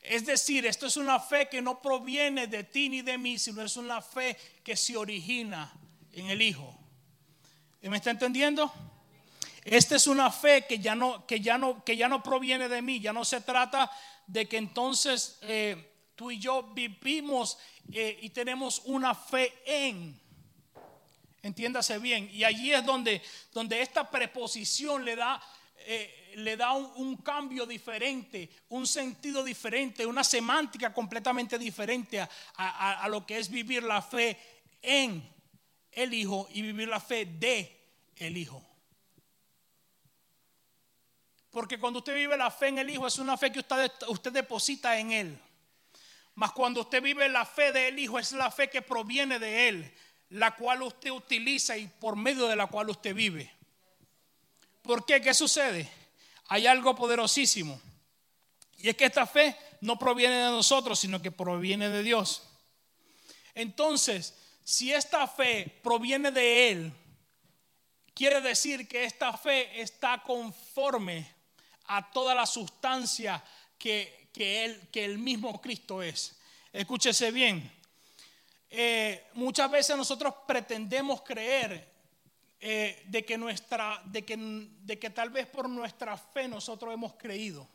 Es 0.00 0.24
decir, 0.24 0.64
esto 0.64 0.86
es 0.86 0.96
una 0.96 1.20
fe 1.20 1.50
que 1.50 1.60
no 1.60 1.82
proviene 1.82 2.46
de 2.46 2.64
ti 2.64 2.88
ni 2.88 3.02
de 3.02 3.18
mí, 3.18 3.38
sino 3.38 3.60
es 3.60 3.76
una 3.76 4.00
fe 4.00 4.38
que 4.64 4.74
se 4.74 4.96
origina 4.96 5.70
en 6.12 6.30
el 6.30 6.40
Hijo. 6.40 6.85
¿Me 7.88 7.96
está 7.96 8.10
entendiendo? 8.10 8.72
Esta 9.64 9.96
es 9.96 10.06
una 10.06 10.30
fe 10.30 10.66
que 10.66 10.78
ya 10.78 10.94
no, 10.94 11.26
que 11.26 11.40
ya 11.40 11.58
no, 11.58 11.84
que 11.84 11.96
ya 11.96 12.08
no 12.08 12.22
proviene 12.22 12.68
de 12.68 12.82
mí, 12.82 13.00
ya 13.00 13.12
no 13.12 13.24
se 13.24 13.40
trata 13.40 13.90
de 14.26 14.48
que 14.48 14.56
entonces... 14.58 15.38
Eh, 15.42 15.92
tú 16.16 16.30
y 16.30 16.38
yo 16.38 16.62
vivimos 16.74 17.58
eh, 17.92 18.18
y 18.22 18.30
tenemos 18.30 18.82
una 18.86 19.14
fe 19.14 19.52
en. 19.64 20.18
Entiéndase 21.42 21.98
bien. 22.00 22.28
Y 22.32 22.42
allí 22.42 22.72
es 22.72 22.84
donde, 22.84 23.22
donde 23.52 23.80
esta 23.80 24.10
preposición 24.10 25.04
le 25.04 25.14
da, 25.14 25.40
eh, 25.80 26.32
le 26.36 26.56
da 26.56 26.72
un, 26.72 27.18
cambio 27.18 27.66
diferente, 27.66 28.50
un 28.70 28.84
sentido 28.84 29.44
diferente, 29.44 30.04
una 30.04 30.24
semántica 30.24 30.92
completamente 30.92 31.56
diferente 31.56 32.18
a, 32.18 32.28
a 32.56 33.08
lo 33.08 33.24
que 33.24 33.38
es 33.38 33.48
vivir 33.48 33.84
la 33.84 34.02
fe 34.02 34.36
en 34.82 35.30
el 35.92 36.14
Hijo 36.14 36.48
y 36.50 36.62
vivir 36.62 36.88
la 36.88 36.98
fe 36.98 37.26
de 37.26 37.75
el 38.16 38.36
Hijo. 38.36 38.62
Porque 41.50 41.78
cuando 41.78 42.00
usted 42.00 42.14
vive 42.14 42.36
la 42.36 42.50
fe 42.50 42.68
en 42.68 42.78
el 42.78 42.90
Hijo 42.90 43.06
es 43.06 43.18
una 43.18 43.36
fe 43.36 43.50
que 43.50 43.60
usted, 43.60 43.90
usted 44.08 44.32
deposita 44.32 44.98
en 44.98 45.12
Él. 45.12 45.38
Mas 46.34 46.52
cuando 46.52 46.82
usted 46.82 47.02
vive 47.02 47.28
la 47.28 47.46
fe 47.46 47.72
del 47.72 47.98
Hijo 47.98 48.18
es 48.18 48.32
la 48.32 48.50
fe 48.50 48.68
que 48.68 48.82
proviene 48.82 49.38
de 49.38 49.68
Él, 49.68 49.94
la 50.30 50.54
cual 50.54 50.82
usted 50.82 51.10
utiliza 51.10 51.76
y 51.78 51.86
por 51.86 52.14
medio 52.16 52.46
de 52.46 52.56
la 52.56 52.66
cual 52.66 52.90
usted 52.90 53.14
vive. 53.14 53.50
¿Por 54.82 55.06
qué? 55.06 55.20
¿Qué 55.20 55.32
sucede? 55.32 55.90
Hay 56.48 56.66
algo 56.66 56.94
poderosísimo. 56.94 57.80
Y 58.78 58.90
es 58.90 58.96
que 58.96 59.06
esta 59.06 59.26
fe 59.26 59.56
no 59.80 59.98
proviene 59.98 60.36
de 60.36 60.50
nosotros, 60.50 60.98
sino 60.98 61.22
que 61.22 61.32
proviene 61.32 61.88
de 61.88 62.02
Dios. 62.02 62.42
Entonces, 63.54 64.34
si 64.62 64.92
esta 64.92 65.26
fe 65.26 65.80
proviene 65.82 66.30
de 66.30 66.70
Él, 66.70 66.92
quiere 68.16 68.40
decir 68.40 68.88
que 68.88 69.04
esta 69.04 69.36
fe 69.36 69.78
está 69.78 70.22
conforme 70.22 71.30
a 71.88 72.10
toda 72.10 72.34
la 72.34 72.46
sustancia 72.46 73.44
que, 73.78 74.30
él, 74.34 74.88
que 74.90 75.04
el 75.04 75.18
mismo 75.18 75.60
Cristo 75.60 76.02
es. 76.02 76.34
Escúchese 76.72 77.30
bien. 77.30 77.70
Eh, 78.70 79.26
muchas 79.34 79.70
veces 79.70 79.96
nosotros 79.98 80.32
pretendemos 80.46 81.20
creer 81.20 81.92
eh, 82.58 83.04
de, 83.06 83.22
que 83.22 83.36
nuestra, 83.36 84.00
de, 84.06 84.24
que, 84.24 84.36
de 84.38 84.98
que 84.98 85.10
tal 85.10 85.28
vez 85.28 85.46
por 85.46 85.68
nuestra 85.68 86.16
fe 86.16 86.48
nosotros 86.48 86.94
hemos 86.94 87.14
creído. 87.16 87.68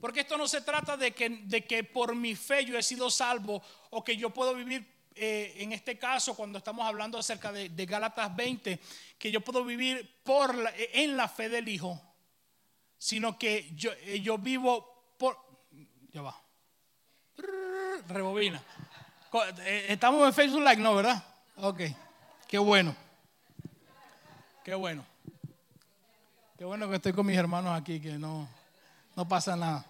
Porque 0.00 0.20
esto 0.20 0.36
no 0.36 0.48
se 0.48 0.62
trata 0.62 0.96
de 0.96 1.12
que, 1.12 1.28
de 1.30 1.64
que 1.64 1.84
por 1.84 2.16
mi 2.16 2.34
fe 2.34 2.64
yo 2.64 2.76
he 2.76 2.82
sido 2.82 3.08
salvo 3.10 3.62
o 3.90 4.02
que 4.02 4.16
yo 4.16 4.30
puedo 4.30 4.56
vivir, 4.56 4.84
eh, 5.16 5.54
en 5.58 5.72
este 5.72 5.98
caso, 5.98 6.34
cuando 6.34 6.58
estamos 6.58 6.86
hablando 6.86 7.18
acerca 7.18 7.52
de, 7.52 7.68
de 7.68 7.86
Gálatas 7.86 8.34
20, 8.34 8.80
que 9.18 9.30
yo 9.30 9.40
puedo 9.40 9.64
vivir 9.64 10.20
por 10.22 10.54
en 10.92 11.16
la 11.16 11.28
fe 11.28 11.48
del 11.48 11.68
Hijo 11.68 12.00
sino 13.02 13.36
que 13.36 13.68
yo, 13.74 13.90
eh, 14.02 14.20
yo 14.20 14.38
vivo 14.38 15.16
por... 15.18 15.36
Ya 16.12 16.22
va. 16.22 16.40
Rebobina. 18.06 18.62
Eh, 19.64 19.86
Estamos 19.88 20.24
en 20.24 20.32
Facebook 20.32 20.62
Live, 20.62 20.76
¿no? 20.76 20.94
¿Verdad? 20.94 21.20
Ok. 21.56 21.80
Qué 22.46 22.58
bueno. 22.58 22.94
Qué 24.62 24.76
bueno. 24.76 25.04
Qué 26.56 26.64
bueno 26.64 26.88
que 26.88 26.94
estoy 26.94 27.12
con 27.12 27.26
mis 27.26 27.36
hermanos 27.36 27.76
aquí, 27.76 27.98
que 27.98 28.12
no, 28.12 28.48
no 29.16 29.26
pasa 29.26 29.56
nada. 29.56 29.84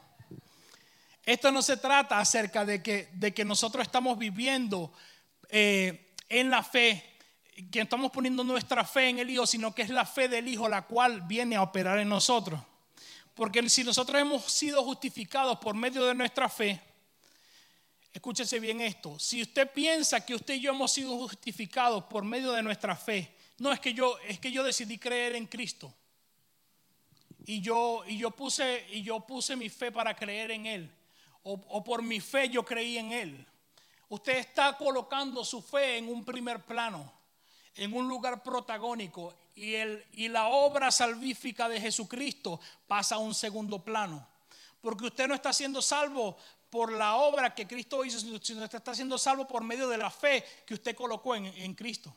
Esto 1.22 1.52
no 1.52 1.60
se 1.60 1.76
trata 1.76 2.18
acerca 2.18 2.64
de 2.64 2.82
que, 2.82 3.10
de 3.12 3.34
que 3.34 3.44
nosotros 3.44 3.84
estamos 3.84 4.16
viviendo 4.16 4.90
eh, 5.54 6.14
en 6.30 6.48
la 6.50 6.62
fe, 6.62 7.04
que 7.70 7.82
estamos 7.82 8.10
poniendo 8.10 8.42
nuestra 8.42 8.84
fe 8.84 9.10
en 9.10 9.18
el 9.18 9.28
Hijo, 9.28 9.46
sino 9.46 9.74
que 9.74 9.82
es 9.82 9.90
la 9.90 10.06
fe 10.06 10.26
del 10.26 10.48
Hijo 10.48 10.66
la 10.66 10.86
cual 10.86 11.20
viene 11.20 11.56
a 11.56 11.62
operar 11.62 11.98
en 11.98 12.08
nosotros. 12.08 12.58
Porque 13.34 13.68
si 13.68 13.84
nosotros 13.84 14.18
hemos 14.18 14.50
sido 14.50 14.82
justificados 14.82 15.58
por 15.58 15.74
medio 15.74 16.06
de 16.06 16.14
nuestra 16.14 16.48
fe, 16.48 16.80
escúchese 18.14 18.58
bien 18.60 18.80
esto, 18.80 19.18
si 19.18 19.42
usted 19.42 19.70
piensa 19.70 20.24
que 20.24 20.34
usted 20.34 20.54
y 20.54 20.60
yo 20.60 20.72
hemos 20.72 20.90
sido 20.90 21.18
justificados 21.18 22.04
por 22.04 22.24
medio 22.24 22.52
de 22.52 22.62
nuestra 22.62 22.96
fe, 22.96 23.36
no 23.58 23.70
es 23.72 23.78
que 23.78 23.92
yo, 23.92 24.18
es 24.20 24.40
que 24.40 24.50
yo 24.50 24.64
decidí 24.64 24.96
creer 24.96 25.36
en 25.36 25.46
Cristo. 25.46 25.92
Y 27.44 27.60
yo, 27.60 28.04
y 28.06 28.16
yo, 28.16 28.30
puse, 28.30 28.86
y 28.90 29.02
yo 29.02 29.20
puse 29.20 29.54
mi 29.54 29.68
fe 29.68 29.92
para 29.92 30.16
creer 30.16 30.52
en 30.52 30.64
Él. 30.64 30.90
O, 31.42 31.60
o 31.68 31.84
por 31.84 32.02
mi 32.02 32.20
fe 32.20 32.48
yo 32.48 32.64
creí 32.64 32.96
en 32.96 33.12
Él. 33.12 33.46
Usted 34.12 34.36
está 34.36 34.76
colocando 34.76 35.42
su 35.42 35.62
fe 35.62 35.96
en 35.96 36.06
un 36.06 36.22
primer 36.22 36.62
plano, 36.66 37.10
en 37.74 37.94
un 37.94 38.06
lugar 38.06 38.42
protagónico 38.42 39.34
y, 39.54 39.72
el, 39.72 40.04
y 40.12 40.28
la 40.28 40.48
obra 40.48 40.90
salvífica 40.90 41.66
de 41.66 41.80
Jesucristo 41.80 42.60
pasa 42.86 43.14
a 43.14 43.18
un 43.18 43.34
segundo 43.34 43.82
plano. 43.82 44.28
Porque 44.82 45.06
usted 45.06 45.26
no 45.26 45.34
está 45.34 45.50
siendo 45.54 45.80
salvo 45.80 46.36
por 46.68 46.92
la 46.92 47.16
obra 47.16 47.54
que 47.54 47.66
Cristo 47.66 48.04
hizo, 48.04 48.20
sino 48.20 48.34
usted 48.34 48.74
está 48.74 48.94
siendo 48.94 49.16
salvo 49.16 49.48
por 49.48 49.64
medio 49.64 49.88
de 49.88 49.96
la 49.96 50.10
fe 50.10 50.44
que 50.66 50.74
usted 50.74 50.94
colocó 50.94 51.34
en, 51.34 51.46
en 51.46 51.72
Cristo. 51.72 52.14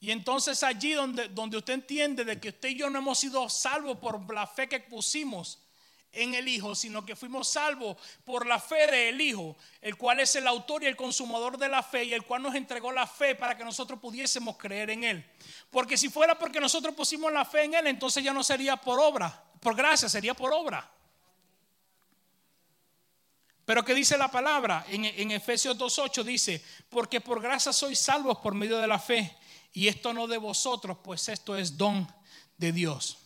Y 0.00 0.10
entonces 0.10 0.64
allí 0.64 0.94
donde, 0.94 1.28
donde 1.28 1.58
usted 1.58 1.74
entiende 1.74 2.24
de 2.24 2.40
que 2.40 2.48
usted 2.48 2.70
y 2.70 2.78
yo 2.78 2.90
no 2.90 2.98
hemos 2.98 3.20
sido 3.20 3.48
salvos 3.48 3.98
por 3.98 4.34
la 4.34 4.48
fe 4.48 4.68
que 4.68 4.80
pusimos 4.80 5.60
en 6.12 6.34
el 6.34 6.46
Hijo, 6.46 6.74
sino 6.74 7.04
que 7.04 7.16
fuimos 7.16 7.48
salvos 7.48 7.96
por 8.24 8.46
la 8.46 8.60
fe 8.60 8.86
del 8.90 9.20
Hijo, 9.20 9.56
el 9.80 9.96
cual 9.96 10.20
es 10.20 10.36
el 10.36 10.46
autor 10.46 10.82
y 10.82 10.86
el 10.86 10.96
consumador 10.96 11.56
de 11.56 11.68
la 11.68 11.82
fe 11.82 12.04
y 12.04 12.12
el 12.12 12.24
cual 12.24 12.42
nos 12.42 12.54
entregó 12.54 12.92
la 12.92 13.06
fe 13.06 13.34
para 13.34 13.56
que 13.56 13.64
nosotros 13.64 13.98
pudiésemos 13.98 14.56
creer 14.56 14.90
en 14.90 15.04
Él. 15.04 15.24
Porque 15.70 15.96
si 15.96 16.08
fuera 16.08 16.38
porque 16.38 16.60
nosotros 16.60 16.94
pusimos 16.94 17.32
la 17.32 17.44
fe 17.44 17.64
en 17.64 17.74
Él, 17.74 17.86
entonces 17.86 18.22
ya 18.22 18.32
no 18.32 18.44
sería 18.44 18.76
por 18.76 19.00
obra, 19.00 19.42
por 19.60 19.74
gracia, 19.74 20.08
sería 20.08 20.34
por 20.34 20.52
obra. 20.52 20.88
Pero 23.64 23.84
¿qué 23.84 23.94
dice 23.94 24.18
la 24.18 24.30
palabra? 24.30 24.84
En, 24.88 25.04
en 25.04 25.30
Efesios 25.30 25.78
2.8 25.78 26.24
dice, 26.24 26.62
porque 26.90 27.20
por 27.20 27.40
gracia 27.40 27.72
sois 27.72 27.98
salvos 27.98 28.38
por 28.38 28.54
medio 28.54 28.78
de 28.78 28.86
la 28.86 28.98
fe, 28.98 29.36
y 29.72 29.88
esto 29.88 30.12
no 30.12 30.26
de 30.26 30.36
vosotros, 30.36 30.98
pues 31.02 31.28
esto 31.28 31.56
es 31.56 31.78
don 31.78 32.06
de 32.58 32.72
Dios. 32.72 33.18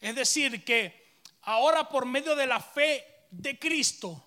Es 0.00 0.16
decir, 0.16 0.64
que 0.64 1.01
ahora 1.42 1.88
por 1.88 2.06
medio 2.06 2.34
de 2.34 2.46
la 2.46 2.60
fe 2.60 3.04
de 3.30 3.58
Cristo, 3.58 4.22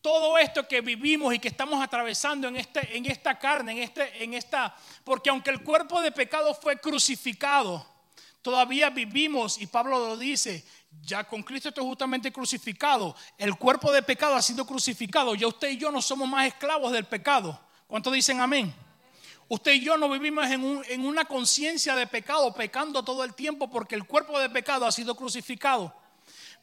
todo 0.00 0.38
esto 0.38 0.66
que 0.66 0.80
vivimos 0.80 1.34
y 1.34 1.38
que 1.38 1.48
estamos 1.48 1.82
atravesando 1.82 2.48
en, 2.48 2.56
este, 2.56 2.96
en 2.96 3.06
esta 3.06 3.38
carne, 3.38 3.72
en, 3.72 3.78
este, 3.78 4.24
en 4.24 4.34
esta, 4.34 4.74
porque 5.04 5.30
aunque 5.30 5.50
el 5.50 5.62
cuerpo 5.62 6.00
de 6.00 6.10
pecado 6.10 6.54
fue 6.54 6.80
crucificado, 6.80 7.86
todavía 8.40 8.90
vivimos, 8.90 9.60
y 9.60 9.66
Pablo 9.66 9.98
lo 9.98 10.16
dice, 10.16 10.64
ya 11.02 11.24
con 11.24 11.42
Cristo 11.42 11.68
estoy 11.68 11.84
justamente 11.84 12.32
crucificado, 12.32 13.14
el 13.36 13.56
cuerpo 13.56 13.92
de 13.92 14.02
pecado 14.02 14.34
ha 14.34 14.42
sido 14.42 14.66
crucificado, 14.66 15.34
ya 15.34 15.46
usted 15.46 15.68
y 15.70 15.76
yo 15.76 15.90
no 15.90 16.00
somos 16.00 16.28
más 16.28 16.46
esclavos 16.46 16.92
del 16.92 17.04
pecado. 17.04 17.60
¿Cuántos 17.86 18.12
dicen 18.12 18.40
amén? 18.40 18.72
Usted 19.48 19.72
y 19.72 19.80
yo 19.80 19.96
no 19.96 20.08
vivimos 20.08 20.48
en, 20.48 20.82
en 20.88 21.04
una 21.04 21.24
conciencia 21.24 21.94
de 21.96 22.06
pecado, 22.06 22.54
pecando 22.54 23.02
todo 23.02 23.24
el 23.24 23.34
tiempo, 23.34 23.68
porque 23.68 23.96
el 23.96 24.04
cuerpo 24.04 24.38
de 24.38 24.48
pecado 24.48 24.86
ha 24.86 24.92
sido 24.92 25.14
crucificado. 25.16 25.99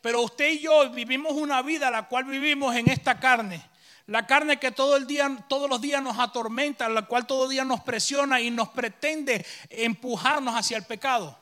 Pero 0.02 0.22
usted 0.22 0.52
y 0.52 0.60
yo 0.60 0.90
vivimos 0.90 1.34
una 1.34 1.62
vida 1.62 1.92
la 1.92 2.08
cual 2.08 2.26
vivimos 2.26 2.76
en 2.76 2.90
esta 2.90 3.20
carne. 3.20 3.62
La 4.08 4.26
carne 4.26 4.58
que 4.58 4.72
todo 4.72 4.96
el 4.96 5.06
día, 5.06 5.46
todos 5.50 5.70
los 5.70 5.82
días 5.82 6.02
nos 6.02 6.18
atormenta, 6.18 6.88
la 6.88 7.04
cual 7.04 7.28
todo 7.28 7.50
día 7.50 7.66
nos 7.66 7.82
presiona 7.82 8.40
y 8.40 8.50
nos 8.50 8.70
pretende 8.70 9.46
empujarnos 9.70 10.56
hacia 10.56 10.78
el 10.78 10.86
pecado. 10.86 11.38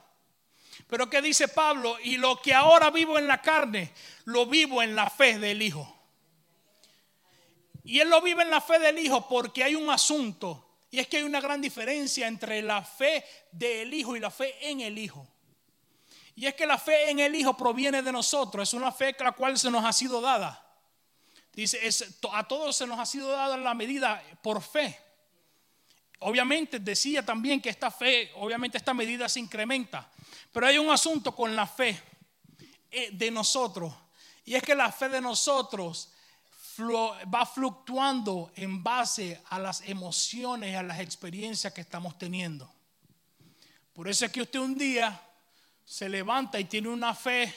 Pero 0.88 1.10
¿qué 1.10 1.22
dice 1.22 1.48
Pablo? 1.48 1.98
Y 2.04 2.18
lo 2.18 2.42
que 2.42 2.54
ahora 2.54 2.90
vivo 2.90 3.20
en 3.20 3.28
la 3.28 3.42
carne, 3.42 3.92
lo 4.26 4.46
vivo 4.46 4.82
en 4.82 4.96
la 4.96 5.10
fe 5.10 5.38
del 5.38 5.62
Hijo. 5.62 5.92
Y 7.84 8.00
él 8.00 8.10
lo 8.10 8.22
vive 8.22 8.42
en 8.42 8.50
la 8.50 8.62
fe 8.62 8.80
del 8.80 8.98
Hijo 8.98 9.28
porque 9.28 9.64
hay 9.64 9.76
un 9.76 9.90
asunto. 9.92 10.68
Y 10.90 11.00
es 11.00 11.08
que 11.08 11.18
hay 11.18 11.24
una 11.24 11.42
gran 11.42 11.62
diferencia 11.62 12.28
entre 12.28 12.62
la 12.62 12.84
fe 12.84 13.24
del 13.52 13.94
Hijo 13.94 14.16
y 14.16 14.20
la 14.20 14.32
fe 14.32 14.56
en 14.70 14.82
el 14.82 14.98
Hijo. 14.98 15.28
Y 16.36 16.46
es 16.46 16.54
que 16.54 16.66
la 16.66 16.78
fe 16.78 17.10
en 17.10 17.20
el 17.20 17.34
Hijo 17.34 17.56
proviene 17.56 18.02
de 18.02 18.12
nosotros, 18.12 18.68
es 18.68 18.74
una 18.74 18.92
fe 18.92 19.16
la 19.20 19.32
cual 19.32 19.58
se 19.58 19.72
nos 19.72 19.86
ha 19.86 19.94
sido 19.94 20.20
dada. 20.20 20.62
Dice, 21.54 21.80
a 22.34 22.46
todos 22.46 22.76
se 22.76 22.86
nos 22.86 23.00
ha 23.00 23.06
sido 23.06 23.30
dada 23.30 23.56
la 23.56 23.74
medida 23.74 24.22
por 24.42 24.62
fe. 24.62 25.00
Obviamente 26.20 26.80
decía 26.80 27.26
también 27.26 27.62
que 27.62 27.70
esta 27.70 27.90
fe, 27.90 28.32
obviamente 28.36 28.78
esta 28.78 28.94
medida 28.94 29.30
se 29.30 29.40
incrementa, 29.40 30.10
pero 30.52 30.68
hay 30.68 30.78
un 30.78 30.90
asunto 30.90 31.34
con 31.34 31.56
la 31.56 31.66
fe 31.66 32.02
eh, 32.92 33.10
de 33.12 33.32
nosotros. 33.32 33.94
Y 34.44 34.56
es 34.56 34.64
que 34.64 34.76
la 34.76 34.92
fe 34.92 35.08
de 35.08 35.22
nosotros 35.22 36.10
va 37.34 37.46
fluctuando 37.46 38.52
en 38.56 38.84
base 38.84 39.42
a 39.50 39.60
las 39.60 39.82
emociones, 39.82 40.76
a 40.76 40.84
las 40.84 41.00
experiencias 41.00 41.74
que 41.74 41.82
estamos 41.82 42.18
teniendo. 42.18 42.70
Por 43.94 44.10
eso 44.10 44.26
es 44.26 44.32
que 44.32 44.42
usted 44.42 44.60
un 44.60 44.78
día 44.78 45.22
se 45.86 46.10
levanta 46.10 46.60
y 46.60 46.66
tiene 46.66 46.90
una 46.90 47.14
fe 47.14 47.54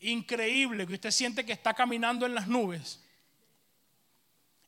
increíble, 0.00 0.86
que 0.86 0.94
usted 0.94 1.10
siente 1.10 1.44
que 1.44 1.52
está 1.52 1.74
caminando 1.74 2.24
en 2.24 2.34
las 2.34 2.46
nubes. 2.46 3.02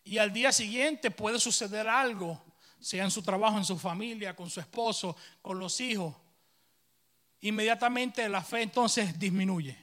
Y 0.05 0.19
al 0.19 0.33
día 0.33 0.53
siguiente 0.53 1.11
puede 1.11 1.39
suceder 1.39 1.89
algo, 1.89 2.43
sea 2.81 3.05
en 3.05 3.11
su 3.11 3.23
trabajo, 3.23 3.59
en 3.59 3.65
su 3.65 3.79
familia, 3.79 4.35
con 4.35 4.51
su 4.51 4.61
esposo, 4.61 5.17
con 5.41 5.59
los 5.59 5.81
hijos. 5.81 6.15
Inmediatamente 7.41 8.29
la 8.29 8.43
fe 8.43 8.63
entonces 8.63 9.19
disminuye. 9.19 9.77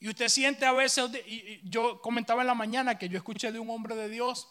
Y 0.00 0.08
usted 0.08 0.28
siente 0.28 0.64
a 0.64 0.72
veces, 0.72 1.10
yo 1.62 2.00
comentaba 2.00 2.40
en 2.40 2.46
la 2.46 2.54
mañana 2.54 2.98
que 2.98 3.08
yo 3.08 3.18
escuché 3.18 3.52
de 3.52 3.58
un 3.58 3.68
hombre 3.68 3.94
de 3.94 4.08
Dios 4.08 4.48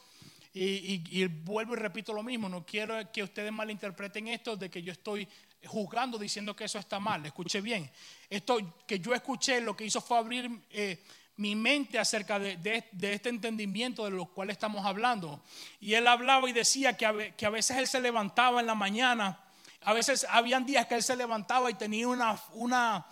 y, 0.54 1.26
vuelvo 1.26 1.74
y 1.74 1.78
repito 1.78 2.14
lo 2.14 2.24
mismo, 2.24 2.50
no 2.50 2.66
quiero 2.66 2.96
que 3.12 3.24
ustedes 3.24 3.52
malinterpreten 3.52 4.28
esto 4.28 4.56
de 4.56 4.70
que 4.70 4.84
yo 4.84 4.92
estoy 4.92 5.28
juzgando 5.66 6.18
diciendo 6.18 6.56
que 6.56 6.66
eso 6.66 6.80
está 6.80 7.00
mal, 7.00 7.26
escuche 7.26 7.62
bien, 7.62 7.90
esto 8.30 8.58
que 8.88 9.00
yo 9.00 9.14
escuché 9.14 9.62
lo 9.62 9.76
que 9.76 9.86
hizo 9.86 10.02
fue 10.02 10.18
abrir 10.18 10.50
eh, 10.70 11.04
mi 11.40 11.56
mente 11.56 11.98
acerca 11.98 12.38
de, 12.38 12.60
este 13.02 13.30
entendimiento 13.30 14.04
de 14.04 14.12
lo 14.12 14.26
cual 14.26 14.50
estamos 14.50 14.86
hablando. 14.86 15.42
Y 15.80 15.94
él 15.94 16.06
hablaba 16.06 16.50
y 16.50 16.54
decía 16.54 16.98
que 16.98 17.06
a, 17.06 17.32
que 17.32 17.46
a 17.46 17.50
veces 17.50 17.78
él 17.78 17.88
se 17.88 18.02
levantaba 18.02 18.60
en 18.60 18.68
la 18.68 18.76
mañana, 18.76 19.40
a 19.82 19.94
veces 19.94 20.28
habían 20.30 20.66
días 20.66 20.86
que 20.88 20.96
él 20.96 21.04
se 21.04 21.16
levantaba 21.16 21.72
y 21.72 21.76
tenía 21.76 22.10
una, 22.10 22.38
una, 22.52 23.08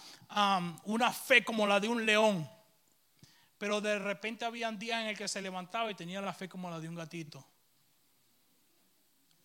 una 0.83 1.13
fe 1.13 1.43
como 1.43 1.65
la 1.65 1.79
de 1.79 1.87
un 1.87 2.05
león. 2.05 2.49
Pero 3.57 3.79
de 3.79 3.97
repente 3.97 4.43
habían 4.43 4.77
días 4.77 5.01
en 5.01 5.07
el 5.07 5.17
que 5.17 5.29
se 5.29 5.41
levantaba 5.41 5.89
y 5.89 5.95
tenía 5.95 6.19
la 6.19 6.33
fe 6.33 6.49
como 6.49 6.69
la 6.69 6.79
de 6.79 6.89
un 6.89 6.95
gatito. 6.95 7.45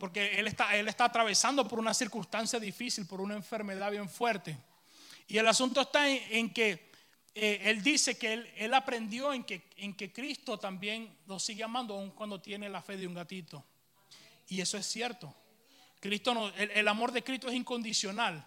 Porque 0.03 0.33
él 0.33 0.49
está, 0.49 0.75
él 0.75 0.89
está 0.89 1.05
atravesando 1.05 1.69
por 1.69 1.79
una 1.79 1.95
circunstancia 1.95 2.59
difícil, 2.59 3.07
por 3.07 3.21
una 3.21 3.37
enfermedad 3.37 3.89
bien 3.89 4.09
fuerte. 4.09 4.59
Y 5.29 5.39
el 5.39 5.47
asunto 5.47 5.81
está 5.81 6.09
en, 6.09 6.53
que 6.53 6.91
eh, 7.37 7.61
él 7.67 7.85
dice 7.85 8.19
que 8.19 8.33
él, 8.57 8.75
aprendió 8.75 9.33
en 9.33 9.45
que, 9.45 9.71
en 9.77 9.95
que 9.95 10.13
Cristo 10.13 10.59
también 10.59 11.09
lo 11.29 11.39
sigue 11.39 11.63
amando 11.63 11.95
aun 11.95 12.11
cuando 12.11 12.41
tiene 12.41 12.69
la 12.69 12.83
fe 12.83 12.97
de 12.97 13.07
un 13.07 13.15
gatito. 13.15 13.65
Y 14.49 14.61
eso 14.61 14.77
es 14.77 14.87
cierto. 14.87 15.33
Cristo 16.01 16.35
no, 16.35 16.49
el 16.49 16.89
amor 16.89 17.13
de 17.13 17.23
Cristo 17.23 17.47
es 17.49 17.55
incondicional. 17.55 18.45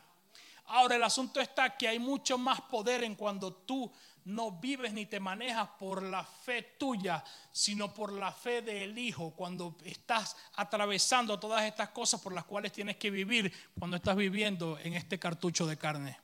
Ahora 0.65 0.97
el 0.97 1.03
asunto 1.03 1.39
está 1.39 1.77
que 1.77 1.87
hay 1.87 1.99
mucho 1.99 2.37
más 2.37 2.59
poder 2.59 3.01
en 3.05 3.15
cuando 3.15 3.53
tú 3.53 3.89
no 4.25 4.51
vives 4.51 4.91
ni 4.93 5.05
te 5.05 5.19
manejas 5.19 5.69
por 5.79 6.01
la 6.01 6.23
fe 6.23 6.75
tuya, 6.77 7.23
sino 7.51 7.93
por 7.93 8.11
la 8.11 8.31
fe 8.31 8.61
del 8.61 8.97
Hijo, 8.97 9.31
cuando 9.31 9.77
estás 9.83 10.35
atravesando 10.55 11.39
todas 11.39 11.63
estas 11.63 11.89
cosas 11.89 12.21
por 12.21 12.33
las 12.33 12.43
cuales 12.45 12.71
tienes 12.71 12.97
que 12.97 13.11
vivir 13.11 13.53
cuando 13.77 13.97
estás 13.97 14.15
viviendo 14.15 14.79
en 14.79 14.93
este 14.93 15.19
cartucho 15.19 15.67
de 15.67 15.77
carne. 15.77 16.17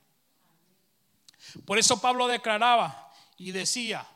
Por 1.64 1.78
eso 1.78 2.00
Pablo 2.00 2.26
declaraba 2.26 3.10
y 3.38 3.52
decía 3.52 4.06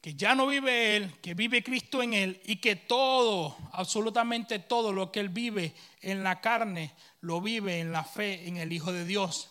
que 0.00 0.14
ya 0.14 0.36
no 0.36 0.46
vive 0.46 0.96
él, 0.96 1.20
que 1.20 1.34
vive 1.34 1.64
Cristo 1.64 2.02
en 2.02 2.14
él 2.14 2.40
y 2.44 2.56
que 2.56 2.76
todo, 2.76 3.56
absolutamente 3.72 4.60
todo 4.60 4.92
lo 4.92 5.10
que 5.10 5.18
él 5.18 5.28
vive 5.28 5.74
en 6.00 6.22
la 6.22 6.40
carne, 6.40 6.94
lo 7.20 7.40
vive 7.40 7.80
en 7.80 7.90
la 7.90 8.04
fe 8.04 8.46
en 8.46 8.58
el 8.58 8.72
Hijo 8.72 8.92
de 8.92 9.04
Dios. 9.04 9.50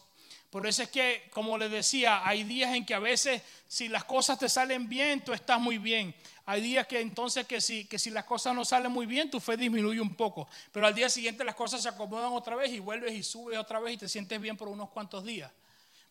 Por 0.55 0.65
eso 0.65 0.83
es 0.83 0.89
que, 0.89 1.27
como 1.33 1.57
les 1.57 1.69
decía, 1.69 2.25
hay 2.25 2.45
días 2.45 2.73
en 2.73 2.85
que 2.85 2.93
a 2.93 2.99
veces 2.99 3.41
si 3.67 3.89
las 3.89 4.05
cosas 4.05 4.39
te 4.39 4.47
salen 4.47 4.87
bien, 4.87 5.19
tú 5.21 5.33
estás 5.33 5.59
muy 5.59 5.77
bien. 5.77 6.15
Hay 6.45 6.61
días 6.61 6.87
que 6.87 7.01
entonces 7.01 7.45
que 7.45 7.59
si, 7.59 7.83
que 7.83 7.99
si 7.99 8.09
las 8.09 8.23
cosas 8.23 8.55
no 8.55 8.63
salen 8.63 8.89
muy 8.89 9.05
bien, 9.05 9.29
tu 9.29 9.41
fe 9.41 9.57
disminuye 9.57 9.99
un 9.99 10.15
poco. 10.15 10.47
Pero 10.71 10.87
al 10.87 10.95
día 10.95 11.09
siguiente 11.09 11.43
las 11.43 11.55
cosas 11.55 11.83
se 11.83 11.89
acomodan 11.89 12.31
otra 12.31 12.55
vez 12.55 12.71
y 12.71 12.79
vuelves 12.79 13.11
y 13.11 13.21
subes 13.21 13.57
otra 13.57 13.81
vez 13.81 13.95
y 13.95 13.97
te 13.97 14.07
sientes 14.07 14.39
bien 14.39 14.55
por 14.55 14.69
unos 14.69 14.91
cuantos 14.91 15.25
días. 15.25 15.51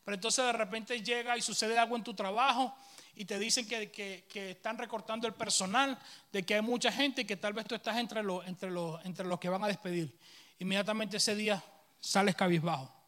Pero 0.05 0.14
entonces 0.14 0.45
de 0.45 0.53
repente 0.53 1.03
llega 1.03 1.38
y 1.38 1.40
sucede 1.40 1.78
algo 1.78 1.97
en 1.97 2.05
tu 2.05 2.12
trabajo 2.12 2.76
y 3.16 3.24
te 3.24 3.38
dicen 3.38 3.66
que, 3.66 3.90
que, 3.90 4.51
están 4.51 4.76
recortando 4.76 5.26
el 5.26 5.32
personal, 5.32 5.99
de 6.30 6.42
que 6.42 6.57
hay 6.57 6.61
mucha 6.61 6.92
gente 6.92 7.22
y 7.22 7.24
que 7.24 7.38
tal 7.38 7.55
vez 7.55 7.64
tú 7.64 7.74
estás 7.74 7.97
entre 7.97 8.22
los, 8.22 8.47
entre 8.47 8.70
los, 8.70 9.03
entre 9.07 9.24
los 9.24 9.40
que 9.40 9.49
van 9.49 9.64
a 9.64 9.68
despedir. 9.68 10.14
Inmediatamente 10.59 11.16
ese 11.16 11.34
día 11.34 11.64
sales 11.99 12.34
cabizbajo. 12.34 13.04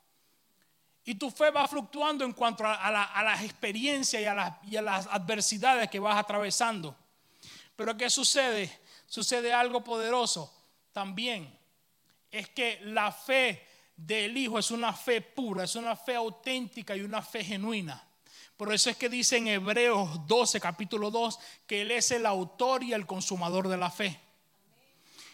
Y 1.08 1.14
tu 1.14 1.30
fe 1.30 1.50
va 1.50 1.68
fluctuando 1.68 2.24
en 2.24 2.32
cuanto 2.32 2.64
a, 2.66 3.22
las 3.22 3.42
experiencias 3.44 4.20
y 4.20 4.24
a 4.24 4.34
las, 4.34 4.52
y 4.64 4.76
a 4.76 4.82
las 4.82 5.06
adversidades 5.06 5.88
que 5.88 6.00
vas 6.00 6.18
atravesando. 6.18 6.96
Pero 7.76 7.96
¿qué 7.96 8.10
sucede? 8.10 8.80
Sucede 9.06 9.52
algo 9.52 9.84
poderoso 9.84 10.52
también. 10.92 11.56
Es 12.28 12.48
que 12.48 12.80
la 12.82 13.12
fe 13.12 13.64
del 13.96 14.36
Hijo 14.36 14.58
es 14.58 14.72
una 14.72 14.92
fe 14.92 15.20
pura, 15.20 15.62
es 15.62 15.76
una 15.76 15.94
fe 15.94 16.16
auténtica 16.16 16.96
y 16.96 17.02
una 17.02 17.22
fe 17.22 17.44
genuina. 17.44 18.04
Por 18.56 18.74
eso 18.74 18.90
es 18.90 18.96
que 18.96 19.08
dice 19.08 19.36
en 19.36 19.46
Hebreos 19.46 20.26
12, 20.26 20.60
capítulo 20.60 21.12
2, 21.12 21.38
que 21.68 21.82
Él 21.82 21.92
es 21.92 22.10
el 22.10 22.26
autor 22.26 22.82
y 22.82 22.92
el 22.92 23.06
consumador 23.06 23.68
de 23.68 23.76
la 23.76 23.90
fe. 23.90 24.20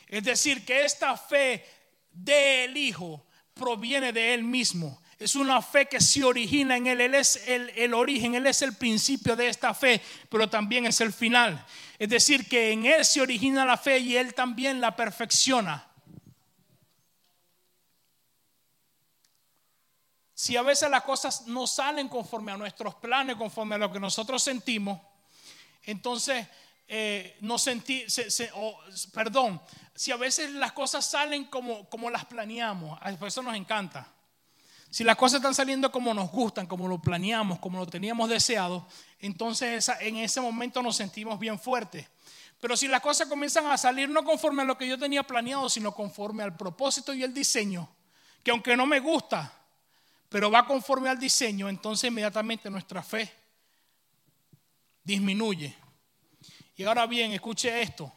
Es 0.07 0.23
decir, 0.23 0.66
que 0.66 0.85
esta 0.85 1.16
fe 1.16 1.64
del 2.12 2.77
Hijo 2.77 3.25
proviene 3.55 4.12
de 4.12 4.35
Él 4.35 4.45
mismo. 4.45 5.01
Es 5.23 5.37
una 5.37 5.62
fe 5.62 5.87
que 5.87 6.01
se 6.01 6.25
origina 6.25 6.77
en 6.77 6.87
Él. 6.89 7.01
Él 7.01 7.14
es 7.14 7.47
el, 7.47 7.95
origen, 7.95 8.35
Él 8.35 8.47
es 8.47 8.61
el 8.62 8.75
principio 8.75 9.37
de 9.37 9.49
esta 9.49 9.73
fe, 9.73 10.03
pero 10.29 10.51
también 10.51 10.85
es 10.87 11.01
el 11.01 11.12
final. 11.12 11.64
Es 11.99 12.09
decir, 12.09 12.49
que 12.49 12.73
en 12.73 12.87
Él 12.87 13.05
se 13.05 13.20
origina 13.20 13.64
la 13.64 13.77
fe 13.77 13.99
y 13.99 14.16
Él 14.16 14.35
también 14.35 14.81
la 14.81 14.97
perfecciona. 14.97 15.89
Si 20.35 20.57
a 20.57 20.62
veces 20.62 20.91
las 20.91 21.05
cosas 21.05 21.47
no 21.47 21.68
salen 21.68 22.09
conforme 22.09 22.51
a 22.51 22.57
nuestros 22.57 22.97
planes, 22.97 23.37
conforme 23.37 23.77
a 23.77 23.79
lo 23.79 23.93
que 23.93 24.01
nosotros 24.01 24.43
sentimos, 24.43 25.01
entonces 25.85 26.49
eh, 26.89 27.37
no 27.41 27.59
sentir, 27.59 28.09
perdón, 29.14 29.62
si 29.95 30.11
a 30.11 30.16
veces 30.16 30.51
las 30.51 30.73
cosas 30.73 31.09
salen 31.09 31.45
como, 31.45 31.89
como 31.89 32.11
las 32.11 32.25
planeamos, 32.25 32.99
por 33.18 33.29
eso 33.29 33.43
nos 33.43 33.55
encanta. 33.55 34.12
Si 34.93 35.05
las 35.05 35.16
cosas 35.16 35.38
están 35.38 35.55
saliendo 35.55 35.90
como 35.90 36.12
nos 36.12 36.30
gustan, 36.30 36.66
como 36.66 36.86
lo 36.86 37.01
planeamos, 37.01 37.59
como 37.61 37.78
lo 37.78 37.86
teníamos 37.86 38.28
deseado, 38.28 38.86
entonces 39.20 39.90
en 40.01 40.18
ese 40.18 40.38
momento 40.38 40.82
nos 40.82 40.97
sentimos 40.97 41.38
bien 41.38 41.59
fuertes. 41.59 42.07
Pero 42.61 42.76
si 42.76 42.88
las 42.88 43.01
cosas 43.01 43.26
comienzan 43.26 43.64
a 43.68 43.78
salir 43.78 44.11
no 44.11 44.22
conforme 44.22 44.61
a 44.61 44.66
lo 44.66 44.76
que 44.76 44.86
yo 44.86 44.99
tenía 44.99 45.22
planeado, 45.22 45.70
sino 45.70 45.95
conforme 45.95 46.43
al 46.43 46.59
propósito 46.59 47.14
y 47.14 47.22
el 47.22 47.32
diseño, 47.32 47.88
que 48.43 48.51
aunque 48.51 48.76
no 48.76 48.84
me 48.84 49.01
gusta, 49.01 49.51
pero 50.28 50.51
va 50.51 50.66
conforme 50.66 51.09
al 51.09 51.18
diseño, 51.18 51.70
entonces 51.70 52.09
inmediatamente 52.09 52.68
nuestra 52.68 53.03
fe 53.03 53.32
disminuye. 55.03 55.74
Y 56.76 56.84
ahora 56.84 57.07
bien, 57.07 57.32
escuche 57.32 57.80
esto. 57.80 58.12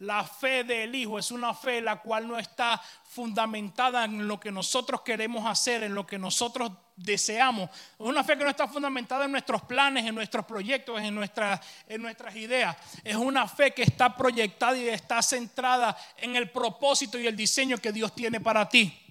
La 0.00 0.24
fe 0.24 0.62
del 0.62 0.94
Hijo 0.94 1.18
es 1.18 1.30
una 1.30 1.54
fe 1.54 1.80
la 1.80 2.02
cual 2.02 2.28
no 2.28 2.38
está 2.38 2.82
fundamentada 3.04 4.04
en 4.04 4.28
lo 4.28 4.38
que 4.38 4.52
nosotros 4.52 5.00
queremos 5.00 5.46
hacer, 5.46 5.84
en 5.84 5.94
lo 5.94 6.06
que 6.06 6.18
nosotros 6.18 6.70
deseamos. 6.96 7.70
Es 7.70 8.06
una 8.06 8.22
fe 8.22 8.36
que 8.36 8.44
no 8.44 8.50
está 8.50 8.68
fundamentada 8.68 9.24
en 9.24 9.32
nuestros 9.32 9.62
planes, 9.62 10.04
en 10.04 10.14
nuestros 10.14 10.44
proyectos, 10.44 11.00
en, 11.00 11.14
nuestras, 11.14 11.60
en 11.88 12.02
nuestras 12.02 12.36
ideas. 12.36 12.76
Es 13.04 13.16
una 13.16 13.48
fe 13.48 13.72
que 13.72 13.84
está 13.84 14.14
proyectada 14.14 14.76
y 14.76 14.86
está 14.86 15.22
centrada 15.22 15.96
en 16.18 16.36
el 16.36 16.50
propósito 16.50 17.18
y 17.18 17.26
el 17.26 17.36
diseño 17.36 17.78
que 17.78 17.92
Dios 17.92 18.14
tiene 18.14 18.38
para 18.38 18.68
ti. 18.68 19.02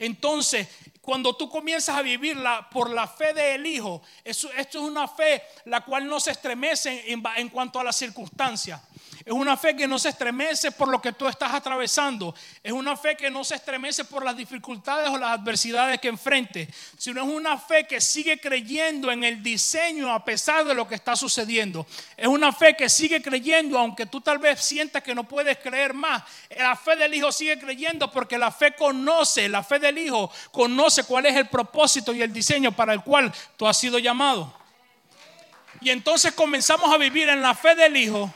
Entonces, 0.00 0.68
cuando 1.00 1.36
tú 1.36 1.48
comienzas 1.48 1.96
a 1.96 2.02
vivirla 2.02 2.68
por 2.70 2.90
la 2.90 3.06
fe 3.06 3.34
del 3.34 3.64
Hijo, 3.66 4.02
esto 4.24 4.50
es 4.56 4.74
una 4.74 5.06
fe 5.06 5.44
la 5.66 5.82
cual 5.82 6.08
no 6.08 6.18
se 6.18 6.32
estremece 6.32 7.12
en, 7.12 7.22
en 7.36 7.48
cuanto 7.50 7.78
a 7.78 7.84
las 7.84 7.94
circunstancias. 7.94 8.80
Es 9.26 9.32
una 9.32 9.56
fe 9.56 9.74
que 9.74 9.88
no 9.88 9.98
se 9.98 10.10
estremece 10.10 10.70
por 10.70 10.88
lo 10.88 11.00
que 11.00 11.12
tú 11.12 11.26
estás 11.26 11.54
atravesando. 11.54 12.34
Es 12.62 12.72
una 12.72 12.94
fe 12.94 13.16
que 13.16 13.30
no 13.30 13.42
se 13.42 13.54
estremece 13.54 14.04
por 14.04 14.22
las 14.22 14.36
dificultades 14.36 15.08
o 15.08 15.16
las 15.16 15.30
adversidades 15.30 15.98
que 15.98 16.08
enfrente. 16.08 16.68
Sino 16.98 17.22
es 17.22 17.28
una 17.28 17.56
fe 17.56 17.86
que 17.86 18.02
sigue 18.02 18.38
creyendo 18.38 19.10
en 19.10 19.24
el 19.24 19.42
diseño 19.42 20.12
a 20.12 20.22
pesar 20.22 20.66
de 20.66 20.74
lo 20.74 20.86
que 20.86 20.94
está 20.96 21.16
sucediendo. 21.16 21.86
Es 22.18 22.28
una 22.28 22.52
fe 22.52 22.76
que 22.76 22.90
sigue 22.90 23.22
creyendo 23.22 23.78
aunque 23.78 24.04
tú 24.04 24.20
tal 24.20 24.38
vez 24.38 24.60
sientas 24.60 25.02
que 25.02 25.14
no 25.14 25.24
puedes 25.24 25.56
creer 25.56 25.94
más. 25.94 26.22
La 26.58 26.76
fe 26.76 26.94
del 26.94 27.14
Hijo 27.14 27.32
sigue 27.32 27.58
creyendo 27.58 28.10
porque 28.10 28.36
la 28.36 28.50
fe 28.50 28.74
conoce, 28.74 29.48
la 29.48 29.62
fe 29.62 29.78
del 29.78 29.96
Hijo 29.96 30.30
conoce 30.52 31.04
cuál 31.04 31.24
es 31.24 31.36
el 31.36 31.48
propósito 31.48 32.12
y 32.12 32.20
el 32.20 32.30
diseño 32.30 32.72
para 32.72 32.92
el 32.92 33.02
cual 33.02 33.32
tú 33.56 33.66
has 33.66 33.78
sido 33.78 33.98
llamado. 33.98 34.52
Y 35.80 35.88
entonces 35.88 36.34
comenzamos 36.34 36.92
a 36.92 36.98
vivir 36.98 37.30
en 37.30 37.40
la 37.40 37.54
fe 37.54 37.74
del 37.74 37.96
Hijo 37.96 38.30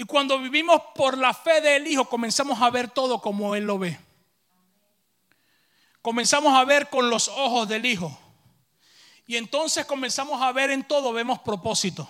y 0.00 0.04
cuando 0.04 0.38
vivimos 0.38 0.80
por 0.94 1.18
la 1.18 1.34
fe 1.34 1.60
del 1.60 1.88
Hijo, 1.88 2.04
comenzamos 2.04 2.62
a 2.62 2.70
ver 2.70 2.88
todo 2.88 3.20
como 3.20 3.56
Él 3.56 3.64
lo 3.64 3.80
ve. 3.80 3.98
Comenzamos 6.00 6.56
a 6.56 6.64
ver 6.64 6.88
con 6.88 7.10
los 7.10 7.26
ojos 7.26 7.68
del 7.68 7.84
Hijo. 7.84 8.16
Y 9.26 9.36
entonces 9.36 9.86
comenzamos 9.86 10.40
a 10.40 10.52
ver 10.52 10.70
en 10.70 10.84
todo, 10.84 11.12
vemos 11.12 11.40
propósito. 11.40 12.08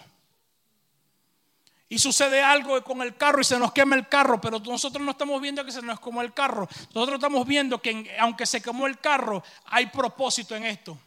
Y 1.89 1.99
sucede 1.99 2.43
algo 2.43 2.85
con 2.85 3.01
el 3.01 3.17
carro 3.17 3.41
y 3.41 3.45
se 3.45 3.59
nos 3.59 3.73
quema 3.73 3.97
el 3.97 4.07
carro, 4.07 4.39
pero 4.39 4.59
nosotros 4.59 5.03
no 5.03 5.13
estamos 5.13 5.41
viendo 5.41 5.65
que 5.65 5.73
se 5.73 5.81
nos 5.81 5.99
quemó 5.99 6.21
el 6.21 6.35
carro. 6.35 6.69
Nosotros 6.93 7.15
estamos 7.15 7.47
viendo 7.47 7.81
que 7.81 8.15
aunque 8.21 8.45
se 8.45 8.61
quemó 8.61 8.87
el 8.87 8.99
carro, 8.99 9.43
hay 9.65 9.87
propósito 9.87 10.55
en 10.55 10.67
esto. 10.67 10.99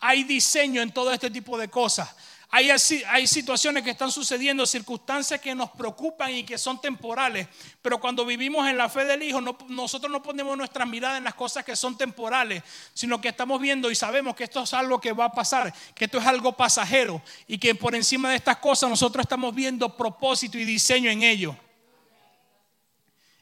Hay 0.00 0.24
diseño 0.24 0.80
en 0.80 0.92
todo 0.92 1.12
este 1.12 1.30
tipo 1.30 1.58
de 1.58 1.68
cosas. 1.68 2.16
Hay, 2.56 2.70
hay 2.70 3.26
situaciones 3.26 3.82
que 3.82 3.90
están 3.90 4.10
sucediendo, 4.10 4.64
circunstancias 4.64 5.38
que 5.42 5.54
nos 5.54 5.68
preocupan 5.72 6.30
y 6.32 6.42
que 6.42 6.56
son 6.56 6.80
temporales. 6.80 7.46
Pero 7.82 8.00
cuando 8.00 8.24
vivimos 8.24 8.66
en 8.66 8.78
la 8.78 8.88
fe 8.88 9.04
del 9.04 9.22
Hijo, 9.22 9.42
nosotros 9.68 10.10
no 10.10 10.22
ponemos 10.22 10.56
nuestra 10.56 10.86
mirada 10.86 11.18
en 11.18 11.24
las 11.24 11.34
cosas 11.34 11.66
que 11.66 11.76
son 11.76 11.98
temporales, 11.98 12.62
sino 12.94 13.20
que 13.20 13.28
estamos 13.28 13.60
viendo 13.60 13.90
y 13.90 13.94
sabemos 13.94 14.34
que 14.34 14.44
esto 14.44 14.62
es 14.62 14.72
algo 14.72 14.98
que 14.98 15.12
va 15.12 15.26
a 15.26 15.32
pasar, 15.32 15.70
que 15.94 16.06
esto 16.06 16.16
es 16.16 16.24
algo 16.24 16.56
pasajero 16.56 17.20
y 17.46 17.58
que 17.58 17.74
por 17.74 17.94
encima 17.94 18.30
de 18.30 18.36
estas 18.36 18.56
cosas 18.56 18.88
nosotros 18.88 19.24
estamos 19.24 19.54
viendo 19.54 19.94
propósito 19.94 20.56
y 20.56 20.64
diseño 20.64 21.10
en 21.10 21.24
ello. 21.24 21.54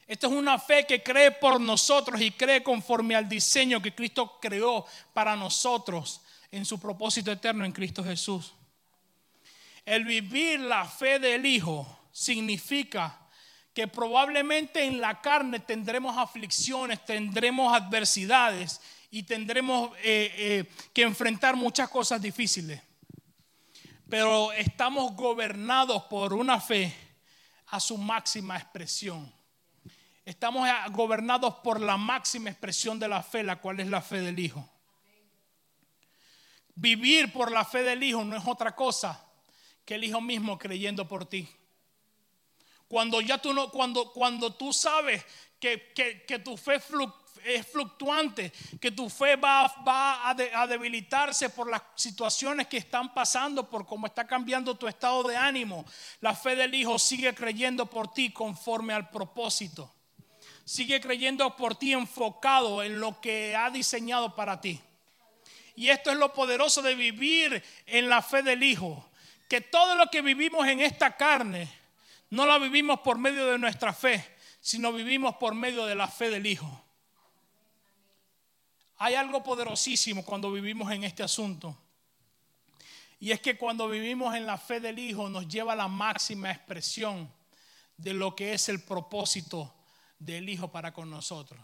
Esto 0.09 0.27
es 0.27 0.33
una 0.33 0.59
fe 0.59 0.85
que 0.85 1.01
cree 1.01 1.31
por 1.31 1.61
nosotros 1.61 2.19
y 2.19 2.31
cree 2.31 2.61
conforme 2.61 3.15
al 3.15 3.29
diseño 3.29 3.81
que 3.81 3.95
Cristo 3.95 4.39
creó 4.41 4.85
para 5.13 5.37
nosotros 5.37 6.19
en 6.51 6.65
su 6.65 6.81
propósito 6.81 7.31
eterno 7.31 7.63
en 7.63 7.71
Cristo 7.71 8.03
Jesús. 8.03 8.51
El 9.85 10.03
vivir 10.03 10.59
la 10.61 10.85
fe 10.85 11.19
del 11.19 11.45
Hijo 11.45 12.07
significa 12.11 13.19
que 13.71 13.87
probablemente 13.87 14.83
en 14.83 14.99
la 14.99 15.21
carne 15.21 15.59
tendremos 15.59 16.17
aflicciones, 16.17 17.05
tendremos 17.05 17.71
adversidades 17.71 18.81
y 19.11 19.23
tendremos 19.23 19.91
eh, 19.97 20.33
eh, 20.37 20.71
que 20.91 21.03
enfrentar 21.03 21.55
muchas 21.55 21.87
cosas 21.89 22.19
difíciles. 22.19 22.81
Pero 24.09 24.51
estamos 24.53 25.13
gobernados 25.15 26.03
por 26.03 26.33
una 26.33 26.59
fe 26.59 26.95
a 27.67 27.79
su 27.79 27.97
máxima 27.97 28.57
expresión. 28.57 29.31
Estamos 30.23 30.67
gobernados 30.91 31.55
por 31.55 31.79
la 31.79 31.97
máxima 31.97 32.49
expresión 32.49 32.97
de 32.97 33.07
la 33.07 33.21
fe, 33.21 33.43
la 33.43 33.57
cual 33.57 33.79
es 33.79 33.87
la 33.87 34.01
fe 34.01 34.21
del 34.21 34.39
Hijo. 34.39 34.67
Vivir 36.73 37.31
por 37.31 37.51
la 37.51 37.63
fe 37.65 37.83
del 37.83 38.01
Hijo 38.01 38.23
no 38.23 38.35
es 38.35 38.43
otra 38.47 38.75
cosa 38.75 39.24
que 39.85 39.95
el 39.95 40.03
Hijo 40.03 40.19
mismo 40.19 40.57
creyendo 40.57 41.07
por 41.07 41.25
ti. 41.25 41.47
Cuando 42.87 43.21
ya 43.21 43.37
tú 43.37 43.53
no, 43.53 43.69
cuando, 43.71 44.11
cuando 44.11 44.53
tú 44.53 44.73
sabes 44.73 45.23
que, 45.59 46.41
tu 46.43 46.57
fe 46.57 46.79
es 47.45 47.67
fluctuante, 47.67 48.51
que 48.79 48.91
tu 48.91 49.09
fe 49.09 49.35
va, 49.35 49.67
va 49.87 50.29
a, 50.29 50.67
debilitarse 50.67 51.49
por 51.49 51.69
las 51.69 51.81
situaciones 51.95 52.67
que 52.67 52.77
están 52.77 53.13
pasando, 53.13 53.69
por 53.69 53.85
cómo 53.85 54.07
está 54.07 54.27
cambiando 54.27 54.75
tu 54.75 54.87
estado 54.87 55.23
de 55.23 55.35
ánimo, 55.35 55.85
la 56.21 56.35
fe 56.35 56.55
del 56.55 56.73
Hijo 56.75 56.99
sigue 56.99 57.33
creyendo 57.33 57.87
por 57.87 58.13
ti 58.13 58.31
conforme 58.31 58.93
al 58.93 59.09
propósito. 59.09 59.91
Sigue 60.63 60.99
creyendo 60.99 61.55
por 61.55 61.75
ti 61.75 61.93
enfocado 61.93 62.81
en 62.81 62.99
lo 62.99 63.21
que 63.21 63.55
ha 63.55 63.69
diseñado 63.69 64.35
para 64.35 64.61
ti. 64.61 64.79
Y 65.75 65.89
esto 65.89 66.11
es 66.11 66.17
lo 66.17 66.33
poderoso 66.33 66.81
de 66.81 66.95
vivir 66.95 67.63
en 67.85 68.09
la 68.09 68.21
fe 68.21 68.41
del 68.41 68.63
Hijo 68.63 69.07
que 69.47 69.61
todo 69.61 69.95
lo 69.95 70.07
que 70.07 70.21
vivimos 70.21 70.67
en 70.67 70.81
esta 70.81 71.15
carne 71.15 71.69
no 72.29 72.45
lo 72.45 72.59
vivimos 72.59 72.99
por 73.01 73.17
medio 73.17 73.45
de 73.47 73.57
nuestra 73.57 73.93
fe, 73.93 74.37
sino 74.59 74.91
vivimos 74.91 75.35
por 75.35 75.53
medio 75.53 75.85
de 75.85 75.95
la 75.95 76.07
fe 76.07 76.29
del 76.29 76.45
Hijo. 76.45 76.83
Hay 78.97 79.15
algo 79.15 79.43
poderosísimo 79.43 80.23
cuando 80.23 80.51
vivimos 80.51 80.91
en 80.91 81.03
este 81.03 81.21
asunto. 81.21 81.77
Y 83.19 83.31
es 83.31 83.39
que 83.41 83.57
cuando 83.57 83.87
vivimos 83.87 84.35
en 84.35 84.45
la 84.45 84.57
fe 84.57 84.79
del 84.79 84.99
Hijo 84.99 85.29
nos 85.29 85.47
lleva 85.47 85.73
a 85.73 85.75
la 85.75 85.87
máxima 85.87 86.51
expresión 86.51 87.31
de 87.97 88.13
lo 88.13 88.35
que 88.35 88.53
es 88.53 88.69
el 88.69 88.83
propósito 88.83 89.73
del 90.19 90.49
Hijo 90.49 90.71
para 90.71 90.93
con 90.93 91.09
nosotros. 91.09 91.61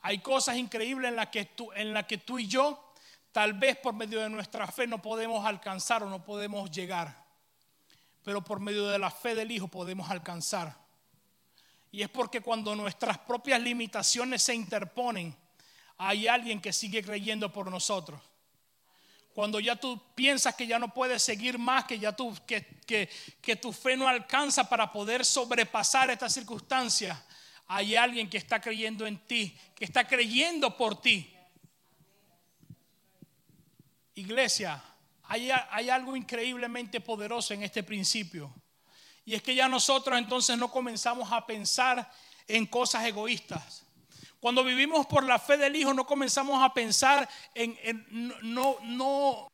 Hay 0.00 0.18
cosas 0.18 0.56
increíbles 0.56 1.10
en 1.10 1.16
las 1.16 1.28
que 1.28 1.44
tú, 1.44 1.72
en 1.72 1.92
la 1.92 2.06
que 2.06 2.18
tú 2.18 2.38
y 2.38 2.46
yo 2.46 2.91
Tal 3.32 3.54
vez 3.54 3.78
por 3.78 3.94
medio 3.94 4.20
de 4.20 4.28
nuestra 4.28 4.66
fe 4.66 4.86
no 4.86 5.00
podemos 5.00 5.44
alcanzar 5.46 6.02
o 6.02 6.10
no 6.10 6.22
podemos 6.22 6.70
llegar, 6.70 7.24
pero 8.22 8.44
por 8.44 8.60
medio 8.60 8.86
de 8.88 8.98
la 8.98 9.10
fe 9.10 9.34
del 9.34 9.50
Hijo 9.50 9.68
podemos 9.68 10.10
alcanzar. 10.10 10.76
Y 11.90 12.02
es 12.02 12.10
porque 12.10 12.42
cuando 12.42 12.76
nuestras 12.76 13.18
propias 13.18 13.60
limitaciones 13.60 14.42
se 14.42 14.54
interponen, 14.54 15.34
hay 15.96 16.26
alguien 16.26 16.60
que 16.60 16.72
sigue 16.72 17.02
creyendo 17.02 17.50
por 17.52 17.70
nosotros. 17.70 18.20
Cuando 19.34 19.60
ya 19.60 19.76
tú 19.76 20.00
piensas 20.14 20.54
que 20.54 20.66
ya 20.66 20.78
no 20.78 20.92
puedes 20.92 21.22
seguir 21.22 21.58
más, 21.58 21.84
que 21.84 21.98
ya 21.98 22.12
tú, 22.12 22.36
que, 22.46 22.66
que, 22.86 23.08
que 23.40 23.56
tu 23.56 23.72
fe 23.72 23.96
no 23.96 24.06
alcanza 24.06 24.68
para 24.68 24.92
poder 24.92 25.24
sobrepasar 25.24 26.10
esta 26.10 26.28
circunstancia, 26.28 27.22
hay 27.66 27.96
alguien 27.96 28.28
que 28.28 28.36
está 28.36 28.60
creyendo 28.60 29.06
en 29.06 29.18
ti, 29.26 29.56
que 29.74 29.86
está 29.86 30.06
creyendo 30.06 30.76
por 30.76 31.00
ti. 31.00 31.34
Iglesia, 34.14 34.82
hay, 35.24 35.88
algo 35.90 36.14
increíblemente 36.16 37.00
poderoso 37.00 37.54
en 37.54 37.62
este 37.62 37.82
principio. 37.82 38.52
Y 39.24 39.34
es 39.34 39.42
que 39.42 39.54
ya 39.54 39.68
nosotros 39.68 40.18
entonces 40.18 40.58
no 40.58 40.70
comenzamos 40.70 41.30
a 41.32 41.46
pensar 41.46 42.10
en 42.46 42.66
cosas 42.66 43.04
egoístas. 43.04 43.84
Cuando 44.40 44.64
vivimos 44.64 45.06
por 45.06 45.22
la 45.22 45.38
fe 45.38 45.56
del 45.56 45.76
Hijo 45.76 45.94
no 45.94 46.04
comenzamos 46.04 46.62
a 46.62 46.74
pensar 46.74 47.28
en, 47.54 47.78
no, 48.42 48.76
no 48.82 49.48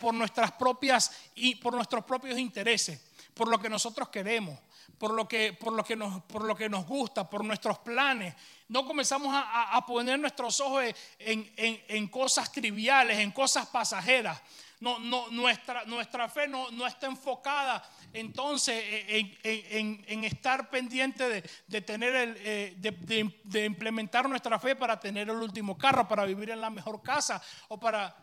por 0.00 0.12
nuestras 0.12 0.52
propias 0.52 1.12
y 1.34 1.54
por 1.54 1.74
nuestros 1.74 2.04
propios 2.04 2.38
intereses, 2.38 3.00
por 3.32 3.48
lo 3.48 3.58
que 3.58 3.68
nosotros 3.68 4.08
queremos, 4.08 4.58
por 4.98 5.12
lo 5.12 5.26
que, 5.26 5.52
por 5.52 5.72
lo 5.72 5.84
que, 5.84 5.96
nos, 5.96 6.22
por 6.24 6.44
lo 6.44 6.54
que 6.54 6.68
nos 6.68 6.86
gusta, 6.86 7.28
por 7.28 7.44
nuestros 7.44 7.78
planes. 7.78 8.34
No 8.68 8.86
comenzamos 8.86 9.32
a, 9.34 9.84
poner 9.86 10.18
nuestros 10.18 10.60
ojos 10.60 10.84
en, 11.18 12.08
cosas 12.08 12.50
triviales, 12.50 13.18
en 13.18 13.30
cosas 13.32 13.66
pasajeras. 13.66 14.40
No, 14.80 14.98
no, 14.98 15.28
nuestra, 15.30 15.84
nuestra 15.84 16.28
fe 16.28 16.46
no, 16.46 16.70
no 16.70 16.86
está 16.86 17.06
enfocada 17.06 17.82
entonces 18.12 18.82
en, 18.86 20.24
estar 20.24 20.68
pendiente 20.68 21.42
de, 21.66 21.80
tener 21.80 22.14
el, 22.14 22.36
eh, 22.38 22.74
de, 22.76 23.40
de 23.44 23.64
implementar 23.64 24.28
nuestra 24.28 24.58
fe 24.58 24.76
para 24.76 25.00
tener 25.00 25.28
el 25.30 25.36
último 25.36 25.78
carro, 25.78 26.06
para 26.06 26.24
vivir 26.24 26.50
en 26.50 26.60
la 26.60 26.70
mejor 26.70 27.02
casa 27.02 27.42
o 27.68 27.78
para 27.78 28.14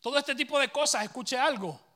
todo 0.00 0.18
este 0.18 0.34
tipo 0.34 0.58
de 0.58 0.70
cosas. 0.70 1.04
Escuche 1.04 1.38
algo 1.38 1.89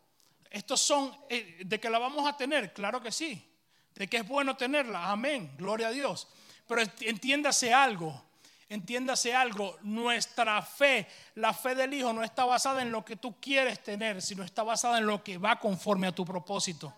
estos 0.54 0.80
son, 0.80 1.12
eh, 1.28 1.62
¿de 1.66 1.80
que 1.80 1.90
la 1.90 1.98
vamos 1.98 2.28
a 2.28 2.36
tener? 2.36 2.72
Claro 2.72 3.02
que 3.02 3.10
sí. 3.10 3.44
¿De 3.92 4.06
que 4.06 4.18
es 4.18 4.28
bueno 4.28 4.56
tenerla? 4.56 5.10
Amén, 5.10 5.52
gloria 5.58 5.88
a 5.88 5.90
Dios. 5.90 6.28
Pero 6.68 6.80
entiéndase 7.00 7.74
algo, 7.74 8.22
entiéndase 8.68 9.34
algo, 9.34 9.76
nuestra 9.82 10.62
fe, 10.62 11.08
la 11.34 11.52
fe 11.52 11.74
del 11.74 11.92
Hijo 11.92 12.12
no 12.12 12.22
está 12.22 12.44
basada 12.44 12.82
en 12.82 12.92
lo 12.92 13.04
que 13.04 13.16
tú 13.16 13.34
quieres 13.40 13.82
tener, 13.82 14.22
sino 14.22 14.44
está 14.44 14.62
basada 14.62 14.98
en 14.98 15.06
lo 15.06 15.24
que 15.24 15.38
va 15.38 15.58
conforme 15.58 16.06
a 16.06 16.12
tu 16.12 16.24
propósito. 16.24 16.94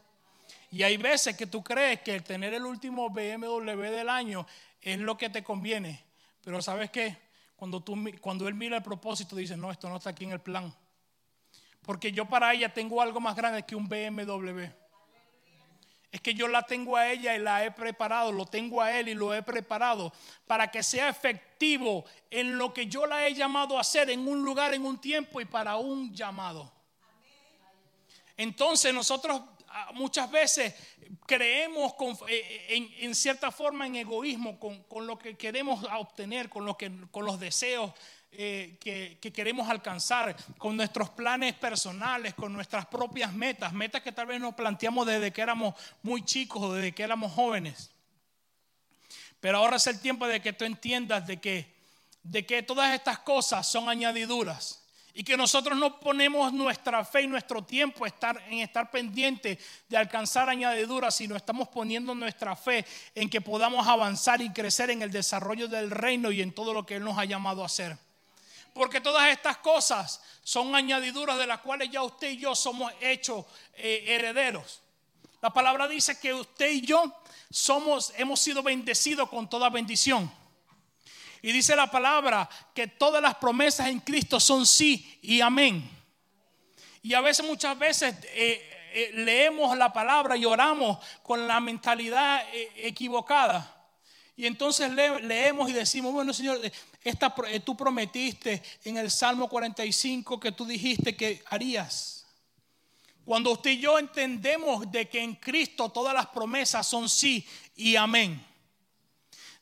Y 0.70 0.82
hay 0.82 0.98
veces 0.98 1.34
que 1.34 1.46
tú 1.46 1.64
crees 1.64 2.02
que 2.02 2.14
el 2.14 2.24
tener 2.24 2.52
el 2.52 2.66
último 2.66 3.08
BMW 3.08 3.84
del 3.84 4.10
año 4.10 4.46
es 4.82 4.98
lo 4.98 5.16
que 5.16 5.30
te 5.30 5.42
conviene. 5.42 6.04
Pero 6.44 6.60
¿sabes 6.60 6.90
qué? 6.90 7.16
Cuando, 7.56 7.82
tú, 7.82 7.96
cuando 8.20 8.46
Él 8.48 8.54
mira 8.54 8.76
el 8.76 8.82
propósito, 8.82 9.34
dice, 9.34 9.56
no, 9.56 9.72
esto 9.72 9.88
no 9.88 9.96
está 9.96 10.10
aquí 10.10 10.24
en 10.24 10.32
el 10.32 10.40
plan. 10.40 10.74
Porque 11.86 12.10
yo 12.10 12.26
para 12.26 12.52
ella 12.52 12.74
tengo 12.74 13.00
algo 13.00 13.20
más 13.20 13.36
grande 13.36 13.62
que 13.62 13.76
un 13.76 13.88
BMW. 13.88 14.64
Es 16.10 16.20
que 16.20 16.34
yo 16.34 16.48
la 16.48 16.62
tengo 16.62 16.96
a 16.96 17.10
ella 17.10 17.34
y 17.36 17.38
la 17.38 17.64
he 17.64 17.70
preparado, 17.70 18.32
lo 18.32 18.46
tengo 18.46 18.82
a 18.82 18.98
él 18.98 19.08
y 19.08 19.14
lo 19.14 19.32
he 19.34 19.42
preparado 19.42 20.12
para 20.46 20.70
que 20.70 20.82
sea 20.82 21.08
efectivo 21.08 22.04
en 22.30 22.58
lo 22.58 22.72
que 22.72 22.86
yo 22.86 23.06
la 23.06 23.26
he 23.26 23.34
llamado 23.34 23.78
a 23.78 23.82
hacer 23.82 24.10
en 24.10 24.26
un 24.26 24.42
lugar, 24.42 24.74
en 24.74 24.84
un 24.84 25.00
tiempo 25.00 25.40
y 25.40 25.44
para 25.44 25.76
un 25.76 26.12
llamado. 26.12 26.72
Entonces 28.36 28.92
nosotros 28.92 29.42
ah, 29.68 29.90
muchas 29.94 30.30
veces 30.30 30.74
creemos 31.26 31.94
eh, 32.28 32.90
en, 33.00 33.14
cierta 33.14 33.50
forma 33.50 33.86
en 33.86 33.96
egoísmo 33.96 34.58
con, 34.58 35.06
lo 35.06 35.18
que 35.18 35.36
queremos 35.36 35.84
obtener, 35.98 36.48
con, 36.48 36.64
lo 36.64 36.76
que, 36.76 36.90
con 37.10 37.24
los 37.24 37.38
deseos 37.38 37.92
eh, 38.38 38.76
que, 38.78 39.32
queremos 39.32 39.68
alcanzar, 39.68 40.36
con 40.58 40.76
nuestros 40.76 41.10
planes 41.10 41.54
personales, 41.54 42.34
con 42.34 42.52
nuestras 42.52 42.84
propias 42.86 43.32
metas, 43.32 43.72
metas 43.72 44.02
que 44.02 44.12
tal 44.12 44.26
vez 44.26 44.40
nos 44.40 44.54
planteamos 44.54 45.06
desde 45.06 45.32
que 45.32 45.40
éramos 45.40 45.74
muy 46.02 46.22
chicos 46.22 46.62
o 46.62 46.74
desde 46.74 46.92
que 46.92 47.02
éramos 47.02 47.32
jóvenes. 47.32 47.90
Pero 49.40 49.58
ahora 49.58 49.76
es 49.76 49.86
el 49.86 50.00
tiempo 50.00 50.26
de 50.26 50.40
que 50.40 50.52
tú 50.52 50.64
entiendas 50.64 51.26
de 51.26 51.38
que, 51.38 51.74
de 52.22 52.44
que 52.44 52.62
todas 52.62 52.94
estas 52.94 53.20
cosas 53.20 53.66
son 53.66 53.88
añadiduras 53.88 54.86
y 55.14 55.24
que 55.24 55.38
nosotros 55.38 55.78
no 55.78 55.98
ponemos 55.98 56.52
nuestra 56.52 57.02
fe 57.06 57.22
y 57.22 57.26
nuestro 57.26 57.64
tiempo 57.64 58.04
en 58.06 58.58
estar 58.58 58.90
pendientes 58.90 59.58
de 59.88 59.96
alcanzar 59.96 60.50
añadiduras, 60.50 61.16
sino 61.16 61.36
estamos 61.36 61.68
poniendo 61.68 62.14
nuestra 62.14 62.54
fe 62.54 62.84
en 63.14 63.30
que 63.30 63.40
podamos 63.40 63.86
avanzar 63.88 64.42
y 64.42 64.52
crecer 64.52 64.90
en 64.90 65.00
el 65.00 65.10
desarrollo 65.10 65.68
del 65.68 65.90
reino 65.90 66.30
y 66.32 66.42
en 66.42 66.52
todo 66.52 66.74
lo 66.74 66.84
que 66.84 66.96
Él 66.96 67.04
nos 67.04 67.16
ha 67.16 67.24
llamado 67.24 67.62
a 67.62 67.66
hacer. 67.66 67.96
Porque 68.76 69.00
todas 69.00 69.30
estas 69.30 69.56
cosas 69.56 70.20
son 70.44 70.74
añadiduras 70.74 71.38
de 71.38 71.46
las 71.46 71.60
cuales 71.60 71.90
ya 71.90 72.02
usted 72.02 72.28
y 72.28 72.36
yo 72.36 72.54
somos 72.54 72.92
hechos 73.00 73.46
eh, 73.72 74.04
herederos. 74.06 74.82
La 75.40 75.48
palabra 75.48 75.88
dice 75.88 76.20
que 76.20 76.34
usted 76.34 76.70
y 76.70 76.82
yo 76.82 77.10
somos, 77.50 78.12
hemos 78.18 78.38
sido 78.38 78.62
bendecidos 78.62 79.30
con 79.30 79.48
toda 79.48 79.70
bendición. 79.70 80.30
Y 81.40 81.52
dice 81.52 81.74
la 81.74 81.90
palabra 81.90 82.50
que 82.74 82.86
todas 82.86 83.22
las 83.22 83.36
promesas 83.36 83.88
en 83.88 84.00
Cristo 84.00 84.38
son 84.38 84.66
sí 84.66 85.18
y 85.22 85.40
amén. 85.40 85.90
Y 87.02 87.14
a 87.14 87.22
veces, 87.22 87.46
muchas 87.46 87.78
veces, 87.78 88.14
eh, 88.34 88.90
eh, 88.92 89.10
leemos 89.14 89.74
la 89.78 89.90
palabra 89.90 90.36
y 90.36 90.44
oramos 90.44 90.98
con 91.22 91.48
la 91.48 91.60
mentalidad 91.60 92.44
equivocada. 92.76 93.72
Y 94.36 94.44
entonces 94.44 94.92
leemos 94.92 95.70
y 95.70 95.72
decimos, 95.72 96.12
bueno 96.12 96.34
Señor, 96.34 96.60
esta, 97.08 97.34
tú 97.64 97.76
prometiste 97.76 98.62
en 98.84 98.96
el 98.96 99.10
Salmo 99.10 99.48
45 99.48 100.40
que 100.40 100.52
tú 100.52 100.64
dijiste 100.66 101.16
que 101.16 101.42
harías. 101.46 102.26
Cuando 103.24 103.52
usted 103.52 103.70
y 103.70 103.78
yo 103.78 103.98
entendemos 103.98 104.90
de 104.90 105.08
que 105.08 105.22
en 105.22 105.34
Cristo 105.34 105.88
todas 105.88 106.14
las 106.14 106.26
promesas 106.26 106.86
son 106.86 107.08
sí 107.08 107.46
y 107.74 107.96
amén 107.96 108.44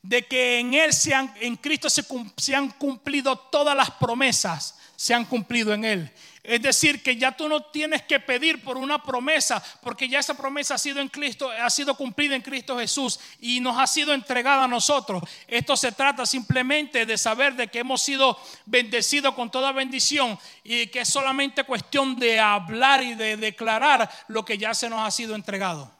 de 0.07 0.27
que 0.27 0.59
en 0.59 0.73
Él 0.73 0.93
se 0.93 1.15
han, 1.15 1.33
en 1.41 1.55
Cristo 1.55 1.89
se, 1.89 2.05
se, 2.37 2.55
han 2.55 2.69
cumplido 2.71 3.35
todas 3.35 3.75
las 3.75 3.89
promesas, 3.89 4.77
se 4.95 5.15
han 5.15 5.25
cumplido 5.25 5.73
en 5.73 5.83
Él. 5.83 6.11
Es 6.47 6.61
decir, 6.61 7.01
que 7.01 7.15
ya 7.15 7.31
tú 7.31 7.49
no 7.49 7.63
tienes 7.63 8.03
que 8.03 8.19
pedir 8.19 8.63
por 8.63 8.77
una 8.77 9.01
promesa, 9.01 9.63
porque 9.81 10.07
ya 10.07 10.19
esa 10.19 10.35
promesa 10.35 10.75
ha 10.75 10.77
sido 10.77 10.99
en 10.99 11.09
Cristo, 11.09 11.49
ha 11.49 11.69
sido 11.69 11.95
cumplida 11.95 12.35
en 12.35 12.41
Cristo 12.41 12.77
Jesús 12.77 13.19
y 13.39 13.59
nos 13.59 13.79
ha 13.79 13.87
sido 13.87 14.13
entregada 14.13 14.65
a 14.65 14.67
nosotros. 14.67 15.23
Esto 15.47 15.75
se 15.75 15.91
trata 15.91 16.25
simplemente 16.25 17.05
de 17.05 17.17
saber 17.17 17.55
de 17.55 17.67
que 17.67 17.79
hemos 17.79 18.01
sido 18.01 18.39
bendecidos 18.65 19.33
con 19.33 19.49
toda 19.49 19.71
bendición 19.71 20.37
y 20.63 20.87
que 20.87 21.01
es 21.01 21.09
solamente 21.09 21.63
cuestión 21.63 22.15
de 22.17 22.39
hablar 22.39 23.01
y 23.01 23.15
de 23.15 23.37
declarar 23.37 24.09
lo 24.27 24.45
que 24.45 24.57
ya 24.57 24.73
se 24.73 24.89
nos 24.89 24.99
ha 24.99 25.11
sido 25.11 25.35
entregado. 25.35 25.91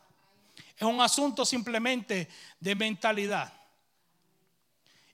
Es 0.77 0.83
un 0.83 1.01
asunto 1.01 1.45
simplemente 1.45 2.27
de 2.59 2.75
mentalidad. 2.75 3.53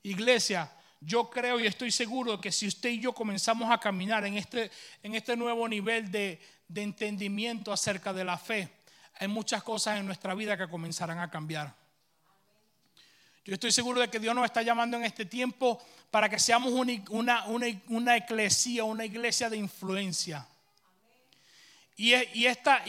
Iglesia, 0.02 0.70
yo 1.04 1.28
creo 1.28 1.58
y 1.58 1.66
estoy 1.66 1.90
seguro 1.90 2.40
que 2.40 2.52
si 2.52 2.66
usted 2.66 2.90
y 2.90 3.00
yo 3.00 3.12
comenzamos 3.12 3.70
a 3.70 3.78
caminar 3.78 4.24
en 4.24 4.36
este, 4.36 4.70
en 5.02 5.14
este 5.14 5.36
nuevo 5.36 5.68
nivel 5.68 6.10
de, 6.10 6.40
entendimiento 6.74 7.72
acerca 7.72 8.12
de 8.12 8.24
la 8.24 8.38
fe, 8.38 8.68
hay 9.18 9.28
muchas 9.28 9.62
cosas 9.62 9.98
en 9.98 10.06
nuestra 10.06 10.34
vida 10.34 10.56
que 10.56 10.68
comenzarán 10.68 11.18
a 11.18 11.30
cambiar. 11.30 11.74
Yo 13.44 13.54
estoy 13.54 13.72
seguro 13.72 14.00
de 14.00 14.08
que 14.08 14.20
Dios 14.20 14.34
nos 14.34 14.44
está 14.44 14.62
llamando 14.62 14.96
en 14.96 15.04
este 15.04 15.26
tiempo 15.26 15.82
para 16.10 16.28
que 16.28 16.38
seamos 16.38 16.72
una, 16.72 16.92
una, 17.10 17.44
una, 17.46 18.26
una 18.84 19.04
iglesia 19.04 19.50
de 19.50 19.56
influencia. 19.56 20.46
Y, 22.04 22.48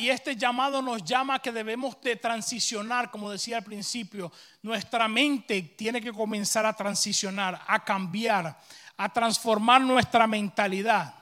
este 0.10 0.36
llamado 0.36 0.82
nos 0.82 1.04
llama 1.04 1.38
que 1.38 1.52
debemos 1.52 2.02
de 2.02 2.16
transicionar, 2.16 3.12
como 3.12 3.30
decía 3.30 3.58
al 3.58 3.64
principio. 3.64 4.32
Nuestra 4.64 5.08
mente 5.08 5.62
tiene 5.62 6.02
que 6.02 6.12
comenzar 6.12 6.66
a 6.66 6.74
transicionar, 6.74 7.62
a 7.68 7.86
cambiar, 7.86 8.58
a 8.98 9.14
transformar 9.14 9.82
nuestra 9.82 10.26
mentalidad. 10.26 11.14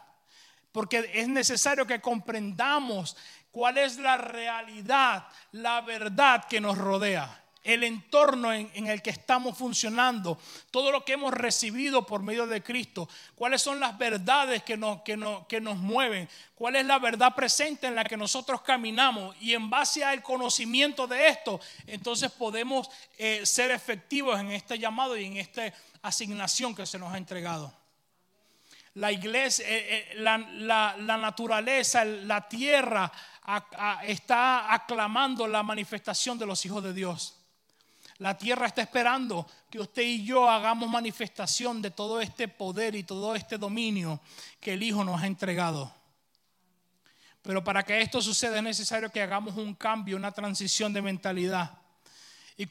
Porque 0.72 1.12
es 1.14 1.28
necesario 1.28 1.86
que 1.86 2.00
comprendamos 2.00 3.18
cuál 3.52 3.78
es 3.78 3.98
la 3.98 4.16
realidad, 4.16 5.28
la 5.52 5.82
verdad 5.82 6.46
que 6.46 6.62
nos 6.62 6.78
rodea 6.78 7.41
el 7.64 7.84
entorno 7.84 8.52
en, 8.52 8.88
el 8.88 9.02
que 9.02 9.12
estamos 9.12 9.58
funcionando, 9.58 10.40
todo 10.72 10.92
lo 10.92 11.06
que 11.06 11.14
hemos 11.14 11.34
recibido 11.34 12.06
por 12.06 12.24
medio 12.24 12.48
de 12.48 12.64
Cristo, 12.64 13.08
cuáles 13.36 13.62
son 13.62 13.80
las 13.80 13.98
verdades 13.98 14.64
que 14.64 14.78
nos, 14.78 15.02
que, 15.04 15.20
que 15.48 15.62
nos 15.62 15.78
mueven, 15.78 16.28
cuál 16.56 16.76
es 16.76 16.86
la 16.86 16.98
verdad 16.98 17.36
presente 17.36 17.88
en 17.88 17.96
la 17.96 18.04
que 18.04 18.18
nosotros 18.18 18.62
caminamos 18.62 19.36
y 19.40 19.54
en 19.54 19.70
base 19.70 20.04
al 20.04 20.24
conocimiento 20.24 21.06
de 21.06 21.28
esto, 21.28 21.60
entonces 21.86 22.32
podemos 22.32 22.90
eh, 23.18 23.46
ser 23.46 23.72
efectivos 23.72 24.40
en 24.40 24.52
este 24.52 24.80
llamado 24.80 25.16
y 25.16 25.26
en 25.26 25.38
esta 25.38 25.72
asignación 26.02 26.74
que 26.74 26.86
se 26.86 26.98
nos 26.98 27.14
ha 27.14 27.18
entregado. 27.18 27.72
La 28.96 29.12
iglesia, 29.12 29.66
eh, 29.70 30.10
eh, 30.12 30.16
la, 30.16 30.38
la, 30.38 31.18
naturaleza, 31.18 32.04
la 32.04 32.50
tierra 32.50 33.10
está 34.04 34.74
aclamando 34.74 35.48
la 35.48 35.64
manifestación 35.64 36.38
de 36.38 36.46
los 36.46 36.66
hijos 36.66 36.84
de 36.84 36.94
Dios. 36.94 37.41
La 38.22 38.38
tierra 38.38 38.68
está 38.68 38.84
esperando 38.84 39.48
que 39.68 39.80
usted 39.80 40.04
y 40.04 40.24
yo 40.24 40.48
hagamos 40.48 40.88
manifestación 40.88 41.82
de 41.82 41.90
todo 41.90 42.22
este 42.22 42.48
poder 42.48 42.94
y 42.94 43.02
todo 43.02 43.34
este 43.34 43.58
dominio 43.58 44.20
que 44.60 44.74
el 44.74 44.84
Hijo 44.84 45.04
nos 45.04 45.20
ha 45.20 45.26
entregado. 45.26 45.92
Pero 47.42 47.64
para 47.64 47.82
que 47.82 48.00
esto 48.00 48.22
suceda 48.22 48.58
es 48.58 48.64
necesario 48.64 49.12
que 49.12 49.24
hagamos 49.24 49.58
un 49.58 49.74
cambio, 49.74 50.18
una 50.18 50.32
transición 50.32 50.94
de 50.94 51.02
mentalidad. 51.02 51.80
Y, 52.56 52.68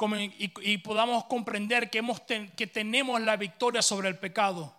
podamos 0.78 1.24
comprender 1.24 1.90
que, 1.90 2.66
tenemos 2.72 3.20
la 3.20 3.36
victoria 3.36 3.82
sobre 3.82 4.08
el 4.08 4.18
pecado. 4.20 4.72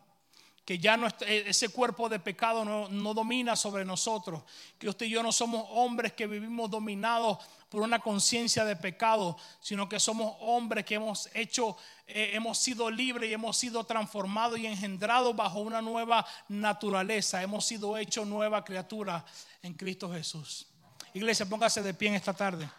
Que 0.63 0.79
ya 0.79 0.97
e, 1.27 1.49
ese 1.49 1.67
cuerpo 1.67 2.07
de 2.07 2.19
pecado 2.19 2.63
no, 2.63 3.13
domina 3.13 3.57
sobre 3.57 3.83
nosotros, 3.83 4.43
que 4.79 4.87
usted 4.87 5.07
y 5.07 5.09
yo 5.09 5.21
no 5.21 5.33
somos 5.33 5.65
hombres 5.71 6.13
que 6.13 6.27
vivimos 6.27 6.69
dominados 6.71 7.39
por 7.71 7.81
una 7.81 7.99
conciencia 7.99 8.65
de 8.65 8.75
pecado, 8.75 9.37
sino 9.61 9.87
que 9.87 9.97
somos 9.97 10.35
hombres 10.41 10.83
que 10.83 10.95
hemos 10.95 11.29
hecho, 11.33 11.77
eh, 12.05 12.31
hemos 12.33 12.57
sido 12.57 12.91
libres 12.91 13.29
y 13.29 13.33
hemos 13.33 13.55
sido 13.57 13.85
transformados 13.85 14.59
y 14.59 14.67
engendrados 14.67 15.33
bajo 15.33 15.61
una 15.61 15.81
nueva 15.81 16.27
naturaleza, 16.49 17.41
hemos 17.41 17.65
sido 17.65 17.97
hechos 17.97 18.27
nueva 18.27 18.65
criatura 18.65 19.23
en 19.63 19.73
Cristo 19.73 20.11
Jesús. 20.11 20.67
Iglesia, 21.13 21.45
póngase 21.45 21.81
de 21.81 21.93
pie 21.93 22.09
en 22.09 22.15
esta 22.15 22.33
tarde. 22.33 22.69